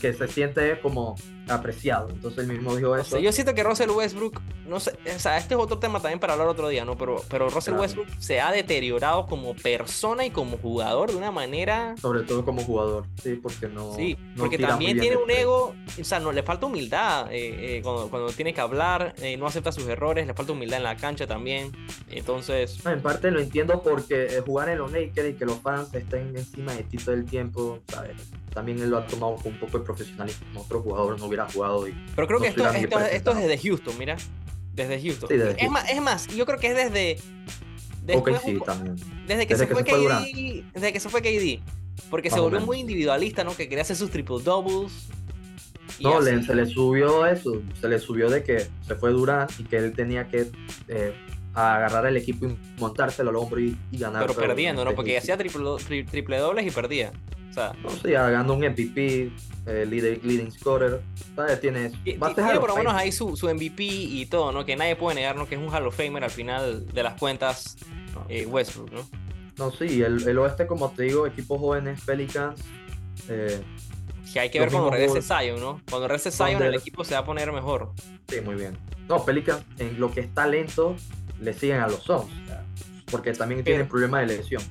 que 0.00 0.12
se 0.12 0.28
siente 0.28 0.80
como 0.80 1.16
apreciado. 1.48 2.08
Entonces 2.10 2.40
él 2.40 2.52
mismo 2.52 2.74
dijo 2.74 2.96
eso. 2.96 3.18
yo 3.18 3.32
siento 3.32 3.54
que 3.54 3.62
Russell 3.62 3.90
Westbrook, 3.90 4.40
no 4.66 4.80
sé, 4.80 4.98
o 5.14 5.18
sea, 5.18 5.36
este 5.38 5.54
es 5.54 5.60
otro 5.60 5.78
tema 5.78 6.00
también 6.00 6.18
para 6.18 6.32
hablar 6.32 6.48
otro 6.48 6.68
día, 6.68 6.84
¿no? 6.84 6.96
Pero, 6.96 7.22
pero 7.28 7.48
Russell 7.48 7.74
Westbrook 7.74 8.08
se 8.18 8.40
ha 8.40 8.50
deteriorado 8.50 9.26
como 9.26 9.54
persona 9.54 10.24
y 10.24 10.30
como 10.30 10.58
jugador 10.58 11.10
de 11.10 11.16
una 11.16 11.30
manera. 11.30 11.94
Sobre 12.00 12.22
todo 12.22 12.44
como 12.44 12.62
jugador, 12.62 13.04
sí, 13.22 13.34
porque 13.40 13.68
no. 13.68 13.94
Sí, 13.94 14.16
porque 14.36 14.58
también 14.58 14.98
tiene 14.98 15.16
un 15.16 15.30
ego, 15.30 15.74
o 16.00 16.04
sea, 16.04 16.18
no 16.18 16.32
le 16.32 16.42
falta 16.42 16.66
humildad 16.66 17.32
eh, 17.32 17.76
eh, 17.76 17.82
cuando, 17.82 18.08
cuando, 18.08 18.32
tiene 18.32 18.52
que 18.52 18.60
hablar, 18.60 19.14
eh, 19.18 19.36
no 19.36 19.46
acepta 19.46 19.72
sus 19.72 19.86
errores, 19.86 20.26
le 20.26 20.34
falta 20.34 20.52
humildad 20.52 20.78
en 20.78 20.84
la 20.84 20.96
cancha 20.96 21.26
también. 21.26 21.72
Entonces. 22.10 22.84
en 22.84 23.02
parte 23.02 23.30
lo 23.30 23.40
entiendo 23.40 23.82
porque 23.82 24.42
jugar 24.44 24.68
en 24.68 24.78
los 24.78 24.90
Lakers 24.90 25.30
y 25.30 25.34
que 25.34 25.44
los 25.44 25.60
fans 25.60 25.94
estén 25.94 26.36
encima 26.36 26.72
de 26.72 26.82
ti 26.82 26.96
todo 26.96 27.14
el 27.14 27.24
tiempo, 27.24 27.78
¿sabes? 27.88 28.16
También 28.56 28.80
él 28.80 28.88
lo 28.88 28.96
ha 28.96 29.06
tomado 29.06 29.36
con 29.36 29.52
un 29.52 29.60
poco 29.60 29.78
de 29.78 29.84
profesionalismo. 29.84 30.62
Otro 30.62 30.80
jugador 30.80 31.20
no 31.20 31.26
hubiera 31.26 31.46
jugado. 31.46 31.86
Y 31.86 31.94
Pero 32.14 32.26
creo 32.26 32.40
que 32.40 32.48
esto, 32.48 32.66
esto, 32.66 33.32
es 33.32 33.36
desde 33.36 33.58
Houston, 33.58 33.98
mira. 33.98 34.16
Desde 34.72 34.98
Houston. 34.98 35.28
es, 35.58 35.70
Más, 35.70 35.90
es 35.90 36.00
más, 36.00 36.26
yo 36.28 36.46
creo 36.46 36.58
que 36.58 36.68
es 36.68 36.74
desde. 36.74 37.18
Después, 38.02 38.40
sí, 38.42 38.58
también. 38.64 38.96
Desde 39.26 39.46
que 39.46 39.56
se 39.56 39.66
fue, 39.66 39.84
KD. 39.84 40.64
Desde 40.72 40.90
que 40.90 41.00
se 41.00 41.08
fue 41.10 41.20
KD. 41.20 41.60
Porque 42.08 42.30
se 42.30 42.40
volvió 42.40 42.62
muy 42.62 42.78
individualista, 42.78 43.44
¿no? 43.44 43.54
Que 43.54 43.68
quería 43.68 43.82
hacer 43.82 43.96
sus 43.96 44.10
triple 44.10 44.38
doubles. 44.42 45.06
No, 46.00 46.22
se 46.22 46.54
le 46.54 46.64
subió 46.64 47.26
eso. 47.26 47.60
Se 47.78 47.88
le 47.90 47.98
subió 47.98 48.30
de 48.30 48.42
que 48.42 48.68
se 48.86 48.94
fue 48.94 49.10
Durant 49.10 49.50
y 49.60 49.64
que 49.64 49.76
él 49.76 49.92
tenía 49.92 50.28
que 50.28 50.50
eh, 50.88 51.14
agarrar 51.52 52.06
el 52.06 52.16
equipo 52.16 52.46
y 52.46 52.56
montárselo 52.80 53.28
al 53.28 53.36
hombro 53.36 53.60
y, 53.60 53.76
ganar. 53.92 54.26
Pero 54.26 54.40
perdiendo, 54.40 54.82
¿no? 54.82 54.94
Porque 54.94 55.18
hacía 55.18 55.36
triple, 55.36 55.62
triple 56.10 56.38
dobles 56.38 56.66
y 56.66 56.70
perdía. 56.70 57.12
O 57.84 57.90
sea, 57.90 58.00
sé, 58.02 58.10
ganando 58.12 58.54
un 58.54 58.60
MVP, 58.60 59.32
eh, 59.66 59.86
leading, 59.86 60.50
scorer. 60.50 61.00
Tiene, 61.60 61.90
tiene 62.04 62.18
por 62.60 62.68
lo 62.68 62.76
menos 62.76 62.94
ahí 62.94 63.12
su, 63.12 63.36
su, 63.36 63.48
MVP 63.48 63.82
y 63.84 64.26
todo, 64.26 64.52
¿no? 64.52 64.64
Que 64.64 64.76
nadie 64.76 64.96
puede 64.96 65.16
negar, 65.16 65.36
¿no? 65.36 65.48
Que 65.48 65.54
es 65.54 65.60
un 65.60 65.72
Hall 65.74 65.86
of 65.86 65.96
Famer 65.96 66.24
al 66.24 66.30
final 66.30 66.86
de 66.86 67.02
las 67.02 67.14
cuentas 67.14 67.76
eh, 68.28 68.46
Westbrook, 68.46 68.92
¿no? 68.92 69.08
No, 69.58 69.70
sí, 69.72 70.02
el, 70.02 70.28
el, 70.28 70.38
oeste, 70.38 70.66
como 70.66 70.90
te 70.90 71.04
digo, 71.04 71.26
equipos 71.26 71.58
jóvenes, 71.58 72.00
Pelicans. 72.02 72.60
Eh, 73.28 73.62
que 74.32 74.40
hay 74.40 74.50
que 74.50 74.60
ver 74.60 74.70
cuando 74.70 74.90
regrese 74.90 75.22
Zion, 75.22 75.58
¿no? 75.60 75.80
Cuando 75.88 76.08
regrese 76.08 76.30
Zion, 76.30 76.62
el 76.62 76.74
equipo 76.74 77.04
se 77.04 77.14
va 77.14 77.20
a 77.20 77.24
poner 77.24 77.50
mejor. 77.52 77.92
Sí, 78.28 78.40
muy 78.42 78.54
bien. 78.56 78.76
No, 79.08 79.24
Pelicans, 79.24 79.64
en 79.78 79.98
lo 79.98 80.12
que 80.12 80.20
es 80.20 80.34
talento, 80.34 80.96
le 81.40 81.54
siguen 81.54 81.80
a 81.80 81.88
los 81.88 82.02
Suns. 82.02 82.30
Porque 83.10 83.32
también 83.32 83.64
tienen 83.64 83.88
problemas 83.88 84.26
de 84.26 84.36
lesión. 84.36 84.62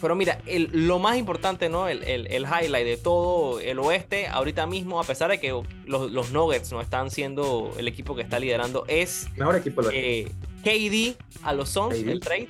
Pero 0.00 0.14
mira, 0.14 0.40
el- 0.46 0.70
lo 0.86 0.98
más 0.98 1.16
importante, 1.18 1.68
¿no? 1.68 1.88
El, 1.88 2.02
el- 2.04 2.26
el 2.28 2.44
highlight 2.44 2.86
de 2.86 2.96
todo 2.96 3.60
el 3.60 3.78
oeste, 3.78 4.26
ahorita 4.28 4.66
mismo, 4.66 5.00
a 5.00 5.04
pesar 5.04 5.30
de 5.30 5.40
que 5.40 5.50
los, 5.86 6.10
los 6.10 6.30
Nuggets 6.32 6.70
no 6.72 6.80
están 6.80 7.10
siendo 7.10 7.72
el 7.78 7.88
equipo 7.88 8.14
que 8.14 8.22
está 8.22 8.38
liderando, 8.38 8.84
es 8.88 9.28
Mejor 9.36 9.56
equipo 9.56 9.82
eh, 9.92 10.30
KD 10.62 11.16
a 11.42 11.52
los 11.52 11.68
Suns, 11.70 11.94
el 11.96 12.20
trade, 12.20 12.48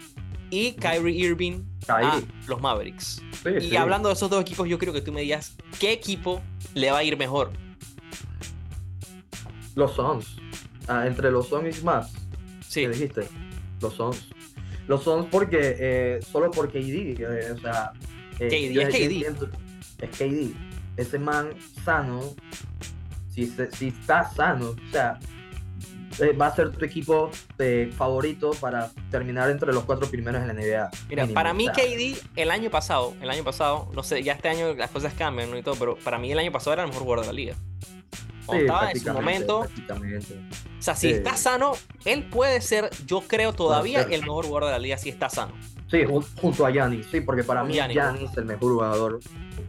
y 0.51 0.73
Kyrie 0.73 1.17
Irving 1.17 1.63
a 1.89 2.21
los 2.47 2.61
Mavericks. 2.61 3.23
Sí, 3.43 3.49
Y 3.61 3.71
sí. 3.71 3.77
hablando 3.77 4.09
de 4.09 4.15
esos 4.15 4.29
dos 4.31 4.41
equipos, 4.43 4.69
yo 4.69 4.79
quiero 4.79 4.93
que 4.93 5.01
tú 5.01 5.13
me 5.13 5.23
digas 5.23 5.57
qué 5.79 5.93
equipo 5.93 6.43
le 6.75 6.91
va 6.91 6.99
a 6.99 7.05
ir 7.05 7.17
mejor. 7.17 7.53
Los 9.75 9.95
Suns. 9.95 10.37
Ah, 10.89 11.07
entre 11.07 11.31
los 11.31 11.49
Suns 11.49 11.79
y 11.81 11.85
más. 11.85 12.13
Sí, 12.69 12.83
¿Qué 12.83 12.89
dijiste? 12.91 13.29
Los 13.81 13.95
Suns. 13.95 14.27
Los 14.91 15.05
Suns 15.05 15.27
porque, 15.31 15.77
eh, 15.79 16.21
solo 16.31 16.51
por 16.51 16.69
KD, 16.69 17.15
eh, 17.21 17.53
o 17.55 17.59
sea... 17.61 17.93
eh, 18.41 18.49
KD, 18.49 18.83
es 18.83 18.89
KD. 18.89 19.45
Es 20.03 20.11
KD. 20.19 20.55
Ese 20.97 21.19
man 21.21 21.51
sano, 21.85 22.21
si, 23.33 23.47
se- 23.47 23.71
si 23.71 23.87
está 23.89 24.29
sano, 24.29 24.71
o 24.71 24.91
sea, 24.91 25.21
eh, 26.19 26.33
va 26.33 26.49
a 26.49 26.57
ser 26.57 26.73
tu 26.73 26.85
equipo 26.85 27.31
favorito 27.97 28.51
para 28.61 28.91
terminar 29.13 29.49
entre 29.49 29.73
los 29.73 29.85
cuatro 29.85 30.09
primeros 30.11 30.43
en 30.43 30.49
la 30.49 30.55
NBA. 30.55 30.91
Mira, 31.09 31.23
mínimo, 31.23 31.35
para 31.35 31.53
o 31.53 31.55
mí 31.55 31.67
sea, 31.67 31.75
KD 31.75 32.21
el 32.35 32.51
año 32.51 32.69
pasado, 32.69 33.15
el 33.23 33.31
año 33.31 33.45
pasado, 33.45 33.89
no 33.95 34.03
sé, 34.03 34.25
ya 34.25 34.33
este 34.33 34.49
año 34.49 34.75
las 34.75 34.91
cosas 34.91 35.15
cambian 35.15 35.53
¿no? 35.53 35.57
y 35.57 35.63
todo, 35.63 35.77
pero 35.77 35.95
para 35.97 36.19
mí 36.19 36.33
el 36.33 36.39
año 36.41 36.51
pasado 36.51 36.73
era 36.75 36.83
el 36.83 36.89
mejor 36.89 37.05
jugador 37.05 37.25
de 37.27 37.27
la 37.29 37.33
liga. 37.33 37.55
Sí, 38.51 38.57
estaba 38.59 38.91
en 38.91 39.01
su 39.01 39.13
momento, 39.13 39.59
o 39.61 39.67
sea, 40.83 40.95
si 40.97 41.09
Sí. 41.09 41.15
está 41.15 41.37
sano, 41.37 41.73
él 42.05 42.25
puede 42.25 42.61
ser, 42.61 42.91
yo 43.07 43.21
creo 43.23 43.53
todavía 43.53 44.03
el 44.03 44.23
mejor 44.23 44.47
jugador 44.47 44.67
de 44.67 44.73
la 44.73 44.79
liga 44.79 44.97
si 44.99 45.09
está 45.11 45.29
sano. 45.29 45.53
Sí, 45.91 45.99
jun- 46.05 46.25
junto 46.41 46.65
a 46.65 46.71
Giannis, 46.71 47.07
sí, 47.11 47.21
porque 47.21 47.45
para 47.45 47.65
mí 47.65 47.75
Giannis. 47.75 47.97
Giannis 47.97 48.31
es 48.31 48.37
el 48.39 48.45
mejor 48.45 48.73
jugador 48.73 49.21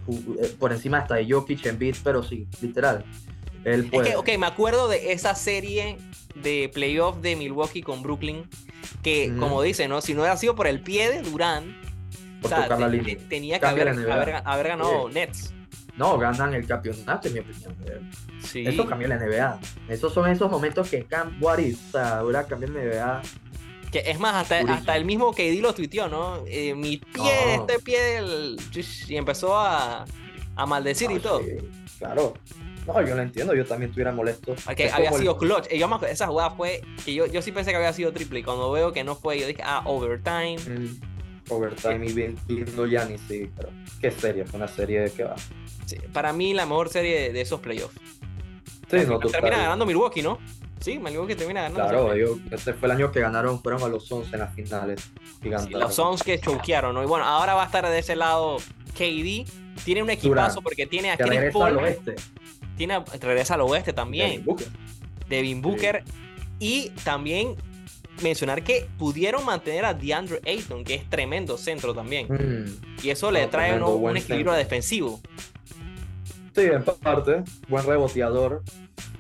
ju- 0.08 0.38
eh, 0.42 0.56
por 0.60 0.72
encima 0.72 1.00
hasta 1.00 1.16
de 1.16 1.28
Jokic 1.30 1.66
en 1.66 1.80
beat, 1.80 1.98
pero 2.04 2.24
sí, 2.24 2.48
literal. 2.62 3.04
Él 3.66 3.86
Es 3.86 3.92
puede. 3.92 4.10
que, 4.12 4.16
ok, 4.16 4.30
me 4.40 4.46
acuerdo 4.48 4.88
de 4.88 5.12
esa 5.12 5.36
serie 5.36 5.98
de 6.36 6.70
playoff 6.74 7.18
de 7.18 7.36
Milwaukee 7.36 7.82
con 7.82 8.02
Brooklyn, 8.04 8.48
que 9.04 9.34
como 9.40 9.62
dice, 9.62 9.88
¿no? 9.88 10.02
Si 10.02 10.14
no 10.14 10.22
hubiera 10.22 10.38
sido 10.38 10.56
por 10.56 10.68
el 10.68 10.82
pie 10.82 11.10
de 11.12 11.22
Durán, 11.24 11.76
o 12.42 12.48
sea, 12.48 12.68
te- 12.68 13.00
te- 13.00 13.16
tenía 13.18 13.60
que 13.60 13.66
haber 13.66 13.94
ganado 14.64 15.10
Nets. 15.10 15.54
No, 15.98 16.18
ganan 16.18 16.54
el 16.54 16.66
campeonato, 16.66 17.28
en 17.28 17.34
mi 17.34 17.40
opinión. 17.40 17.76
Eh, 17.86 18.02
Sí. 18.44 18.64
Eso 18.66 18.88
cambia 18.88 19.08
la 19.08 19.18
NBA. 19.18 19.60
Esos 19.88 20.14
son 20.14 20.30
esos 20.30 20.50
momentos 20.50 20.90
que 20.90 21.06
if, 21.60 21.80
o 21.88 21.92
sea, 21.92 22.18
ahora 22.20 22.46
cambia 22.48 22.70
la 22.70 22.80
NBA. 22.82 23.22
Que 23.92 24.00
es 24.00 24.20
más, 24.20 24.36
hasta, 24.36 24.60
hasta 24.74 24.96
el 24.98 25.06
mismo 25.06 25.32
KD 25.32 25.62
lo 25.62 25.74
tuiteó, 25.76 26.08
¿no? 26.08 26.44
Eh, 26.48 26.74
mi 26.74 26.98
pie, 26.98 27.56
este 27.56 27.78
pie 27.80 28.02
del... 28.02 28.58
Y 29.08 29.16
empezó 29.18 29.56
a, 29.58 30.06
a 30.56 30.66
maldecir 30.66 31.12
y 31.12 31.16
Ah, 31.16 31.22
todo. 31.22 31.40
sí, 31.42 31.52
claro. 32.00 32.34
No, 32.88 33.00
yo 33.06 33.16
lo 33.16 33.22
entiendo, 33.22 33.54
yo 33.54 33.64
también 33.66 33.90
estuviera 33.92 34.12
molesto. 34.12 34.54
Es 34.76 34.92
había 34.94 35.10
como 35.10 35.22
sido 35.22 35.38
clutch. 35.38 35.68
Yo 35.72 35.88
me 35.88 35.96
acuerdo, 35.96 36.14
esa 36.14 36.26
jugada 36.28 36.50
fue 36.52 36.82
que 37.06 37.14
yo, 37.14 37.28
yo 37.28 37.42
sí 37.44 37.52
pensé 37.52 37.70
que 37.72 37.78
había 37.78 37.94
sido 37.94 38.12
triple. 38.12 38.40
Y 38.40 38.44
cuando 38.44 38.72
veo 38.72 38.92
que 38.92 39.04
no 39.04 39.16
fue, 39.16 39.40
yo 39.40 39.46
dije, 39.46 39.62
ah, 39.64 39.84
overtime. 39.86 40.58
Mm, 40.58 41.00
Overtime 41.52 42.06
y 42.08 42.14
viendo 42.48 42.86
Giannis, 42.88 43.22
sí, 43.28 43.50
pero 43.56 43.70
qué 44.00 44.10
serie, 44.12 44.46
fue 44.46 44.58
una 44.58 44.68
serie 44.68 45.12
que 45.12 45.24
va. 45.24 45.36
Sí, 45.86 45.98
para 46.14 46.32
mí, 46.34 46.54
la 46.54 46.66
mejor 46.66 46.90
serie 46.90 47.20
de, 47.22 47.34
de 47.34 47.42
esos 47.42 47.60
playoffs. 47.60 47.96
Sí, 48.90 48.98
no, 49.08 49.20
total. 49.20 49.32
termina 49.42 49.58
ganando 49.58 49.86
Milwaukee, 49.86 50.22
¿no? 50.22 50.40
Sí, 50.80 50.98
Milwaukee 51.00 51.36
termina 51.36 51.62
ganando. 51.64 51.82
Claro, 51.88 52.14
ese 52.14 52.20
yo, 52.22 52.38
este 52.52 52.74
fue 52.74 52.88
el 52.88 52.92
año 52.96 53.12
que 53.12 53.20
ganaron, 53.20 53.62
fueron 53.62 53.84
a 53.84 53.88
los 53.88 54.08
Suns 54.08 54.34
en 54.34 54.40
las 54.40 54.54
finales. 54.56 55.12
Sí, 55.44 55.50
los 55.70 55.94
Suns 55.96 56.24
que 56.24 56.40
choquearon, 56.40 56.94
¿no? 56.96 57.04
Y 57.04 57.06
bueno, 57.06 57.26
ahora 57.26 57.54
va 57.54 57.64
a 57.64 57.66
estar 57.68 57.88
de 57.88 58.00
ese 58.00 58.16
lado 58.16 58.58
KD. 58.98 59.46
Tiene 59.86 60.04
un 60.04 60.10
equipazo 60.10 60.62
porque 60.62 60.88
tiene 60.88 61.12
a 61.12 61.18
que 61.18 61.24
Chris 61.24 61.36
regresa 61.40 61.66
al 61.66 61.74
Paul. 61.76 61.84
oeste. 61.86 62.16
Tiene 62.78 62.94
a- 62.96 63.04
regresa 63.20 63.54
al 63.54 63.62
oeste 63.62 63.94
también. 63.94 64.30
Devin 64.32 64.46
Booker. 64.46 64.68
Devin 65.30 65.62
Booker. 65.62 66.04
Y 66.60 66.90
también 67.04 67.56
mencionar 68.24 68.64
que 68.64 68.88
pudieron 68.98 69.46
mantener 69.46 69.86
a 69.86 69.94
DeAndre 69.94 70.42
Ayton, 70.46 70.84
que 70.84 70.96
es 70.96 71.10
tremendo 71.10 71.58
centro 71.58 71.94
también. 71.94 72.28
Mm, 72.28 73.04
Y 73.04 73.10
eso 73.10 73.32
le 73.32 73.44
No, 73.44 73.50
trae 73.50 73.82
un 73.82 74.18
equilibrio 74.18 74.54
centro. 74.54 74.54
defensivo. 74.56 75.22
Sí, 76.56 76.62
en 76.62 76.84
parte, 76.84 77.44
buen 77.70 77.86
reboteador. 77.86 78.62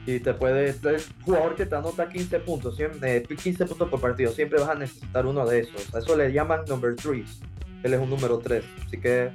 Y 0.05 0.19
te 0.19 0.33
puede. 0.33 0.69
Es 0.69 0.81
jugador 1.23 1.55
que 1.55 1.65
te 1.65 1.75
anota 1.75 2.09
15 2.09 2.39
puntos, 2.39 2.75
siempre, 2.75 3.17
eh, 3.17 3.23
15 3.23 3.65
puntos 3.67 3.87
por 3.89 4.01
partido. 4.01 4.31
Siempre 4.31 4.59
vas 4.59 4.69
a 4.69 4.75
necesitar 4.75 5.25
uno 5.25 5.45
de 5.45 5.59
esos. 5.59 5.93
A 5.93 5.99
eso 5.99 6.15
le 6.17 6.31
llaman 6.33 6.61
number 6.67 6.95
3. 6.95 7.39
Él 7.83 7.93
es 7.93 7.99
un 7.99 8.09
número 8.09 8.39
3. 8.39 8.63
Así 8.85 8.99
que, 8.99 9.29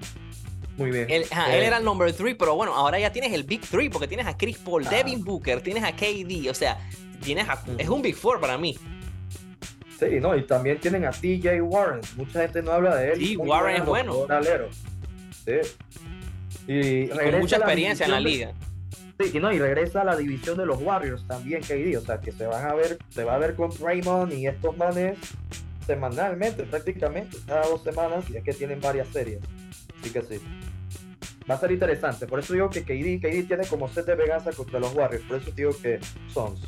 muy 0.76 0.90
bien. 0.90 1.06
Él, 1.08 1.24
ajá, 1.30 1.52
Eh, 1.54 1.58
él 1.58 1.64
era 1.64 1.78
el 1.78 1.84
number 1.84 2.12
3, 2.12 2.34
pero 2.36 2.56
bueno, 2.56 2.74
ahora 2.74 2.98
ya 2.98 3.12
tienes 3.12 3.32
el 3.32 3.44
Big 3.44 3.60
3 3.60 3.88
porque 3.90 4.08
tienes 4.08 4.26
a 4.26 4.36
Chris 4.36 4.58
Paul, 4.58 4.84
Ah. 4.86 4.90
Devin 4.90 5.22
Booker, 5.24 5.60
tienes 5.62 5.84
a 5.84 5.92
KD, 5.94 6.50
o 6.50 6.54
sea, 6.54 6.78
tienes 7.22 7.48
a- 7.48 7.62
es 7.78 7.88
un 7.88 8.02
Big 8.02 8.16
4 8.20 8.40
para 8.40 8.58
mí. 8.58 8.76
Sí, 9.98 10.20
no, 10.20 10.36
y 10.36 10.42
también 10.42 10.78
tienen 10.78 11.04
a 11.06 11.10
TJ 11.10 11.60
Warren. 11.62 12.00
Mucha 12.16 12.42
gente 12.42 12.62
no 12.62 12.72
habla 12.72 12.96
de 12.96 13.12
él. 13.12 13.18
Sí, 13.18 13.36
Warren 13.36 13.76
es 13.76 13.84
bueno. 13.86 14.12
anotador 14.12 14.46
alero. 14.46 14.68
Sí. 15.44 15.52
Y, 16.68 16.78
Y 17.04 17.08
con 17.08 17.40
mucha 17.40 17.56
experiencia 17.56 18.04
en 18.06 18.12
la 18.12 18.20
liga. 18.20 18.52
de- 19.18 19.24
sí, 19.24 19.30
y 19.36 19.40
no, 19.40 19.52
y 19.52 19.58
regresa 19.58 20.02
a 20.02 20.04
la 20.04 20.16
división 20.16 20.58
de 20.58 20.66
los 20.66 20.82
Warriors 20.82 21.26
también, 21.26 21.62
KD. 21.62 21.96
O 21.96 22.00
sea, 22.02 22.20
que 22.20 22.32
se 22.32 22.46
van 22.46 22.66
a 22.68 22.74
ver, 22.74 22.98
se 23.08 23.24
va 23.24 23.36
a 23.36 23.38
ver 23.38 23.54
con 23.54 23.70
Raymond 23.78 24.32
y 24.32 24.46
estos 24.46 24.76
manes 24.76 25.16
semanalmente, 25.86 26.64
prácticamente, 26.64 27.36
cada 27.46 27.66
dos 27.68 27.82
semanas, 27.84 28.24
y 28.28 28.36
es 28.36 28.42
que 28.44 28.52
tienen 28.52 28.80
varias 28.80 29.08
series. 29.08 29.38
Así 30.00 30.10
que 30.10 30.20
sí. 30.22 30.40
Va 31.48 31.54
a 31.54 31.60
ser 31.60 31.70
interesante. 31.70 32.26
Por 32.26 32.40
eso 32.40 32.52
digo 32.52 32.68
que 32.68 32.82
KD, 32.82 33.20
KD 33.20 33.44
tiene 33.46 33.66
como 33.68 33.88
set 33.88 34.04
de 34.04 34.16
venganza 34.16 34.50
contra 34.52 34.80
los 34.80 34.92
Warriors. 34.94 35.24
Por 35.24 35.36
eso 35.38 35.50
digo 35.52 35.70
que 35.80 36.00
Sons. 36.34 36.60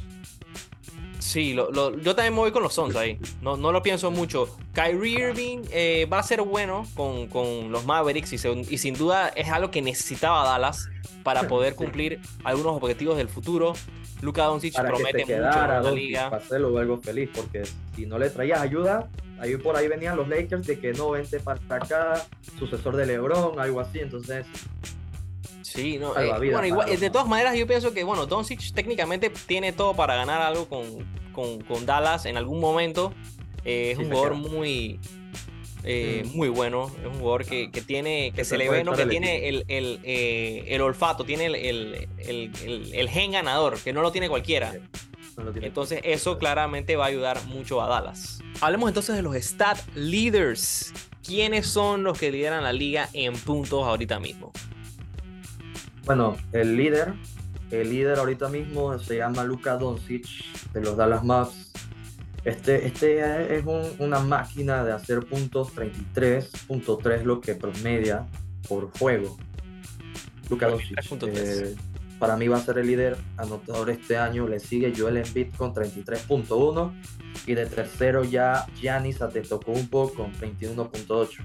Sí, 1.18 1.52
lo- 1.52 1.70
lo- 1.70 1.98
yo 1.98 2.14
también 2.14 2.32
me 2.34 2.40
voy 2.40 2.52
con 2.52 2.62
los 2.62 2.72
Suns 2.74 2.94
ahí. 2.96 3.18
No, 3.42 3.56
no 3.56 3.72
lo 3.72 3.82
pienso 3.82 4.10
mucho. 4.10 4.48
Kyrie 4.72 5.18
Irving 5.28 5.62
eh, 5.70 6.06
va 6.10 6.20
a 6.20 6.22
ser 6.22 6.42
bueno 6.42 6.86
con, 6.94 7.26
con 7.26 7.72
los 7.72 7.84
Mavericks 7.84 8.32
y, 8.32 8.38
se- 8.38 8.50
y 8.68 8.78
sin 8.78 8.94
duda 8.94 9.28
es 9.28 9.48
algo 9.48 9.70
que 9.70 9.82
necesitaba 9.82 10.44
Dallas 10.48 10.88
para 11.24 11.42
poder 11.48 11.74
cumplir 11.74 12.20
algunos 12.44 12.76
objetivos 12.80 13.16
del 13.16 13.28
futuro. 13.28 13.72
Luka 14.20 14.44
Doncic 14.44 14.74
para 14.74 14.88
que 14.88 14.94
promete 14.94 15.18
se 15.26 15.36
mucho 15.36 15.36
en 15.36 15.42
la 15.84 15.90
liga. 15.92 16.30
para 16.30 16.42
hacerlo 16.42 16.76
algo 16.78 16.98
feliz, 16.98 17.30
porque 17.34 17.62
si 17.94 18.04
no 18.06 18.18
le 18.18 18.30
traías 18.30 18.60
ayuda, 18.60 19.08
ahí 19.40 19.56
por 19.56 19.76
ahí 19.76 19.86
venían 19.86 20.16
los 20.16 20.28
Lakers 20.28 20.66
de 20.66 20.80
que 20.80 20.92
no 20.92 21.10
vente 21.10 21.38
para 21.38 21.60
acá, 21.76 22.26
sucesor 22.58 22.96
de 22.96 23.06
LeBron, 23.06 23.60
algo 23.60 23.78
así, 23.80 24.00
entonces 24.00 24.44
Sí, 25.72 25.98
no. 25.98 26.16
Eh, 26.18 26.30
bueno, 26.50 26.66
igual, 26.66 26.98
de 26.98 27.10
todas 27.10 27.26
maneras, 27.28 27.56
yo 27.56 27.66
pienso 27.66 27.92
que, 27.92 28.04
bueno, 28.04 28.26
Doncic 28.26 28.72
técnicamente 28.72 29.30
tiene 29.46 29.72
todo 29.72 29.94
para 29.94 30.14
ganar 30.16 30.40
algo 30.42 30.68
con, 30.68 30.84
con, 31.32 31.60
con 31.62 31.84
Dallas 31.86 32.26
en 32.26 32.36
algún 32.36 32.60
momento. 32.60 33.12
Eh, 33.64 33.90
es 33.92 33.98
Sí, 33.98 34.04
un 34.04 34.10
jugador 34.10 34.34
muy. 34.34 35.00
eh, 35.84 36.22
Mm. 36.26 36.36
muy 36.36 36.48
bueno, 36.48 36.90
es 37.00 37.06
un 37.06 37.14
jugador 37.20 37.44
que, 37.44 37.70
que 37.70 37.80
tiene, 37.82 38.30
que 38.30 38.38
Que 38.38 38.44
se 38.44 38.50
se 38.50 38.58
le 38.58 38.68
ve, 38.68 38.82
¿no? 38.84 38.92
que 38.94 39.02
el 39.02 39.08
tiene 39.10 39.48
el, 39.48 39.64
el, 39.68 40.00
eh, 40.04 40.64
el 40.68 40.80
olfato, 40.80 41.24
tiene 41.24 41.46
el, 41.46 43.08
gen 43.10 43.32
ganador, 43.32 43.78
que 43.78 43.92
no 43.92 44.02
lo 44.02 44.10
tiene 44.12 44.28
cualquiera. 44.28 44.74
no 45.36 45.44
lo 45.44 45.52
tiene. 45.52 45.68
Entonces 45.68 46.00
eso 46.02 46.36
claramente 46.38 46.96
va 46.96 47.04
a 47.04 47.08
ayudar 47.08 47.44
mucho 47.46 47.80
a 47.80 47.86
Dallas. 47.88 48.40
Hablemos 48.60 48.88
entonces 48.88 49.14
de 49.16 49.22
los 49.22 49.36
stat 49.36 49.78
leaders. 49.94 50.92
¿Quiénes 51.24 51.66
son 51.66 52.02
los 52.04 52.18
que 52.18 52.32
lideran 52.32 52.64
la 52.64 52.72
liga 52.72 53.08
en 53.12 53.34
puntos 53.34 53.84
ahorita 53.84 54.18
mismo? 54.18 54.50
Bueno, 56.08 56.38
el 56.52 56.74
líder, 56.74 57.12
el 57.70 57.90
líder 57.90 58.18
ahorita 58.18 58.48
mismo 58.48 58.98
se 58.98 59.18
llama 59.18 59.44
Luka 59.44 59.76
Doncic 59.76 60.24
de 60.72 60.80
los 60.80 60.96
Dallas 60.96 61.22
Mavericks. 61.22 61.70
Este, 62.46 62.86
este 62.86 63.58
es 63.58 63.66
un- 63.66 63.90
una 63.98 64.18
máquina 64.20 64.84
de 64.84 64.92
hacer 64.92 65.20
puntos 65.26 65.74
33.3 65.74 67.24
lo 67.24 67.42
que 67.42 67.54
promedia 67.56 68.24
por 68.66 68.90
juego. 68.98 69.36
Luka 70.48 70.68
Doncic. 70.70 70.96
33.3. 70.98 71.32
eh, 71.36 71.74
para 72.18 72.38
mí 72.38 72.48
va 72.48 72.56
a 72.56 72.60
ser 72.60 72.78
el 72.78 72.86
líder 72.86 73.18
anotador 73.36 73.90
este 73.90 74.16
año. 74.16 74.48
Le 74.48 74.60
sigue 74.60 74.94
Joel 74.96 75.18
Embiid 75.18 75.48
con 75.56 75.74
33.1 75.74 76.90
y 77.46 77.52
de 77.52 77.66
tercero 77.66 78.24
ya 78.24 78.64
Giannis 78.80 79.20
Antetokounmpo 79.20 80.14
con 80.14 80.32
21.8. 80.40 81.42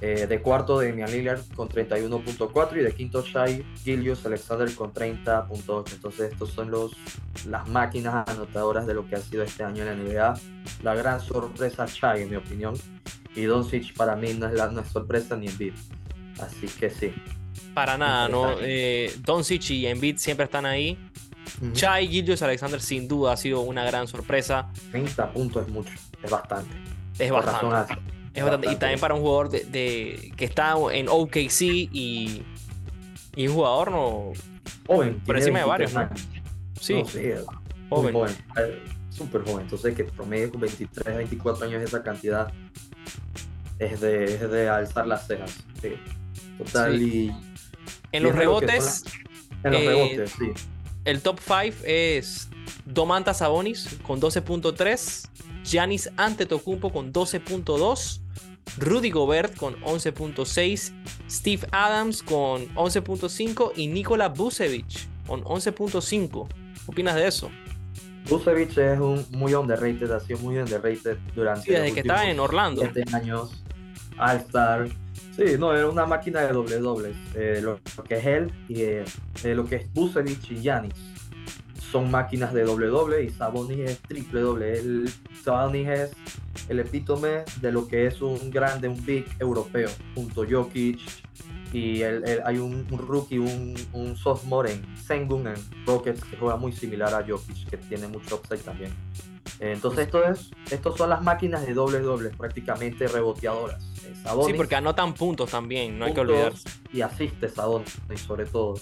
Eh, 0.00 0.26
de 0.26 0.40
cuarto 0.40 0.80
Damian 0.80 1.10
Lillard 1.10 1.42
con 1.54 1.68
31.4 1.68 2.76
y 2.76 2.80
de 2.80 2.94
quinto 2.94 3.22
Shai 3.22 3.64
Gilius 3.84 4.24
Alexander 4.24 4.74
con 4.74 4.92
30.8. 4.92 5.92
Entonces 5.92 6.32
estos 6.32 6.50
son 6.50 6.70
los 6.70 6.92
las 7.46 7.68
máquinas 7.68 8.28
anotadoras 8.28 8.86
de 8.86 8.94
lo 8.94 9.06
que 9.08 9.16
ha 9.16 9.20
sido 9.20 9.42
este 9.42 9.62
año 9.62 9.84
en 9.84 9.88
la 9.88 9.94
NBA. 9.94 10.40
La 10.82 10.94
gran 10.94 11.20
sorpresa 11.20 11.86
Shai 11.86 12.22
en 12.22 12.30
mi 12.30 12.36
opinión 12.36 12.74
y 13.34 13.44
Doncic 13.44 13.94
para 13.94 14.16
mí 14.16 14.32
no 14.34 14.46
es 14.46 14.54
la 14.54 14.68
no 14.68 14.80
es 14.80 14.88
sorpresa 14.88 15.36
ni 15.36 15.48
Embiid. 15.48 15.74
Así 16.40 16.66
que 16.66 16.90
sí. 16.90 17.12
Para 17.74 17.98
nada, 17.98 18.28
¿no? 18.28 18.56
Eh, 18.60 19.14
Doncic 19.20 19.70
y 19.70 19.86
Embiid 19.86 20.16
siempre 20.16 20.44
están 20.44 20.66
ahí. 20.66 20.98
Chai 21.72 22.08
Gilgeous 22.08 22.42
Alexander 22.42 22.80
sin 22.80 23.06
duda 23.06 23.32
ha 23.32 23.36
sido 23.36 23.60
una 23.60 23.84
gran 23.84 24.08
sorpresa. 24.08 24.70
30 24.92 25.32
puntos 25.32 25.66
es 25.66 25.72
mucho, 25.72 25.92
es 26.22 26.30
bastante. 26.30 26.74
Es 27.18 27.30
bastante. 27.30 28.09
Es 28.34 28.42
bastante- 28.44 28.72
y 28.72 28.76
también 28.76 29.00
para 29.00 29.14
un 29.14 29.20
jugador 29.22 29.50
de, 29.50 29.64
de- 29.64 30.32
que 30.36 30.44
está 30.44 30.74
en 30.92 31.08
OKC 31.08 31.62
y, 31.62 32.42
y 33.36 33.48
un 33.48 33.54
jugador 33.54 33.90
no 33.90 34.32
Joven. 34.86 35.20
por 35.20 35.36
encima 35.36 35.58
de 35.60 35.64
varios, 35.64 35.92
23 35.94 36.28
¿no? 36.28 36.80
sí, 36.80 36.94
No, 36.94 37.04
sí, 37.08 37.20
joven. 37.88 38.14
Súper 39.10 39.42
joven. 39.42 39.60
Entonces, 39.62 39.94
que 39.94 40.04
promedio 40.04 40.50
con 40.50 40.60
23, 40.60 41.16
24 41.16 41.66
años 41.66 41.82
esa 41.82 42.02
cantidad 42.02 42.52
es 43.78 44.00
de, 44.00 44.24
es 44.24 44.50
de 44.50 44.68
alzar 44.68 45.06
las 45.06 45.26
cejas. 45.26 45.58
Sí. 45.82 45.90
Total. 46.58 46.96
Sí. 46.98 47.04
Y 47.04 47.28
En 48.16 48.22
y 48.22 48.26
los 48.26 48.34
rebotes, 48.34 49.04
en 49.64 49.72
los 49.72 49.80
Eh, 49.82 49.86
rebotes, 49.88 50.30
sí. 50.38 50.52
el 51.04 51.20
top 51.20 51.40
5 51.44 51.76
es 51.84 52.48
Domantas 52.92 53.38
Sabonis 53.38 53.98
con 54.06 54.20
12.3, 54.20 55.28
Giannis 55.64 56.10
Antetokounmpo 56.16 56.90
con 56.92 57.12
12.2, 57.12 58.20
Rudy 58.78 59.10
Gobert 59.10 59.56
con 59.56 59.74
11.6, 59.82 60.92
Steve 61.30 61.66
Adams 61.70 62.22
con 62.22 62.68
11.5 62.74 63.72
y 63.76 63.86
Nikola 63.86 64.28
Vucevic 64.28 65.08
con 65.26 65.44
11.5. 65.44 66.48
¿Qué 66.48 66.90
opinas 66.90 67.14
de 67.14 67.28
eso? 67.28 67.50
Vucevic 68.28 68.76
es 68.76 68.98
un 68.98 69.24
muy 69.30 69.54
underrated, 69.54 70.10
ha 70.10 70.20
sido 70.20 70.40
muy 70.40 70.58
underrated 70.58 71.16
durante 71.34 71.66
Sí, 71.66 71.70
desde 71.70 71.84
los 71.86 71.94
que 71.94 72.00
estaba 72.00 72.28
en 72.28 72.40
Orlando. 72.40 72.82
siete 72.82 73.04
años. 73.14 73.62
All-Star. 74.18 74.88
Sí, 75.36 75.56
no, 75.58 75.74
era 75.74 75.88
una 75.88 76.06
máquina 76.06 76.40
de 76.40 76.52
doble 76.52 76.76
dobles. 76.78 77.16
Eh, 77.34 77.60
lo, 77.62 77.80
que 78.06 78.16
es 78.16 78.26
él 78.26 78.52
y 78.68 78.82
eh, 78.82 79.04
lo 79.44 79.64
que 79.64 79.76
es 79.76 79.92
Vucevic 79.92 80.50
y 80.50 80.60
Giannis 80.60 81.09
son 81.90 82.10
máquinas 82.10 82.52
de 82.54 82.64
doble 82.64 82.86
doble 82.86 83.24
y 83.24 83.30
Sabonis 83.30 83.78
es 83.78 83.98
triple 84.00 84.40
doble. 84.40 84.78
El, 84.78 85.10
Sabonis 85.42 85.88
es 85.88 86.12
el 86.68 86.78
epítome 86.80 87.44
de 87.60 87.72
lo 87.72 87.88
que 87.88 88.06
es 88.06 88.20
un 88.22 88.50
grande, 88.50 88.88
un 88.88 89.04
big 89.04 89.26
europeo, 89.38 89.88
junto 90.14 90.42
a 90.42 90.46
Jokic 90.48 91.00
y 91.72 92.02
el- 92.02 92.26
el- 92.28 92.42
hay 92.44 92.58
un, 92.58 92.86
un 92.90 92.98
rookie, 92.98 93.38
un, 93.38 93.74
un 93.92 94.16
sophomore 94.16 94.72
en 94.72 94.96
Sengun 94.96 95.46
en 95.48 95.54
Rockets 95.86 96.24
que 96.24 96.36
juega 96.36 96.56
muy 96.56 96.72
similar 96.72 97.12
a 97.14 97.24
Jokic, 97.26 97.68
que 97.70 97.76
tiene 97.76 98.06
mucho 98.08 98.36
upside 98.36 98.60
también. 98.60 98.92
Entonces 99.58 100.06
esto 100.06 100.24
es, 100.24 100.50
estos 100.70 100.96
son 100.96 101.10
las 101.10 101.22
máquinas 101.22 101.66
de 101.66 101.74
doble 101.74 102.00
doble, 102.00 102.30
prácticamente 102.30 103.06
reboteadoras. 103.08 103.89
Sabonis, 104.14 104.52
Sí, 104.52 104.56
porque 104.56 104.74
anotan 104.76 105.14
puntos 105.14 105.50
también, 105.50 105.98
no 105.98 106.04
hay 106.04 106.14
que 106.14 106.20
olvidarse. 106.20 106.68
Y 106.92 107.00
asiste 107.00 107.48
Sabonis 107.48 107.90
sobre 108.26 108.46
todo. 108.46 108.74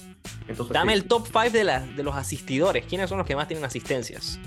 Entonces, 0.48 0.72
Dame 0.72 0.92
sí, 0.92 0.98
el 0.98 1.04
top 1.06 1.26
5 1.26 1.50
de, 1.50 1.64
la- 1.64 1.80
de 1.80 2.02
los 2.02 2.14
asistidores. 2.16 2.84
¿Quiénes 2.86 3.08
son 3.08 3.18
los 3.18 3.26
que 3.26 3.36
más 3.36 3.48
tienen 3.48 3.64
asistencias? 3.64 4.38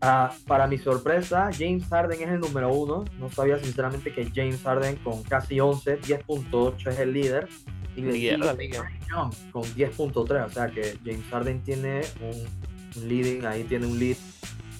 ah, 0.00 0.32
para 0.46 0.66
mi 0.66 0.78
sorpresa, 0.78 1.50
James 1.56 1.84
Harden 1.88 2.22
es 2.22 2.28
el 2.28 2.40
número 2.40 2.72
uno. 2.72 3.04
No 3.18 3.30
sabía 3.30 3.58
sinceramente 3.58 4.12
que 4.12 4.30
James 4.34 4.60
Harden 4.62 4.96
con 4.96 5.22
casi 5.22 5.58
11, 5.58 6.00
10.8 6.02 6.90
es 6.90 6.98
el 6.98 7.12
líder. 7.12 7.48
Y 7.96 8.02
le 8.02 8.12
sigue 8.12 8.38
con 9.52 9.64
10.3. 9.64 10.46
O 10.46 10.50
sea 10.50 10.68
que 10.68 10.98
James 11.04 11.24
Harden 11.30 11.62
tiene 11.62 12.02
un, 12.20 13.08
leading, 13.08 13.44
ahí 13.46 13.64
tiene 13.64 13.86
un 13.86 13.98
lead 13.98 14.16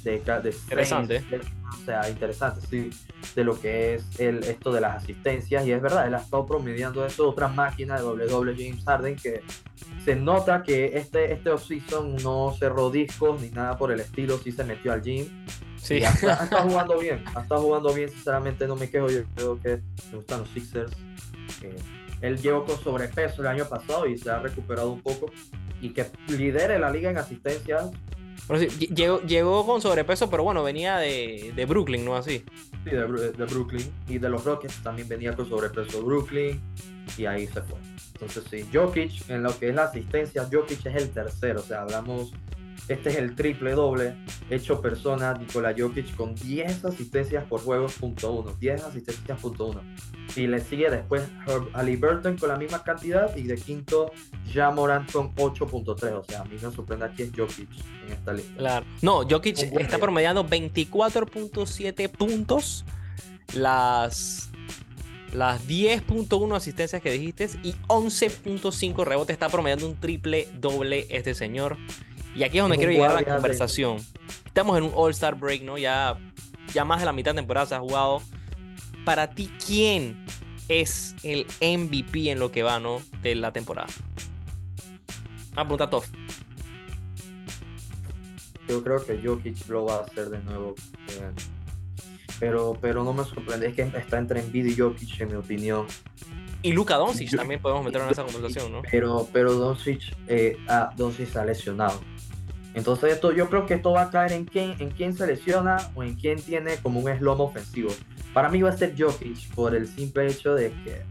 de, 0.05 0.19
de 0.21 0.55
Interesante. 0.65 1.25
O 1.73 1.85
sea, 1.85 2.09
interesante, 2.09 2.61
sí, 2.67 2.91
de 3.35 3.45
lo 3.45 3.61
que 3.61 3.95
es 3.95 4.21
el, 4.21 4.43
esto 4.45 4.73
de 4.73 4.81
las 4.81 5.03
asistencias. 5.03 5.67
Y 5.67 5.73
es 5.73 5.81
verdad, 5.81 6.07
él 6.07 6.15
ha 6.15 6.19
estado 6.19 6.47
promediando 6.47 7.05
eso, 7.05 7.29
otra 7.29 7.49
máquina 7.49 7.97
de 7.97 8.27
doble 8.27 8.55
James 8.57 8.85
Harden 8.85 9.17
que 9.17 9.43
se 10.05 10.17
nota 10.17 10.63
que 10.63 10.97
este, 10.97 11.33
este 11.33 11.51
offseason 11.51 12.17
no 12.17 12.55
cerró 12.59 12.91
discos 12.91 13.41
ni 13.41 13.51
nada 13.51 13.77
por 13.77 13.93
el 13.93 14.01
estilo, 14.01 14.39
sí 14.39 14.53
se 14.53 14.65
metió 14.65 14.93
al 14.93 15.03
gym. 15.03 15.27
Sí, 15.77 16.03
ha, 16.05 16.11
ha 16.11 16.45
estado 16.45 16.69
jugando 16.69 16.99
bien, 16.99 17.25
ha 17.35 17.43
estado 17.43 17.63
jugando 17.63 17.93
bien, 17.93 18.09
sinceramente 18.11 18.67
no 18.67 18.77
me 18.77 18.91
quejo, 18.91 19.09
yo 19.09 19.23
creo 19.35 19.61
que 19.61 19.81
me 20.11 20.17
gustan 20.17 20.41
los 20.41 20.49
Sixers. 20.51 20.93
Eh, 21.63 21.77
él 22.21 22.39
llegó 22.41 22.65
con 22.65 22.79
sobrepeso 22.79 23.43
el 23.43 23.49
año 23.49 23.67
pasado 23.67 24.07
y 24.07 24.17
se 24.17 24.31
ha 24.31 24.39
recuperado 24.39 24.91
un 24.91 25.01
poco. 25.01 25.31
Y 25.81 25.91
que 25.91 26.07
lidere 26.29 26.79
la 26.79 26.91
liga 26.91 27.11
en 27.11 27.19
asistencias, 27.19 27.91
Llegó, 28.95 29.21
llegó 29.23 29.67
con 29.67 29.81
sobrepeso, 29.81 30.31
pero 30.31 30.45
bueno, 30.45 30.63
venía 30.63 30.99
de, 30.99 31.53
de 31.55 31.67
Brooklyn, 31.67 32.05
¿no? 32.05 32.17
Así. 32.17 32.45
sí, 32.85 32.91
de, 32.91 33.33
de 33.33 33.45
Brooklyn. 33.45 33.93
Y 34.09 34.19
de 34.19 34.29
los 34.29 34.45
Rockets 34.45 34.83
también 34.83 35.09
venía 35.09 35.35
con 35.35 35.49
sobrepeso 35.49 36.03
Brooklyn. 36.03 36.61
Y 37.17 37.27
ahí 37.27 37.47
se 37.47 37.63
fue. 37.63 37.79
Entonces 38.15 38.45
sí, 38.51 38.67
Jokic, 38.73 39.29
en 39.29 39.43
lo 39.43 39.59
que 39.59 39.69
es 39.69 39.75
la 39.75 39.85
asistencia, 39.85 40.49
Jokic 40.51 40.87
es 40.87 40.95
el 40.95 41.11
tercero. 41.11 41.61
O 41.61 41.63
sea, 41.63 41.83
hablamos, 41.83 42.33
este 42.89 43.11
es 43.11 43.17
el 43.17 43.35
triple 43.35 43.73
doble 43.73 44.15
hecho 44.49 44.81
persona, 44.81 45.35
Nikola 45.35 45.75
Jokic 45.77 46.15
con 46.15 46.35
10 46.35 46.85
asistencias 46.85 47.45
por 47.45 47.61
juego, 47.61 47.87
punto 47.89 48.33
uno. 48.33 48.53
10 48.61 48.85
asistencias, 48.85 49.41
punto 49.41 49.67
uno. 49.67 49.83
Y 50.37 50.47
le 50.47 50.61
sigue 50.61 50.89
después 50.89 51.23
Herb 51.47 51.69
Halliburton 51.75 52.37
con 52.37 52.49
la 52.49 52.57
misma 52.57 52.85
cantidad. 52.85 53.35
Y 53.37 53.43
de 53.43 53.57
quinto, 53.57 54.13
Ja 54.53 54.71
Morant 54.71 55.11
con 55.11 55.35
8.3. 55.35 56.13
O 56.13 56.25
sea, 56.25 56.43
a 56.43 56.45
mí 56.45 56.57
me 56.63 56.71
sorprende 56.71 57.07
aquí 57.07 57.23
es 57.23 57.31
Jokic 57.37 57.69
en 58.07 58.13
esta 58.13 58.33
lista. 58.33 58.55
Claro. 58.57 58.87
No, 59.03 59.29
Jokic 59.29 59.59
está 59.59 59.81
día. 59.81 59.99
promediando 59.99 60.47
24.7 60.47 62.09
puntos. 62.09 62.85
Las, 63.55 64.51
las 65.33 65.67
10.1 65.67 66.57
asistencias 66.57 67.03
que 67.03 67.11
dijiste 67.11 67.51
y 67.65 67.73
11.5 67.89 69.05
rebotes. 69.05 69.35
Está 69.35 69.49
promediando 69.49 69.89
un 69.89 69.97
triple 69.97 70.49
doble 70.55 71.07
este 71.11 71.35
señor. 71.35 71.77
Y 72.37 72.45
aquí 72.45 72.59
es 72.59 72.63
donde 72.63 72.77
Es 72.77 72.79
quiero 72.81 72.93
llegar 72.93 73.11
a 73.11 73.15
la 73.15 73.21
de- 73.21 73.25
conversación. 73.27 73.97
Estamos 74.45 74.77
en 74.79 74.85
un 74.85 74.93
All-Star 74.95 75.35
Break, 75.37 75.63
¿no? 75.63 75.79
Ya, 75.79 76.19
ya 76.73 76.85
más 76.85 77.01
de 77.01 77.07
la 77.07 77.13
mitad 77.13 77.33
de 77.33 77.37
temporada 77.37 77.67
se 77.67 77.75
ha 77.75 77.81
jugado. 77.81 78.21
Para 79.05 79.31
ti, 79.31 79.51
¿quién 79.65 80.25
es 80.69 81.15
el 81.23 81.47
MVP 81.61 82.31
en 82.31 82.39
lo 82.39 82.51
que 82.53 82.63
va, 82.63 82.79
¿no? 82.81 83.01
De 83.23 83.35
la 83.35 83.53
temporada. 83.53 83.89
Una 85.53 85.63
pregunta 85.63 85.89
tough. 85.89 86.05
Yo 88.69 88.83
creo 88.83 89.05
que 89.05 89.21
Jokic 89.25 89.69
lo 89.69 89.85
va 89.87 89.97
a 89.97 90.01
hacer 90.01 90.29
de 90.29 90.39
nuevo. 90.41 90.75
eh, 91.11 91.31
pero, 92.41 92.77
pero 92.81 93.03
no 93.05 93.13
me 93.15 93.25
sorprende. 93.25 93.69
Es 93.69 93.75
que 93.75 93.83
está 93.83 94.19
entre 94.19 94.41
Embiid 94.41 94.67
y 94.67 94.77
Jokic, 94.77 95.21
en 95.21 95.29
mi 95.29 95.35
opinión. 95.35 95.87
Y 96.63 96.73
Luka 96.73 96.97
Doncic 96.97 97.35
también 97.37 97.61
podemos 97.63 97.85
meterlo 97.85 98.07
en 98.07 98.13
esa 98.13 98.25
conversación, 98.25 98.73
¿no? 98.73 98.83
Pero, 98.91 99.29
pero 99.33 99.53
Doncic, 99.55 100.03
eh, 100.27 100.57
ah, 100.69 100.91
Doncic 100.97 101.29
está 101.29 101.45
lesionado. 101.45 102.01
Entonces 102.77 103.15
esto, 103.15 103.33
yo 103.33 103.49
creo 103.49 103.65
que 103.67 103.75
esto 103.75 103.91
va 103.93 104.03
a 104.03 104.11
caer 104.11 104.33
en 104.33 104.45
quién, 104.45 104.77
en 104.79 104.91
quién 104.91 105.17
se 105.17 105.27
lesiona 105.27 105.79
o 105.95 106.03
en 106.05 106.15
quién 106.15 106.41
tiene 106.41 106.77
como 106.77 107.01
un 107.01 107.09
eslomo 107.09 107.45
ofensivo. 107.45 107.91
Para 108.35 108.51
mí 108.51 108.61
va 108.61 108.69
a 108.69 108.77
ser 108.77 108.95
Jokic 108.97 109.53
por 109.55 109.75
el 109.75 109.89
simple 109.89 110.27
hecho 110.27 110.55
de 110.55 110.71
que 110.85 111.03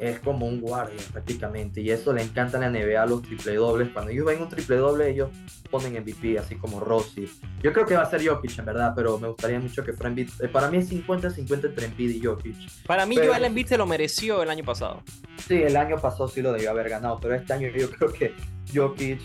es 0.00 0.18
como 0.18 0.46
un 0.46 0.60
guardia 0.60 1.00
prácticamente. 1.12 1.80
Y 1.80 1.90
eso 1.90 2.12
le 2.12 2.22
encanta 2.22 2.58
a 2.58 2.60
la 2.60 2.70
NBA 2.70 3.06
los 3.06 3.22
triple 3.22 3.54
dobles. 3.54 3.88
Cuando 3.92 4.10
ellos 4.10 4.26
ven 4.26 4.42
un 4.42 4.48
triple 4.48 4.76
doble, 4.76 5.08
ellos 5.08 5.30
ponen 5.70 5.92
MVP, 5.94 6.38
así 6.40 6.56
como 6.56 6.80
Rossi. 6.80 7.28
Yo 7.62 7.72
creo 7.72 7.86
que 7.86 7.94
va 7.94 8.02
a 8.02 8.10
ser 8.10 8.26
Jokic 8.26 8.58
en 8.58 8.64
verdad, 8.64 8.92
pero 8.96 9.18
me 9.18 9.28
gustaría 9.28 9.60
mucho 9.60 9.84
que 9.84 9.92
fuera 9.92 10.08
Embiid. 10.08 10.28
Eh, 10.40 10.48
para 10.48 10.70
mí 10.70 10.78
es 10.78 10.90
50-50 10.90 11.66
entre 11.68 11.86
Embiid 11.86 12.10
y 12.10 12.24
Jokic. 12.24 12.56
Para 12.86 13.06
mí, 13.06 13.14
Pero- 13.14 13.28
Joel 13.32 13.44
Embiid 13.44 13.66
se 13.68 13.78
lo 13.78 13.86
mereció 13.86 14.42
el 14.42 14.50
año 14.50 14.64
pasado. 14.64 15.02
Sí, 15.46 15.54
el 15.62 15.76
año 15.76 15.98
pasado 16.00 16.26
sí 16.28 16.42
lo 16.42 16.52
debió 16.52 16.70
haber 16.72 16.88
ganado, 16.88 17.18
pero 17.20 17.34
este 17.36 17.52
año 17.52 17.68
yo 17.68 17.88
creo 17.90 18.12
que 18.12 18.34
Jokic, 18.74 19.20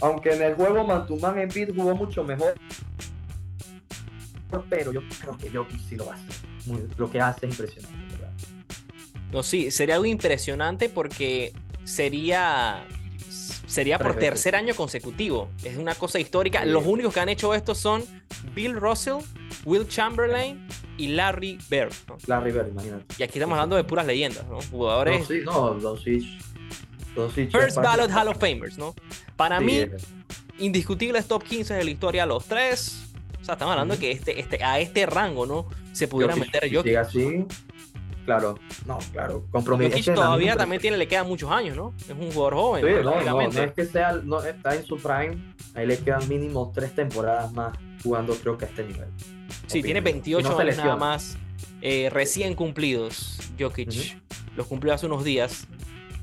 aunque 0.00 0.32
en 0.34 0.42
el 0.42 0.54
juego 0.54 0.84
Mantumán 0.86 1.38
Embiid 1.38 1.70
jugó 1.74 1.94
mucho 1.94 2.24
mejor, 2.24 2.54
pero 4.70 4.92
yo 4.92 5.00
creo 5.20 5.36
que 5.36 5.50
Jokic 5.50 5.80
sí 5.88 5.96
lo 5.96 6.06
va 6.06 6.12
a 6.12 6.16
hacer. 6.16 6.34
Muy- 6.66 6.86
lo 6.96 7.10
que 7.10 7.20
hace 7.20 7.46
es 7.46 7.52
impresionante, 7.52 8.14
¿verdad? 8.14 8.32
No, 9.32 9.42
sí, 9.42 9.70
sería 9.70 9.94
algo 9.96 10.06
impresionante 10.06 10.88
porque 10.88 11.52
sería. 11.84 12.86
Sería 13.66 13.98
por 13.98 14.16
tercer 14.16 14.56
año 14.56 14.74
consecutivo. 14.74 15.50
Es 15.62 15.76
una 15.76 15.94
cosa 15.94 16.18
histórica. 16.18 16.64
Los 16.64 16.86
únicos 16.86 17.12
que 17.12 17.20
han 17.20 17.28
hecho 17.28 17.52
esto 17.54 17.74
son 17.74 18.02
Bill 18.54 18.74
Russell, 18.76 19.16
Will 19.66 19.86
Chamberlain 19.86 20.66
y 20.96 21.08
Larry 21.08 21.58
Bird. 21.68 21.92
¿no? 22.08 22.16
Larry 22.26 22.50
Bird, 22.52 22.68
imagínate. 22.68 23.04
Y 23.18 23.22
aquí 23.22 23.38
estamos 23.38 23.56
hablando 23.56 23.76
de 23.76 23.84
puras 23.84 24.06
leyendas, 24.06 24.46
¿no? 24.48 24.58
Jugadores 24.70 25.20
No, 25.20 25.26
sí, 25.26 25.40
no, 25.44 25.74
Doncic. 25.74 26.24
First 27.26 27.54
es 27.54 27.74
Ballot 27.76 28.10
Hall 28.10 28.28
of 28.28 28.38
Famers, 28.38 28.78
¿no? 28.78 28.94
Para 29.36 29.58
Sí, 29.58 29.64
mí, 29.64 29.72
eh, 29.78 29.90
indiscutibles 30.58 31.26
top 31.26 31.42
15 31.44 31.74
de 31.74 31.84
la 31.84 31.90
historia, 31.90 32.26
los 32.26 32.44
tres. 32.46 33.04
O 33.40 33.44
sea, 33.44 33.54
estamos 33.54 33.72
hablando 33.72 33.94
de 33.94 34.00
que 34.00 34.10
este, 34.12 34.40
este, 34.40 34.62
a 34.64 34.78
este 34.80 35.06
rango, 35.06 35.46
¿no? 35.46 35.66
Se 35.92 36.08
pudiera 36.08 36.34
Jokic, 36.34 36.46
meter 36.52 36.68
si 36.68 36.74
Jokic. 36.76 36.84
sigue 36.84 36.98
así, 36.98 37.46
claro, 38.24 38.58
no, 38.86 38.98
claro, 39.12 39.44
compromiso. 39.50 39.90
Jokic 39.90 40.14
todavía 40.14 40.56
también 40.56 40.80
tiene, 40.82 40.96
le 40.96 41.08
quedan 41.08 41.26
muchos 41.26 41.50
años, 41.50 41.76
¿no? 41.76 41.94
Es 42.00 42.10
un 42.10 42.30
jugador 42.32 42.54
joven. 42.54 42.84
Sí, 42.84 42.92
no, 43.02 43.20
no, 43.22 43.40
es 43.62 43.72
que 43.72 43.84
sea, 43.86 44.12
no, 44.24 44.42
está 44.42 44.74
en 44.74 44.84
su 44.84 44.96
prime, 44.96 45.54
ahí 45.74 45.86
le 45.86 45.98
quedan 45.98 46.28
mínimo 46.28 46.70
tres 46.74 46.94
temporadas 46.94 47.52
más 47.52 47.76
jugando 48.02 48.34
creo 48.34 48.58
que 48.58 48.66
a 48.66 48.68
este 48.68 48.84
nivel. 48.84 49.08
Sí, 49.66 49.82
tiene 49.82 50.00
Opino. 50.00 50.12
28 50.12 50.46
Y 50.48 50.50
no 50.50 50.58
años 50.58 50.76
nada 50.76 50.96
más. 50.96 51.36
eh, 51.82 52.10
recién 52.12 52.54
cumplidos, 52.54 53.38
Jokic. 53.58 54.18
Los 54.56 54.66
cumplió 54.66 54.92
hace 54.94 55.06
unos 55.06 55.24
días. 55.24 55.66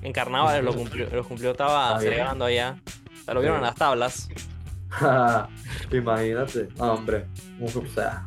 En 0.01 0.13
carnaval 0.13 0.57
Ujú. 0.57 0.65
los 0.65 0.75
cumplió, 0.75 1.09
los 1.09 1.25
cumplió 1.27 1.51
estaba 1.51 1.99
celebrando 1.99 2.45
allá. 2.45 2.77
O 3.21 3.23
sea, 3.25 3.33
lo 3.33 3.39
vieron 3.41 3.57
en 3.57 3.63
las 3.63 3.75
tablas. 3.75 4.29
Imagínate, 5.91 6.69
hombre, 6.77 7.25
un, 7.59 7.85
o 7.85 7.89
sea, 7.93 8.25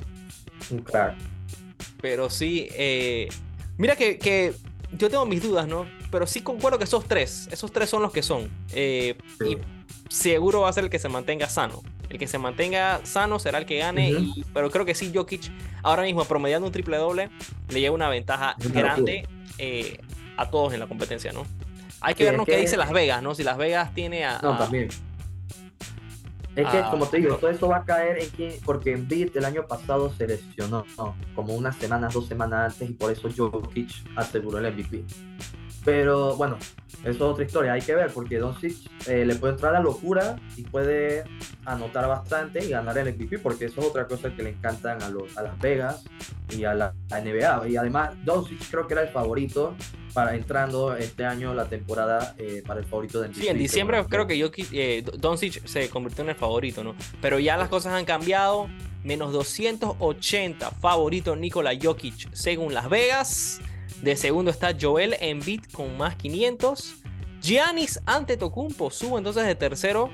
un 0.70 0.78
crack. 0.80 1.16
Pero 2.00 2.30
sí, 2.30 2.68
eh, 2.72 3.28
Mira 3.76 3.94
que, 3.94 4.18
que 4.18 4.54
yo 4.92 5.08
tengo 5.08 5.24
mis 5.24 5.40
dudas, 5.42 5.68
¿no? 5.68 5.86
Pero 6.10 6.26
sí 6.26 6.40
concuerdo 6.40 6.78
que 6.78 6.84
esos 6.84 7.04
tres, 7.04 7.48
esos 7.52 7.70
tres 7.70 7.88
son 7.88 8.02
los 8.02 8.12
que 8.12 8.22
son. 8.22 8.50
Eh, 8.72 9.16
Sí. 9.38 9.56
Y 9.56 10.12
seguro 10.12 10.62
va 10.62 10.70
a 10.70 10.72
ser 10.72 10.84
el 10.84 10.90
que 10.90 10.98
se 10.98 11.08
mantenga 11.08 11.48
sano. 11.48 11.82
El 12.08 12.18
que 12.18 12.26
se 12.26 12.38
mantenga 12.38 13.00
sano 13.04 13.38
será 13.38 13.58
el 13.58 13.66
que 13.66 13.78
gane. 13.78 14.10
Y- 14.10 14.44
pero 14.52 14.70
creo 14.70 14.84
que 14.84 14.94
sí, 14.96 15.12
Jokic 15.14 15.52
ahora 15.84 16.02
mismo 16.02 16.24
promediando 16.24 16.66
un 16.66 16.72
triple 16.72 16.96
doble 16.96 17.30
le 17.68 17.80
lleva 17.80 17.94
una 17.94 18.08
ventaja 18.08 18.56
grande 18.72 19.28
eh, 19.58 20.00
a 20.36 20.50
todos 20.50 20.72
en 20.72 20.80
la 20.80 20.86
competencia, 20.86 21.32
¿no? 21.32 21.44
Hay 22.00 22.14
que 22.14 22.18
Sí, 22.18 22.24
ver 22.24 22.34
es 22.34 22.38
¿no? 22.38 22.44
qué 22.46 22.52
que- 22.52 22.58
dice 22.60 22.76
Las 22.76 22.92
Vegas, 22.92 23.22
¿no? 23.22 23.34
Si 23.34 23.42
Las 23.42 23.56
Vegas 23.58 23.92
tiene 23.94 24.24
a. 24.24 24.38
No, 24.42 24.54
a- 24.54 24.58
también. 24.58 24.88
Es 26.56 26.66
que, 26.66 26.78
Ah, 26.78 26.88
como 26.90 27.06
te 27.06 27.18
digo, 27.18 27.30
no. 27.30 27.36
todo 27.36 27.50
eso 27.50 27.68
va 27.68 27.76
a 27.78 27.84
caer 27.84 28.20
en 28.20 28.30
que, 28.30 28.60
porque 28.64 28.92
Embiid 28.92 29.36
el 29.36 29.44
año 29.44 29.64
pasado 29.68 30.12
se 30.12 30.26
lesionó, 30.26 30.84
¿no? 30.96 31.14
como 31.36 31.54
unas 31.54 31.76
semanas, 31.76 32.14
dos 32.14 32.26
semanas 32.26 32.72
antes, 32.72 32.90
y 32.90 32.94
por 32.94 33.12
eso 33.12 33.28
Jokic 33.36 33.88
aseguró 34.16 34.58
el 34.58 34.66
MVP. 34.74 35.04
Pero 35.84 36.36
bueno, 36.36 36.58
eso 37.02 37.10
es 37.10 37.20
otra 37.20 37.44
historia, 37.44 37.72
hay 37.72 37.82
que 37.82 37.94
ver, 37.94 38.10
porque 38.12 38.38
Doncic 38.38 38.76
eh, 39.06 39.24
le 39.24 39.36
puede 39.36 39.54
entrar 39.54 39.72
la 39.72 39.80
locura 39.80 40.36
y 40.56 40.62
puede 40.62 41.24
anotar 41.64 42.08
bastante 42.08 42.64
y 42.64 42.70
ganar 42.70 42.98
el 42.98 43.14
MVP, 43.14 43.38
porque 43.38 43.66
eso 43.66 43.80
es 43.80 43.86
otra 43.86 44.06
cosa 44.06 44.34
que 44.34 44.42
le 44.42 44.50
encantan 44.50 45.02
a, 45.02 45.08
los, 45.08 45.36
a 45.36 45.42
Las 45.42 45.58
Vegas 45.58 46.04
y 46.50 46.64
a 46.64 46.74
la, 46.74 46.94
a 47.10 47.20
NBA. 47.20 47.68
Y 47.68 47.76
además, 47.76 48.14
Doncic 48.24 48.58
creo 48.70 48.86
que 48.86 48.94
era 48.94 49.02
el 49.02 49.10
favorito 49.10 49.76
para 50.12 50.34
entrando 50.34 50.96
este 50.96 51.24
año 51.24 51.54
la 51.54 51.66
temporada 51.66 52.34
eh, 52.38 52.62
para 52.66 52.80
el 52.80 52.86
favorito 52.86 53.20
de 53.20 53.28
MVP. 53.28 53.40
Sí, 53.40 53.48
en 53.48 53.58
diciembre 53.58 54.04
creo 54.08 54.26
que 54.26 54.40
Jokic, 54.42 54.68
eh, 54.72 55.04
Doncic 55.18 55.64
se 55.66 55.88
convirtió 55.88 56.24
en 56.24 56.30
el 56.30 56.36
favorito, 56.36 56.82
¿no? 56.82 56.96
Pero 57.22 57.38
ya 57.38 57.56
las 57.56 57.68
cosas 57.68 57.92
han 57.94 58.04
cambiado. 58.04 58.68
Menos 59.04 59.32
280 59.32 60.72
favorito 60.72 61.36
Nikola 61.36 61.70
Jokic 61.80 62.34
según 62.34 62.74
Las 62.74 62.90
Vegas. 62.90 63.60
De 64.02 64.16
segundo 64.16 64.50
está 64.50 64.74
Joel 64.80 65.16
Embiid 65.20 65.62
con 65.72 65.96
más 65.96 66.14
500. 66.16 66.94
Giannis 67.42 68.00
Antetokounmpo 68.06 68.90
sube 68.90 69.18
entonces 69.18 69.44
de 69.46 69.54
tercero. 69.54 70.10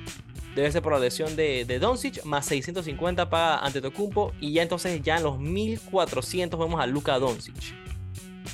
Debe 0.55 0.71
ser 0.71 0.83
por 0.83 0.93
la 0.93 1.01
lesión 1.01 1.35
de, 1.37 1.65
de 1.65 1.79
Doncic. 1.79 2.25
Más 2.25 2.47
650 2.47 3.29
paga 3.29 3.59
Antetokounmpo. 3.59 4.33
Y 4.41 4.53
ya 4.53 4.63
entonces 4.63 5.03
ya 5.03 5.17
en 5.17 5.25
los 5.25 5.39
1400 5.39 6.59
vemos 6.59 6.81
a 6.81 6.87
Luka 6.87 7.19
Doncic. 7.19 7.55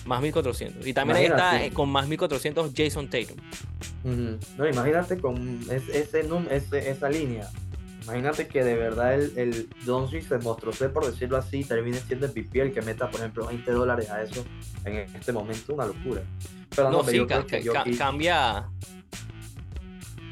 Más 0.06 0.22
1400. 0.22 0.86
Y 0.86 0.94
también 0.94 1.18
ahí 1.18 1.24
está 1.26 1.64
eh, 1.66 1.70
con 1.72 1.88
más 1.90 2.08
1400 2.08 2.72
Jason 2.76 3.08
Tatum. 3.08 3.36
No, 4.56 4.66
imagínate 4.68 5.18
con 5.18 5.60
es- 5.70 5.88
ese, 5.94 6.24
num- 6.26 6.48
ese- 6.50 6.90
esa 6.90 7.08
línea. 7.10 7.48
Imagínate 8.10 8.48
que 8.48 8.64
de 8.64 8.74
verdad 8.74 9.14
el, 9.14 9.32
el 9.38 9.68
Doncic 9.84 10.26
se 10.26 10.38
mostró 10.38 10.72
ser, 10.72 10.92
por 10.92 11.06
decirlo 11.06 11.36
así, 11.36 11.62
termine 11.64 11.98
siendo 12.00 12.26
el 12.26 12.32
MVP 12.32 12.60
el 12.60 12.72
que 12.72 12.82
meta, 12.82 13.08
por 13.08 13.20
ejemplo, 13.20 13.46
20 13.46 13.70
dólares 13.70 14.10
a 14.10 14.22
eso 14.22 14.44
en 14.84 14.96
este 15.14 15.32
momento, 15.32 15.74
una 15.74 15.86
locura. 15.86 16.22
Pero 16.74 16.90
No, 16.90 16.98
hombre, 16.98 17.12
sí, 17.12 17.18
yo 17.18 17.26
ca- 17.28 17.44
ca- 17.46 17.84
cambia. 17.96 18.68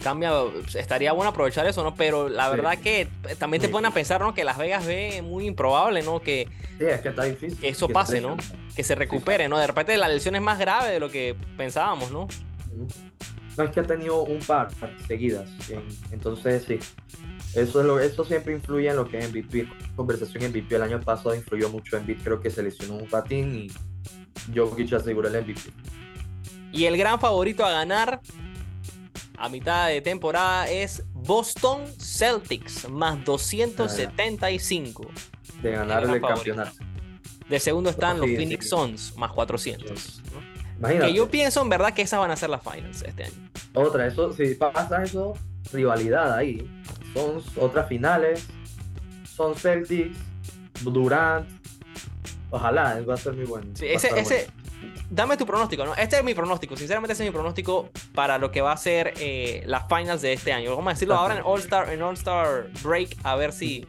Cambia, 0.03 0.33
estaría 0.75 1.13
bueno 1.13 1.31
aprovechar 1.31 1.67
eso, 1.67 1.83
¿no? 1.83 1.95
Pero 1.95 2.29
la 2.29 2.51
Sí. 2.51 2.57
verdad 2.57 2.79
que 2.79 3.09
también 3.39 3.61
te 3.61 3.67
Sí. 3.67 3.73
ponen 3.73 3.91
a 3.91 3.95
pensar, 3.95 4.21
¿no? 4.21 4.33
Que 4.35 4.45
Las 4.45 4.57
Vegas 4.59 4.87
ve 4.87 5.23
muy 5.23 5.47
improbable, 5.47 6.03
¿no? 6.03 6.21
Que, 6.21 6.49
sí, 6.79 6.85
es 6.85 7.01
que 7.01 7.09
está 7.09 7.25
difícil. 7.25 7.59
que 7.59 7.69
eso 7.69 7.89
que 7.89 7.95
pase, 7.95 8.13
se 8.17 8.21
¿no? 8.21 8.37
que 8.77 8.85
se 8.85 8.95
recupere, 8.95 9.49
¿no? 9.49 9.59
De 9.59 9.67
repente 9.67 9.97
la 9.97 10.09
lesión 10.09 10.37
es 10.37 10.43
más 10.43 10.59
grave 10.59 10.91
de 10.93 11.01
lo 11.01 11.11
que 11.11 11.35
pensábamos, 11.57 12.13
¿no? 12.13 12.29
No 13.57 13.65
es 13.65 13.71
que 13.71 13.81
ha 13.81 13.83
tenido 13.83 14.23
un 14.23 14.39
par 14.39 14.69
seguidas. 15.09 15.49
en- 15.69 15.83
entonces, 16.13 16.65
sí. 16.65 16.79
Eso, 17.59 17.81
es 17.81 17.87
lo, 17.87 18.01
eso 18.01 18.25
siempre 18.25 18.53
influye 18.55 18.89
en 18.89 18.97
lo 18.97 19.09
que 19.09 19.19
es 19.19 19.29
MVP. 19.29 19.69
Conversación 19.97 20.51
MVP 20.51 20.75
el 20.75 20.83
año 20.83 21.01
pasado 21.01 21.35
influyó 21.35 21.69
mucho 21.69 21.97
en 21.97 22.05
MVP. 22.05 22.23
Creo 22.23 22.41
que 22.41 22.51
se 22.51 22.63
lesionó 22.63 22.97
un 22.97 23.09
patín 23.09 23.55
y 23.55 23.73
Jokic 24.57 24.93
aseguró 24.93 25.29
el 25.29 25.43
MVP. 25.43 25.61
Y 26.73 26.85
el 26.85 26.97
gran 26.97 27.19
favorito 27.19 27.65
a 27.65 27.71
ganar 27.71 28.21
a 29.37 29.49
mitad 29.49 29.89
de 29.89 30.01
temporada 30.01 30.69
es 30.69 31.03
Boston 31.15 31.83
Celtics, 31.99 32.89
más 32.89 33.25
275. 33.25 35.07
De 35.63 35.71
ganar 35.73 36.05
el 36.05 36.21
campeonato. 36.21 36.77
De 37.49 37.59
segundo 37.59 37.91
están 37.91 38.19
los 38.19 38.27
Sí, 38.27 38.37
Phoenix 38.37 38.65
sí. 38.65 38.71
Suns, 38.71 39.17
más 39.17 39.33
400. 39.33 40.23
¿no? 40.33 40.41
Imagínate. 40.79 41.07
Que 41.11 41.17
yo 41.17 41.29
pienso 41.31 41.63
en 41.63 41.69
verdad 41.69 41.95
que 41.95 42.03
esas 42.03 42.21
van 42.21 42.31
a 42.31 42.37
ser 42.37 42.51
las 42.51 42.63
finals 42.63 43.03
este 43.03 43.25
año. 43.25 43.51
Otra, 43.75 44.07
eso, 44.07 44.33
si 44.33 44.55
pasa 44.55 45.03
eso, 45.03 45.35
rivalidad 45.73 46.35
ahí. 46.35 46.69
Son 47.15 47.43
otras 47.57 47.89
finales. 47.89 48.47
Son 49.25 49.55
Celtics, 49.55 50.19
Durant. 50.83 51.49
Ojalá, 52.51 53.01
va 53.09 53.15
a 53.15 53.17
ser 53.17 53.35
muy 53.35 53.45
bueno. 53.45 53.67
Sí, 53.75 53.87
ese, 53.87 54.09
ese, 54.19 54.49
dame 55.11 55.37
tu 55.37 55.47
pronóstico, 55.47 55.85
¿no? 55.85 55.95
Este 55.95 56.17
es 56.17 56.25
mi 56.25 56.35
pronóstico, 56.35 56.77
sinceramente 56.77 57.13
ese 57.13 57.25
es 57.25 57.31
mi 57.31 57.33
pronóstico 57.33 57.91
para 58.15 58.39
lo 58.39 58.51
que 58.51 58.61
va 58.61 58.73
a 58.73 58.77
ser 58.77 59.15
eh, 59.19 59.63
las 59.67 59.87
finals 59.89 60.23
de 60.23 60.33
este 60.33 60.53
año. 60.53 60.71
Vamos 60.71 60.91
a 60.91 60.95
decirlo 60.95 61.15
ahora 61.15 61.37
en 61.37 61.43
All 61.45 61.61
Star, 61.61 61.91
en 61.91 62.03
All 62.03 62.15
Star 62.15 62.69
Break, 62.83 63.17
a 63.23 63.37
ver 63.37 63.53
si 63.53 63.87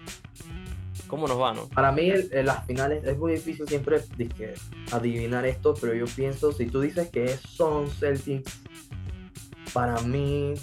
cómo 1.08 1.28
nos 1.28 1.40
va, 1.40 1.54
¿no? 1.54 1.68
Para 1.70 1.92
mí, 1.92 2.12
las 2.32 2.66
finales 2.66 3.04
es 3.04 3.18
muy 3.18 3.34
difícil 3.34 3.68
siempre 3.68 4.02
dizque, 4.18 4.54
adivinar 4.92 5.46
esto, 5.46 5.74
pero 5.80 5.94
yo 5.94 6.06
pienso, 6.06 6.52
si 6.52 6.68
tú 6.68 6.82
dices 6.82 7.10
que 7.10 7.28
son 7.30 7.90
Celtics, 7.90 8.60
para 9.74 10.00
mí, 10.02 10.54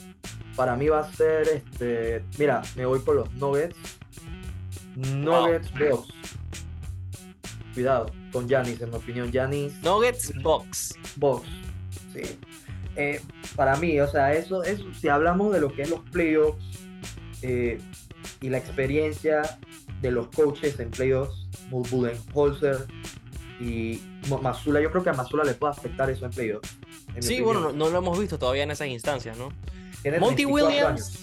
para 0.57 0.75
mí 0.75 0.89
va 0.89 1.01
a 1.01 1.13
ser, 1.13 1.49
este, 1.49 2.25
mira, 2.39 2.63
me 2.75 2.87
voy 2.87 2.99
por 3.01 3.15
los 3.15 3.33
Nuggets. 3.35 3.77
Nuggets 4.97 5.71
Bucks. 5.79 6.09
Cuidado 7.75 8.11
con 8.33 8.49
Giannis, 8.49 8.81
en 8.81 8.91
mi 8.91 8.97
opinión, 8.97 9.31
Giannis 9.31 9.75
Nuggets 9.83 10.33
Bucks. 10.43 10.99
Bucks. 11.17 11.49
Sí. 12.15 12.39
Eh, 12.97 13.21
para 13.55 13.77
mí, 13.77 14.01
o 14.01 14.09
sea, 14.09 14.33
eso, 14.33 14.63
eso, 14.63 14.85
si 14.99 15.09
hablamos 15.09 15.53
de 15.53 15.61
lo 15.61 15.73
que 15.73 15.83
es 15.83 15.91
los 15.91 16.01
playoffs 16.11 16.65
eh, 17.43 17.79
y 18.41 18.49
la 18.49 18.57
experiencia 18.57 19.59
de 20.01 20.11
los 20.11 20.29
coaches 20.29 20.81
en 20.81 20.91
playoffs, 20.91 21.47
Budenholzer 21.71 22.87
y 23.61 24.01
Mazula, 24.43 24.81
yo 24.81 24.91
creo 24.91 25.03
que 25.03 25.11
a 25.11 25.15
Mazula 25.15 25.45
le 25.45 25.53
puede 25.53 25.73
afectar 25.73 26.09
eso 26.09 26.25
en 26.25 26.31
playoffs. 26.31 26.79
en 27.15 27.23
Sí, 27.23 27.43
bueno, 27.43 27.61
no, 27.61 27.73
no 27.73 27.91
lo 27.91 27.99
hemos 27.99 28.19
visto 28.19 28.39
todavía 28.39 28.63
en 28.63 28.71
esas 28.71 28.89
instancias, 28.89 29.37
¿no? 29.37 29.51
Tiene 30.07 30.21
Monty 30.21 30.45
34 30.45 30.69
Williams. 30.69 31.01
años. 31.01 31.19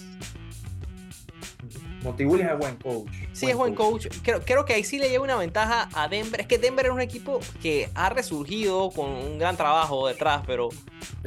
Monty 2.02 2.24
Williams 2.26 2.52
es 2.52 2.58
buen 2.58 2.76
coach. 2.76 3.12
Sí, 3.32 3.46
es 3.46 3.56
buen 3.56 3.74
coach. 3.74 4.08
Creo, 4.22 4.42
creo 4.42 4.66
que 4.66 4.74
ahí 4.74 4.84
sí 4.84 4.98
le 4.98 5.08
lleva 5.08 5.24
una 5.24 5.36
ventaja 5.36 5.88
a 5.94 6.06
Denver. 6.06 6.42
Es 6.42 6.46
que 6.46 6.58
Denver 6.58 6.84
es 6.84 6.92
un 6.92 7.00
equipo 7.00 7.40
que 7.62 7.88
ha 7.94 8.10
resurgido 8.10 8.90
con 8.90 9.08
un 9.08 9.38
gran 9.38 9.56
trabajo 9.56 10.06
detrás, 10.06 10.42
pero 10.46 10.68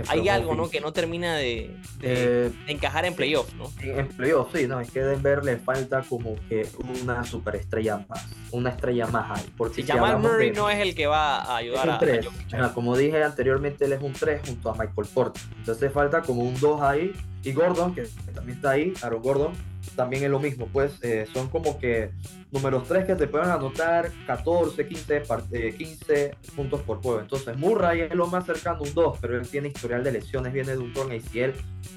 hay 0.08 0.30
algo, 0.30 0.56
¿no? 0.56 0.70
Que 0.70 0.80
no 0.82 0.92
termina 0.94 1.36
de, 1.36 1.72
de- 2.00 2.48
Eh, 2.48 2.52
de 2.66 2.72
encajar 2.72 3.06
en 3.06 3.14
playoffs, 3.16 3.54
¿no? 3.56 3.72
En 3.82 4.08
playoffs, 4.08 4.58
sí, 4.58 4.68
no, 4.68 4.80
es 4.80 4.92
que 4.92 5.02
Denver 5.02 5.44
le 5.44 5.58
falta 5.58 6.02
como 6.04 6.36
que 6.50 6.68
una 7.02 7.24
superestrella 7.24 8.06
más, 8.10 8.26
una 8.52 8.70
estrella 8.72 9.08
más 9.08 9.40
ahí. 9.40 9.50
Porque 9.58 9.82
Si 9.82 9.84
Jamal 9.88 10.20
Murray 10.20 10.50
de- 10.52 10.56
no 10.56 10.70
es 10.70 10.80
el 10.80 10.96
que 10.96 11.08
va 11.08 11.40
a 11.42 11.62
es 11.62 11.66
ayudar 11.68 11.88
a, 11.88 11.92
un 11.92 11.96
a 11.96 12.00
3. 12.00 12.26
Jokic. 12.26 12.74
como 12.74 12.98
dije 12.98 13.24
anteriormente, 13.24 13.86
él 13.86 13.94
es 13.94 14.02
un 14.02 14.14
3 14.14 14.42
junto 14.46 14.70
a 14.70 14.74
Michael 14.74 15.08
Porter. 15.14 15.42
Entonces 15.58 15.92
falta 15.92 16.22
como 16.22 16.42
un 16.44 16.60
2 16.60 16.82
ahí. 16.82 17.14
Y 17.44 17.54
Gordon, 17.54 17.94
que 17.96 18.08
también 18.34 18.58
está 18.58 18.72
ahí, 18.72 18.94
Aaron 19.02 19.22
Gordon, 19.22 19.54
también 19.96 20.24
es 20.24 20.30
lo 20.30 20.40
mismo. 20.40 20.68
Pues 20.72 20.94
eh, 21.04 21.26
son 21.34 21.50
como 21.50 21.78
que 21.80 22.12
números 22.52 22.88
3 22.88 23.06
que 23.06 23.16
te 23.16 23.28
pueden 23.28 23.50
anotar 23.50 24.12
14, 24.26 24.88
15, 24.88 25.22
par- 25.22 25.44
eh, 25.52 25.74
15 25.78 26.36
puntos 26.56 26.82
por 26.82 27.02
juego. 27.02 27.20
Entonces 27.22 27.58
Murray 27.58 28.02
es 28.02 28.16
lo 28.16 28.28
más 28.28 28.46
cercano 28.46 28.82
un 28.82 28.94
2, 28.94 29.18
pero 29.22 29.38
él 29.40 29.48
tiene 29.48 29.70
historial 29.70 30.04
de 30.04 30.12
lesiones, 30.14 30.54
viene 30.54 30.72
de 30.72 30.78
un 30.78 30.94
torn 30.94 31.12
ACL 31.12 31.54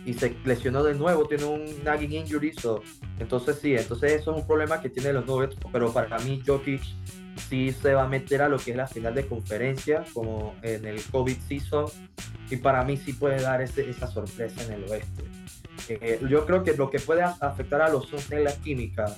y 0.07 0.15
se 0.15 0.35
lesionó 0.45 0.83
de 0.83 0.95
nuevo, 0.95 1.27
tiene 1.27 1.45
un 1.45 1.65
nagging 1.85 2.13
injury. 2.13 2.53
so- 2.53 2.83
entonces 3.19 3.59
sí, 3.61 3.75
entonces 3.75 4.13
eso 4.13 4.33
es 4.33 4.41
un 4.43 4.47
problema 4.47 4.81
que 4.81 4.89
tiene 4.89 5.13
los 5.13 5.27
Nuggets, 5.27 5.57
pero 5.73 5.93
para 5.93 6.19
mí 6.21 6.43
Jokic 6.47 6.83
sí 7.49 7.73
se 7.73 7.95
va 7.95 8.03
a 8.05 8.09
meter 8.09 8.43
a 8.43 8.49
lo 8.49 8.59
que 8.59 8.73
es 8.73 8.77
la 8.77 8.87
final 8.87 9.15
de 9.15 9.27
conferencia, 9.27 10.05
como 10.13 10.55
en 10.63 10.85
el 10.87 11.03
COVID 11.05 11.37
season, 11.49 11.87
y 12.51 12.57
para 12.57 12.83
mí 12.85 12.97
sí 12.97 13.13
puede 13.13 13.41
dar 13.41 13.61
ese- 13.63 13.89
esa 13.89 14.07
sorpresa 14.07 14.63
en 14.65 14.73
el 14.73 14.91
oeste. 14.91 15.23
Eh, 15.89 16.21
yo 16.29 16.47
creo 16.47 16.63
que 16.63 16.75
lo 16.75 16.91
que 16.91 16.99
puede 17.01 17.23
afectar 17.23 17.83
a 17.83 17.89
los 17.89 18.07
Suns 18.09 18.31
es 18.31 18.43
la 18.45 18.53
química 18.55 19.15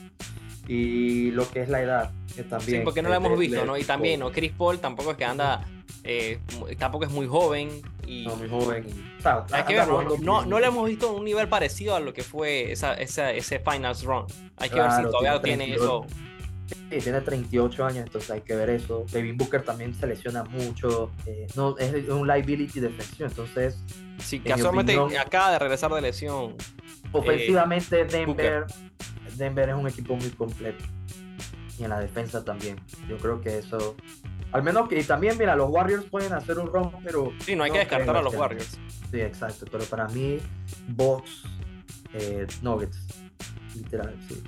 y 0.68 1.30
lo 1.32 1.48
que 1.50 1.62
es 1.62 1.68
la 1.68 1.82
edad, 1.82 2.10
que 2.34 2.44
también. 2.44 2.78
Sí, 2.80 2.84
porque 2.84 3.02
no 3.02 3.08
eh, 3.08 3.10
lo 3.12 3.16
hemos 3.16 3.32
le- 3.32 3.38
visto, 3.38 3.60
le- 3.60 3.66
¿no? 3.66 3.76
Y 3.76 3.84
también, 3.84 4.20
¿no? 4.20 4.30
Chris 4.30 4.52
Paul 4.56 4.78
tampoco 4.78 5.10
es 5.12 5.16
que 5.16 5.24
anda, 5.24 5.64
eh, 6.04 6.38
tampoco 6.78 7.04
es 7.04 7.10
muy 7.10 7.26
joven 7.26 7.82
y 8.06 8.26
No, 8.26 8.36
muy 8.36 8.48
joven. 8.48 8.86
y- 8.88 9.22
hay 9.52 9.64
que 9.64 9.74
ver, 9.74 9.88
¿no? 9.88 10.02
No, 10.20 10.44
no 10.44 10.60
lo 10.60 10.66
hemos 10.66 10.88
visto 10.88 11.12
un 11.12 11.24
nivel 11.24 11.48
parecido 11.48 11.94
a 11.96 12.00
lo 12.00 12.12
que 12.12 12.22
fue 12.22 12.72
esa, 12.72 12.94
esa- 12.94 13.32
ese 13.32 13.58
Finals 13.58 14.04
Run. 14.04 14.24
Hay 14.56 14.68
que 14.70 14.76
ver 14.80 14.90
si 14.90 14.96
Claro, 14.98 15.10
todavía 15.10 15.42
tiene 15.42 15.64
tiene 15.64 15.76
eso. 15.76 16.06
32. 16.66 16.88
Sí, 16.90 16.98
tiene 17.04 17.20
38 17.20 17.84
años, 17.84 18.04
entonces 18.06 18.30
hay 18.30 18.40
que 18.42 18.54
ver 18.54 18.70
eso. 18.70 19.04
Devin 19.12 19.36
Booker 19.36 19.62
también 19.62 19.94
se 19.94 20.06
lesiona 20.06 20.44
mucho. 20.44 21.10
eh, 21.26 21.46
no, 21.56 21.76
es 21.78 22.08
un 22.08 22.26
liability 22.26 22.80
defensivo, 22.80 23.28
entonces 23.28 23.78
Sí, 24.18 24.40
casualmente 24.40 24.96
opinión- 24.96 25.20
acaba 25.20 25.52
de 25.52 25.58
regresar 25.58 25.92
de 25.92 26.00
lesión. 26.00 26.54
ofensivamente 27.12 28.04
Denver, 28.04 28.26
Booker. 28.26 28.64
Denver 29.36 29.68
es 29.70 29.74
un 29.74 29.88
equipo 29.88 30.16
muy 30.16 30.30
completo. 30.30 30.84
Y 31.78 31.84
en 31.84 31.90
la 31.90 31.98
defensa 32.00 32.44
también. 32.44 32.76
Yo 33.08 33.16
creo 33.18 33.40
que 33.40 33.58
eso 33.58 33.96
Al 34.52 34.62
menos 34.62 34.86
que, 34.86 35.00
y 35.00 35.04
también, 35.04 35.38
mira, 35.38 35.56
los 35.56 35.70
Warriors 35.70 36.04
pueden 36.04 36.34
hacer 36.34 36.58
un 36.58 36.66
ron, 36.70 36.92
pero. 37.02 37.32
Sí, 37.38 37.56
no 37.56 37.64
hay 37.64 37.70
que 37.70 37.78
descartar 37.78 38.14
a 38.16 38.20
los 38.22 38.34
que- 38.34 38.38
Warriors. 38.38 38.78
Sí, 39.10 39.18
exacto. 39.20 39.64
Pero 39.72 39.84
para 39.86 40.06
mí, 40.08 40.40
Bucks, 40.88 41.44
eh, 42.12 42.46
Nuggets. 42.60 42.98
Literal, 43.74 44.14
sí. 44.28 44.42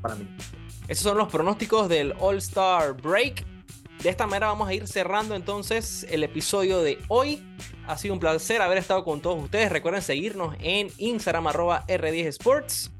Para 0.00 0.14
mí. 0.14 0.26
Esos 0.88 1.04
son 1.04 1.16
los 1.16 1.28
pronósticos 1.28 1.88
del 1.88 2.14
All-Star 2.18 2.94
Break. 2.94 3.44
De 4.02 4.08
esta 4.08 4.26
manera 4.26 4.48
vamos 4.48 4.68
a 4.68 4.74
ir 4.74 4.88
cerrando 4.88 5.34
entonces 5.34 6.06
el 6.10 6.24
episodio 6.24 6.82
de 6.82 6.98
hoy. 7.08 7.42
Ha 7.86 7.96
sido 7.96 8.14
un 8.14 8.20
placer 8.20 8.60
haber 8.60 8.78
estado 8.78 9.04
con 9.04 9.20
todos 9.20 9.42
ustedes. 9.42 9.70
Recuerden 9.70 10.02
seguirnos 10.02 10.56
en 10.60 10.88
Instagram 10.98 11.46
arroba 11.46 11.86
R10 11.86 12.26
Sports. 12.26 12.90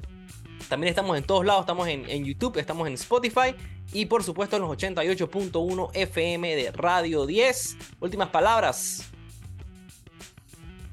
También 0.69 0.91
estamos 0.91 1.19
en 1.19 1.25
todos 1.25 1.45
lados. 1.45 1.63
Estamos 1.63 1.89
en, 1.89 2.09
en 2.09 2.25
YouTube, 2.25 2.57
estamos 2.59 2.87
en 2.87 2.95
Spotify. 2.95 3.55
Y 3.93 4.07
por 4.07 4.23
supuesto 4.23 4.57
en 4.57 4.63
los 4.63 4.71
88.1 4.71 5.91
FM 5.93 6.57
de 6.57 6.71
Radio 6.71 7.27
10. 7.27 7.77
Últimas 8.01 8.29
palabras. 8.29 9.12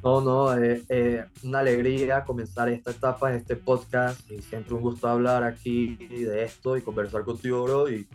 No, 0.01 0.21
no, 0.21 0.57
eh, 0.57 0.83
eh, 0.87 1.25
una 1.43 1.59
alegría 1.59 2.23
comenzar 2.23 2.69
esta 2.69 2.91
etapa 2.91 3.29
en 3.29 3.37
este 3.37 3.57
podcast 3.57 4.29
y 4.31 4.41
siempre 4.41 4.73
un 4.73 4.81
gusto 4.81 5.09
hablar 5.09 5.43
aquí 5.43 5.95
de 5.95 6.43
esto 6.43 6.77
y 6.77 6.81
conversar 6.81 7.23
contigo, 7.25 7.63
bro, 7.63 7.89
y 7.89 8.07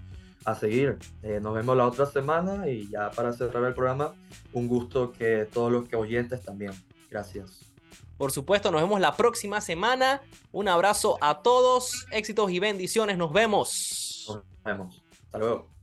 a 0.44 0.54
seguir. 0.54 0.98
Eh, 1.22 1.40
nos 1.42 1.54
vemos 1.54 1.76
la 1.76 1.86
otra 1.86 2.06
semana 2.06 2.68
y 2.68 2.88
ya 2.88 3.10
para 3.10 3.32
cerrar 3.32 3.64
el 3.64 3.74
programa, 3.74 4.14
un 4.52 4.66
gusto 4.66 5.12
que 5.12 5.46
todos 5.52 5.70
los 5.70 5.86
que 5.86 5.96
oyentes 5.96 6.42
también. 6.42 6.72
Gracias. 7.10 7.70
Por 8.16 8.30
supuesto, 8.30 8.70
nos 8.70 8.80
vemos 8.80 9.00
la 9.00 9.16
próxima 9.16 9.60
semana. 9.60 10.22
Un 10.52 10.68
abrazo 10.68 11.18
a 11.20 11.42
todos. 11.42 12.06
Éxitos 12.12 12.50
y 12.50 12.60
bendiciones. 12.60 13.18
Nos 13.18 13.32
vemos. 13.32 14.24
Nos 14.28 14.42
vemos. 14.64 15.02
Hasta 15.26 15.38
luego. 15.38 15.73